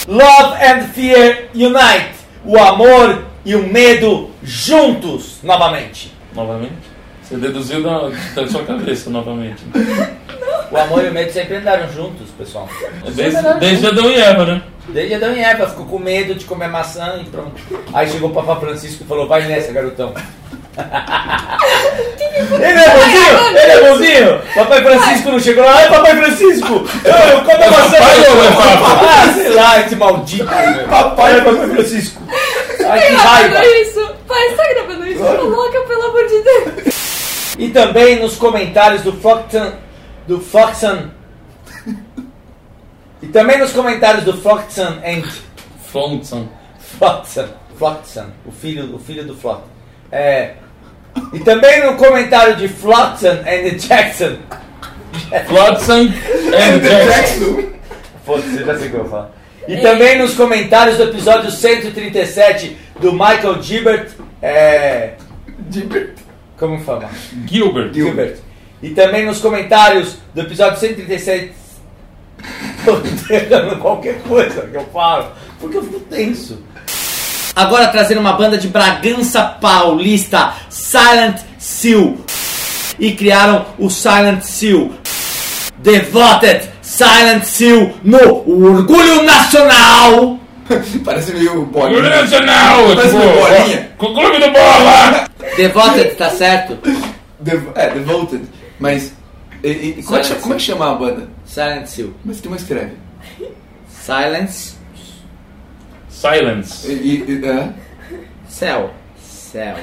Love 0.07 0.63
and 0.63 0.83
fear 0.89 1.49
unite. 1.53 2.15
O 2.43 2.57
amor 2.59 3.25
e 3.43 3.55
o 3.55 3.67
medo 3.67 4.29
juntos 4.43 5.39
novamente. 5.41 6.13
Novamente. 6.33 6.95
Você 7.23 7.37
deduziu 7.37 7.81
da, 7.81 8.09
da 8.35 8.47
sua 8.47 8.63
cabeça 8.63 9.09
novamente. 9.09 9.63
O 10.71 10.77
amor 10.77 11.05
e 11.05 11.09
o 11.09 11.13
medo 11.13 11.31
sempre 11.31 11.57
andaram 11.57 11.87
juntos, 11.91 12.29
pessoal. 12.37 12.67
Desde, 13.13 13.41
desde 13.59 13.85
Adão 13.85 14.09
e 14.09 14.15
Eva, 14.15 14.45
né? 14.45 14.61
Desde 14.89 15.13
Adão 15.13 15.33
e 15.33 15.39
Eva 15.39 15.69
ficou 15.69 15.85
com 15.85 15.99
medo 15.99 16.33
de 16.33 16.43
comer 16.43 16.67
maçã 16.67 17.19
e 17.21 17.25
pronto. 17.25 17.55
Aí 17.93 18.09
chegou 18.09 18.31
o 18.31 18.33
Papa 18.33 18.55
Francisco 18.55 19.03
e 19.03 19.07
falou: 19.07 19.27
vai 19.27 19.47
nessa, 19.47 19.71
garotão. 19.71 20.13
Ele 22.37 22.79
é 22.79 22.89
bonzinho? 22.89 23.57
Ele 23.57 23.71
é 23.71 23.89
bonzinho? 23.89 24.41
Papai 24.53 24.83
Francisco 24.83 25.31
não 25.31 25.39
chegou 25.39 25.63
lá. 25.63 25.75
Ai, 25.75 25.89
Papai 25.89 26.15
Francisco! 26.17 26.85
Eu, 27.03 27.13
eu 27.13 27.43
como 27.43 27.63
a 27.63 27.71
maçã! 27.71 27.97
papai 27.97 28.19
ou 28.19 28.43
é 28.43 28.51
papa? 28.51 29.05
Ah, 29.05 29.33
sei 29.33 29.49
lá, 29.49 29.79
esse 29.79 29.95
maldito. 29.95 30.45
Papai, 30.89 31.41
Papai 31.41 31.69
Francisco. 31.69 32.21
Ai, 32.87 33.07
que 33.07 33.13
raiva. 33.13 33.49
gravando 33.49 33.75
isso? 33.75 34.15
Pai, 34.27 34.49
você 34.49 34.55
tá 34.55 34.73
gravando 34.73 35.07
isso? 35.07 35.23
Coloca, 35.23 35.81
pelo 35.81 36.03
amor 36.03 36.27
de 36.27 36.41
Deus. 36.41 36.95
E 37.57 37.69
também 37.69 38.19
nos 38.19 38.35
comentários 38.35 39.01
do 39.01 39.13
Foxan. 39.13 39.75
Do 40.27 40.41
Foxan. 40.41 41.11
E 43.21 43.27
também 43.27 43.57
nos 43.57 43.71
comentários 43.71 44.23
do 44.23 44.33
Foxan 44.37 44.99
and 45.05 45.23
Flontson. 45.91 46.47
Flotsam, 46.97 47.49
Flotsam, 47.77 48.27
o 48.45 48.51
filho, 48.51 48.95
o 48.95 48.99
filho 48.99 49.25
do 49.25 49.35
Flot. 49.35 49.61
É, 50.11 50.55
e 51.33 51.39
também 51.39 51.85
no 51.85 51.95
comentário 51.95 52.55
de 52.55 52.67
Flotsam 52.67 53.39
and 53.45 53.77
Jackson. 53.77 54.37
Flotsam 55.47 56.01
and 56.01 56.79
Jackson. 56.79 57.69
Foda-se, 58.25 58.63
já 58.63 58.77
sei 58.77 58.87
o 58.87 58.89
que 58.89 58.95
eu 58.95 59.01
vou 59.01 59.09
falar. 59.09 59.31
E 59.67 59.77
também 59.77 60.19
nos 60.19 60.33
comentários 60.35 60.97
do 60.97 61.03
episódio 61.03 61.49
137 61.49 62.77
do 62.99 63.11
Michael 63.11 63.61
Gilbert. 63.61 64.09
É, 64.41 65.13
como 66.57 66.79
fala? 66.79 67.09
Gilbert. 67.47 67.93
Gilbert. 67.93 68.37
E 68.81 68.89
também 68.89 69.25
nos 69.25 69.39
comentários 69.39 70.17
do 70.33 70.41
episódio 70.41 70.79
137. 70.79 71.53
Tô 72.85 73.01
errando 73.33 73.77
qualquer 73.77 74.21
coisa 74.21 74.61
que 74.67 74.75
eu 74.75 74.85
falo, 74.93 75.31
porque 75.59 75.77
eu 75.77 75.83
fico 75.83 75.99
tenso. 76.01 76.63
Agora 77.55 77.87
trazendo 77.87 78.19
uma 78.19 78.33
banda 78.33 78.57
de 78.57 78.67
Bragança 78.67 79.41
Paulista, 79.41 80.53
Silent 80.89 81.39
Seal. 81.57 82.17
E 82.99 83.11
criaram 83.15 83.65
o 83.79 83.89
Silent 83.89 84.41
Seal. 84.43 84.91
Devoted 85.79 86.69
Silent 86.81 87.43
Seal 87.43 87.93
no 88.03 88.17
Orgulho 88.47 89.23
Nacional. 89.23 90.39
Parece 91.03 91.33
meio 91.33 91.59
Orgulho 91.61 91.65
bolinha. 92.01 92.21
Nacional! 92.21 92.95
Parece 92.95 93.15
tipo, 93.15 93.23
uma 93.23 93.33
bolinha. 93.35 93.91
Com 93.97 94.05
o 94.07 94.13
clube 94.13 94.37
do 94.39 94.51
bola! 94.51 95.27
Devoted, 95.57 96.15
tá 96.15 96.29
certo? 96.29 96.77
Dev- 97.39 97.69
é, 97.75 97.89
Devoted. 97.89 98.43
Mas. 98.79 99.11
e- 99.63 99.95
e- 99.99 100.03
como, 100.03 100.17
é 100.17 100.21
que, 100.21 100.27
chama- 100.27 100.39
como 100.41 100.53
é 100.53 100.57
que 100.57 100.63
chama 100.63 100.91
a 100.91 100.95
banda? 100.95 101.29
Silent 101.45 101.87
Seal. 101.87 102.09
Mas 102.23 102.41
como 102.41 102.55
que 102.55 102.61
escreve? 102.61 102.93
Silence 103.89 104.75
Silence. 106.09 106.87
E, 106.91 107.25
e- 107.27 107.45
é? 107.45 107.69
Cell. 108.47 108.91
Cell. 109.19 109.75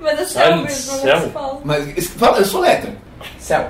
Mas 0.00 0.18
é 0.20 0.24
céu 0.24 0.56
mesmo, 0.56 0.92
céu? 0.98 1.16
não 1.16 1.24
se 1.24 1.30
fala. 1.30 1.60
Mas 1.64 2.06
fala, 2.08 2.38
eu 2.38 2.44
sou 2.44 2.60
letra. 2.60 2.92
Cell. 3.38 3.66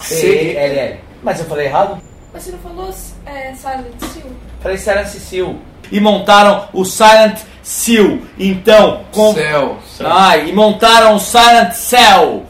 C- 0.00 0.14
C-E-L-L. 0.14 1.00
Mas 1.22 1.38
eu 1.40 1.44
falei 1.46 1.66
errado? 1.66 1.98
Mas 2.32 2.44
você 2.44 2.52
não 2.52 2.58
falou 2.60 2.94
é, 3.26 3.52
Silent 3.54 3.86
Seal? 4.12 4.26
Falei 4.62 4.78
Silent 4.78 5.06
Seal. 5.08 5.56
E 5.90 6.00
montaram 6.00 6.68
o 6.72 6.84
Silent 6.84 7.38
Seal. 7.62 8.18
Então, 8.38 9.02
com... 9.12 9.34
Céu. 9.34 9.78
Ah, 10.04 10.36
e 10.36 10.52
montaram 10.52 11.16
o 11.16 11.20
Silent 11.20 11.72
Cell. 11.72 12.44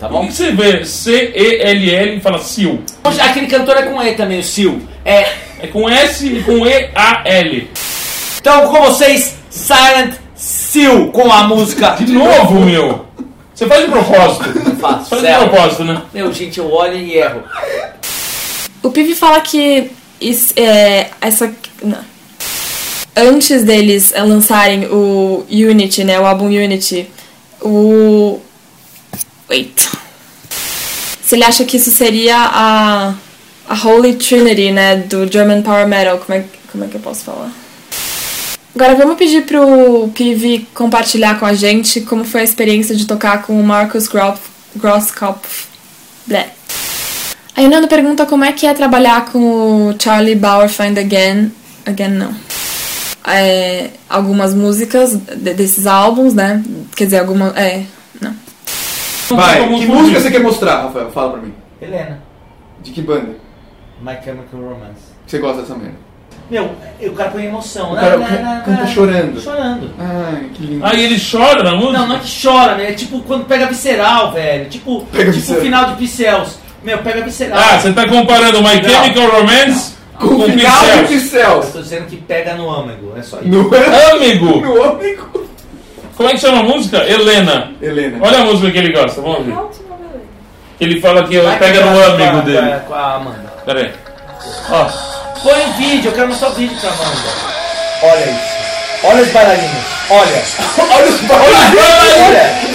Tá 0.00 0.08
Como 0.08 0.22
bom? 0.22 0.26
que 0.28 0.32
você 0.32 0.50
vê 0.52 0.84
C-E-L-L 0.84 2.16
e 2.16 2.20
fala 2.20 2.38
Seal? 2.38 2.78
Aquele 3.04 3.46
cantor 3.46 3.76
é 3.76 3.82
com 3.82 4.02
E 4.02 4.14
também, 4.14 4.38
o 4.40 4.42
Seal. 4.44 4.78
É. 5.04 5.28
É 5.62 5.66
com 5.66 5.88
S 5.90 6.26
e 6.26 6.42
com 6.42 6.66
E-A-L. 6.66 7.70
Então, 8.40 8.68
com 8.68 8.80
vocês, 8.80 9.36
Silent 9.50 10.14
Seal 10.70 11.08
com 11.08 11.32
a 11.32 11.42
música. 11.48 11.96
De 11.98 12.12
novo, 12.12 12.60
meu! 12.60 13.04
Você 13.52 13.66
faz 13.66 13.84
de 13.84 13.90
propósito. 13.90 14.58
Não 14.68 14.76
faço. 14.76 15.10
Faz 15.10 15.22
de 15.22 15.34
propósito, 15.34 15.84
né? 15.84 16.02
Meu, 16.14 16.32
gente, 16.32 16.58
eu 16.58 16.70
olho 16.70 16.94
e 16.96 17.14
erro. 17.16 17.42
O 18.82 18.90
Pivi 18.90 19.14
fala 19.14 19.40
que 19.40 19.90
is- 20.20 20.52
é, 20.56 21.10
essa. 21.20 21.52
não. 21.82 21.98
Antes 23.16 23.64
deles 23.64 24.12
é, 24.14 24.22
lançarem 24.22 24.86
o 24.86 25.44
Unity, 25.50 26.04
né? 26.04 26.20
O 26.20 26.24
álbum 26.26 26.46
Unity, 26.46 27.10
o. 27.60 28.38
Wait. 29.50 29.88
Se 31.22 31.34
ele 31.34 31.42
acha 31.44 31.64
que 31.64 31.76
isso 31.78 31.90
seria 31.90 32.36
a. 32.38 33.14
A 33.68 33.74
Holy 33.86 34.14
Trinity, 34.14 34.70
né? 34.72 34.96
Do 34.96 35.30
German 35.30 35.62
Power 35.62 35.86
Metal. 35.86 36.18
Como 36.18 36.38
é, 36.38 36.44
como 36.72 36.84
é 36.84 36.86
que 36.88 36.94
eu 36.94 37.00
posso 37.00 37.24
falar? 37.24 37.50
Agora 38.80 38.94
vamos 38.94 39.18
pedir 39.18 39.42
pro 39.44 40.08
Pivi 40.14 40.66
compartilhar 40.72 41.38
com 41.38 41.44
a 41.44 41.52
gente 41.52 42.00
como 42.00 42.24
foi 42.24 42.40
a 42.40 42.44
experiência 42.44 42.96
de 42.96 43.06
tocar 43.06 43.42
com 43.42 43.60
o 43.60 43.62
Marcus 43.62 44.08
Groff- 44.08 44.48
Grosskopf. 44.74 45.66
Blé. 46.26 46.48
A 47.54 47.60
Nando 47.60 47.86
pergunta 47.88 48.24
como 48.24 48.42
é 48.42 48.52
que 48.52 48.66
é 48.66 48.72
trabalhar 48.72 49.26
com 49.26 49.90
o 49.90 49.94
Charlie 50.02 50.34
Bauer 50.34 50.70
Find 50.70 50.96
Again. 50.96 51.52
Again, 51.84 52.08
não. 52.08 52.34
É, 53.26 53.90
algumas 54.08 54.54
músicas 54.54 55.12
de- 55.14 55.52
desses 55.52 55.86
álbuns, 55.86 56.32
né? 56.32 56.64
Quer 56.96 57.04
dizer, 57.04 57.18
alguma. 57.18 57.48
É. 57.60 57.84
Não. 58.18 58.34
Vai, 59.36 59.68
que 59.78 59.86
música 59.88 60.20
você 60.20 60.30
quer 60.30 60.40
mostrar, 60.42 60.84
Rafael? 60.84 61.10
Fala 61.10 61.32
pra 61.32 61.42
mim. 61.42 61.52
Helena. 61.82 62.22
De 62.82 62.92
que 62.92 63.02
banda? 63.02 63.36
My 64.00 64.14
Chemical 64.24 64.58
Romance. 64.58 65.02
Você 65.26 65.36
gosta 65.38 65.60
dessa 65.60 65.74
merda? 65.74 66.08
Meu, 66.50 66.70
o 67.00 67.12
cara 67.12 67.30
põe 67.30 67.44
emoção, 67.46 67.92
O 67.92 67.94
né? 67.94 68.00
cara 68.00 68.16
Né, 68.16 68.26
can- 68.26 68.42
né, 68.42 68.62
canta 68.64 68.82
né. 68.82 68.90
chorando. 68.92 69.40
Chorando. 69.40 69.90
Ai, 69.98 70.46
que 70.52 70.62
lindo. 70.64 70.84
Aí 70.84 71.04
ele 71.04 71.16
chora 71.20 71.62
na 71.62 71.74
música? 71.76 71.92
Não, 71.98 72.08
não 72.08 72.16
é 72.16 72.18
que 72.18 72.42
chora, 72.42 72.74
né? 72.74 72.88
É 72.90 72.92
tipo 72.92 73.20
quando 73.20 73.44
pega 73.44 73.66
visceral, 73.66 74.32
velho. 74.32 74.68
Tipo, 74.68 75.06
Pega 75.12 75.30
tipo 75.32 75.52
o 75.52 75.56
final 75.60 75.84
de 75.86 75.92
Pixels. 75.96 76.58
Meu, 76.82 76.98
pega 76.98 77.20
visceral. 77.22 77.58
Ah, 77.58 77.78
você 77.78 77.92
tá 77.92 78.08
comparando 78.08 78.60
My 78.62 78.82
Chemical 78.82 79.28
Romance 79.30 79.94
Com 80.18 80.28
com 80.28 80.34
o 80.36 80.42
final 80.44 80.80
de 80.80 80.86
Pincel. 80.90 80.98
Eu 80.98 81.06
Pincel. 81.60 81.60
tô 81.72 81.80
dizendo 81.82 82.06
que 82.06 82.16
pega 82.16 82.54
no 82.54 82.68
âmago, 82.68 83.12
é 83.16 83.22
só 83.22 83.38
isso. 83.38 83.48
No, 83.48 83.70
Amigo! 84.16 84.60
no 84.60 84.82
amigo. 84.82 85.48
Como 86.16 86.28
é 86.28 86.32
que 86.32 86.38
chama 86.40 86.60
a 86.60 86.62
música? 86.64 86.98
Helena. 87.08 87.70
Helena. 87.80 88.18
Olha 88.20 88.40
a 88.40 88.44
música 88.44 88.70
que 88.70 88.78
ele 88.78 88.92
gosta, 88.92 89.20
vamos 89.22 89.44
beleza. 89.46 89.68
Ele 90.80 91.00
fala 91.00 91.22
que 91.24 91.38
pega 91.58 91.80
no 91.86 91.92
com 91.92 92.02
âmago 92.02 92.42
dele. 92.42 92.72
Com 92.88 92.94
a 92.94 93.14
Amanda. 93.14 93.52
Pera 93.64 93.80
aí. 93.80 93.90
Ó, 94.70 95.09
Põe 95.42 95.64
o 95.64 95.72
vídeo, 95.72 96.10
eu 96.10 96.12
quero 96.14 96.28
mostrar 96.28 96.50
o 96.50 96.54
vídeo 96.54 96.76
pra 96.78 96.90
Amanda. 96.90 97.30
Olha 98.02 98.24
isso. 98.30 98.60
Olha 99.02 99.22
os 99.22 99.30
bailarinos. 99.30 99.84
Olha. 100.10 100.42
Olha 100.96 101.06
os 101.06 101.20
barulhos. 101.22 101.56
Olha. 102.26 102.70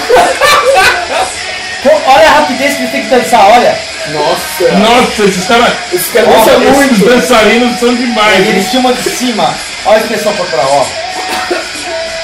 Olha 2.07 2.27
a 2.27 2.31
rapidez 2.39 2.73
que 2.75 2.81
eles 2.81 2.91
têm 2.91 3.03
que 3.03 3.09
dançar, 3.09 3.45
olha. 3.45 3.77
Nossa. 4.07 4.71
nossa, 4.71 5.23
esses 5.23 5.45
caras. 5.45 5.71
Esse 5.93 6.11
cara 6.11 6.27
Ó, 6.27 6.31
dança 6.31 6.51
esses 6.63 6.75
muito. 6.75 7.05
dançarinos 7.05 7.79
são 7.79 7.93
demais. 7.93 8.45
E 8.45 8.49
eles 8.49 8.67
filmam 8.69 8.91
de 8.93 9.03
cima. 9.03 9.53
Olha 9.85 9.97
a 9.97 9.99
expressão 9.99 10.33
corporal, 10.33 10.67
ó. 10.71 10.85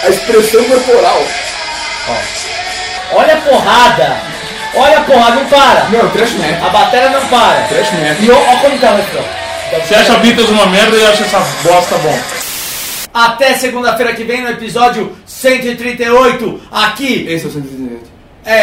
A 0.05 0.09
expressão 0.09 0.63
corporal. 0.63 1.23
Olha 3.11 3.34
a 3.35 3.38
porrada. 3.38 4.18
Olha 4.73 4.97
a 4.97 5.01
porrada, 5.01 5.35
não 5.35 5.45
para. 5.45 5.85
Meu, 5.89 6.09
trash 6.09 6.34
metal. 6.34 6.68
A 6.68 6.69
bateria 6.72 7.09
não 7.09 7.27
para. 7.27 7.61
Trash 7.68 7.91
metal. 7.91 8.15
E 8.19 8.31
ó, 8.31 8.35
ó 8.35 8.55
como 8.57 8.80
tá 8.80 8.91
o 8.91 8.95
refrão. 8.97 9.40
Você 9.88 9.95
acha 9.95 10.18
Beatles 10.18 10.49
uma 10.49 10.65
merda 10.68 10.95
e 10.98 11.06
acha 11.06 11.23
essa 11.23 11.39
bosta 11.64 11.95
bom. 11.98 12.19
Até 13.14 13.53
segunda-feira 13.56 14.14
que 14.14 14.23
vem 14.23 14.41
no 14.41 14.49
episódio 14.49 15.15
138, 15.26 16.61
aqui. 16.72 17.26
Esse 17.27 17.45
é 17.45 17.48
o 17.48 17.52
138. 17.52 18.11
É, 18.45 18.53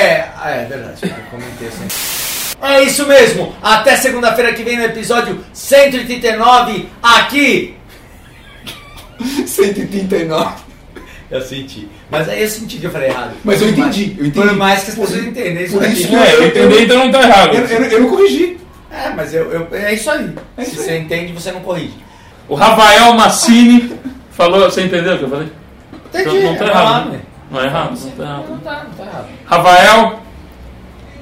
é 0.44 0.66
verdade, 0.68 0.96
eu 1.02 1.10
comentei 1.30 1.68
assim. 1.68 2.56
É 2.60 2.82
isso 2.82 3.06
mesmo, 3.06 3.54
até 3.62 3.96
segunda-feira 3.96 4.52
que 4.52 4.62
vem 4.62 4.76
no 4.76 4.84
episódio 4.84 5.44
139, 5.52 6.88
aqui. 7.02 7.74
139. 9.46 10.54
Eu 11.30 11.42
senti, 11.42 11.86
mas 12.10 12.26
aí 12.28 12.42
eu 12.42 12.48
senti 12.48 12.78
que 12.78 12.84
eu 12.86 12.90
falei 12.90 13.10
errado. 13.10 13.34
Mas 13.44 13.60
eu 13.60 13.68
entendi, 13.68 14.16
eu 14.18 14.26
entendi. 14.26 14.46
Por 14.48 14.56
mais 14.56 14.82
que 14.84 14.90
as 14.92 14.96
pessoas 14.96 15.24
entendem 15.24 15.62
isso 15.64 15.76
por 15.76 15.86
isso- 15.86 16.16
É, 16.16 16.34
eu 16.36 16.46
entendi, 16.48 16.84
então 16.84 16.98
não 17.04 17.10
tá 17.12 17.22
errado. 17.22 17.54
Eu, 17.54 17.66
eu, 17.66 17.84
eu 17.84 18.00
não 18.00 18.08
corrigi. 18.10 18.56
É, 18.90 19.10
mas 19.10 19.34
eu, 19.34 19.50
eu- 19.52 19.68
é 19.72 19.92
isso 19.94 20.10
aí. 20.10 20.34
É 20.56 20.64
Se 20.64 20.72
isso 20.72 20.82
você 20.82 20.98
entende, 20.98 21.32
você 21.32 21.52
não 21.52 21.60
corrige. 21.60 21.94
O 22.48 22.54
Rafael 22.54 23.12
Massini 23.14 23.98
falou. 24.32 24.60
Você 24.70 24.82
entendeu 24.84 25.14
o 25.14 25.18
que 25.18 25.24
eu 25.24 25.30
falei? 25.30 25.52
Entendi, 26.06 26.40
Não 26.44 26.56
tá 26.56 26.64
é 26.64 26.68
errado. 26.68 27.04
nome. 27.04 27.20
Não 27.50 27.60
é 27.60 27.64
errado. 27.66 27.90
Não 27.90 28.10
tá 28.10 28.22
errado. 28.24 28.44
Não 28.48 28.58
tá, 28.58 28.84
não 28.84 28.90
tá 28.94 29.02
errado. 29.04 29.26
Rafael, 29.44 30.20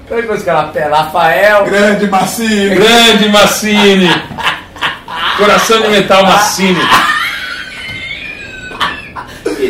Como 0.08 0.20
é 0.20 0.22
que 0.22 0.44
caras 0.44 0.70
pela 0.70 1.02
Rafael. 1.02 1.64
Grande 1.64 2.06
Massini. 2.06 2.74
grande 2.76 3.28
Massini. 3.28 4.08
Coração 5.38 5.80
de 5.82 5.88
metal 5.88 6.22
Massini. 6.24 6.78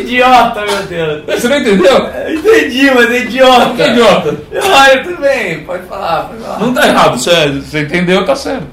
Idiota, 0.07 0.65
meu 0.65 0.83
Deus. 0.83 1.23
Você 1.25 1.47
não 1.49 1.57
entendeu? 1.57 2.09
Entendi, 2.29 2.91
mas 2.91 3.11
é 3.11 3.19
idiota. 3.19 3.83
Que 3.83 3.89
idiota. 3.89 4.37
Olha, 4.63 5.03
tudo 5.03 5.21
bem, 5.21 5.63
pode 5.65 5.85
falar, 5.87 6.23
pode 6.23 6.41
falar. 6.41 6.59
Não 6.59 6.73
tá 6.73 6.87
errado, 6.87 7.17
você, 7.17 7.47
você 7.49 7.81
entendeu, 7.81 8.25
tá 8.25 8.35
certo. 8.35 8.67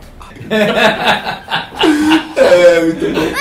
É, 2.37 2.81
muito 2.81 3.13
bom. 3.13 3.35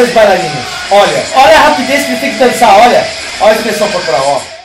Olha 0.00 0.08
os 0.08 0.14
bailarinos, 0.14 0.66
olha. 0.90 1.24
Olha 1.34 1.56
a 1.56 1.60
rapidez 1.68 2.04
que 2.04 2.08
eles 2.12 2.20
têm 2.20 2.32
que 2.32 2.38
dançar, 2.38 2.74
olha. 2.74 3.06
Olha 3.38 3.52
a 3.52 3.54
expressão 3.54 3.86
corporal, 3.90 4.22
ó. 4.24 4.59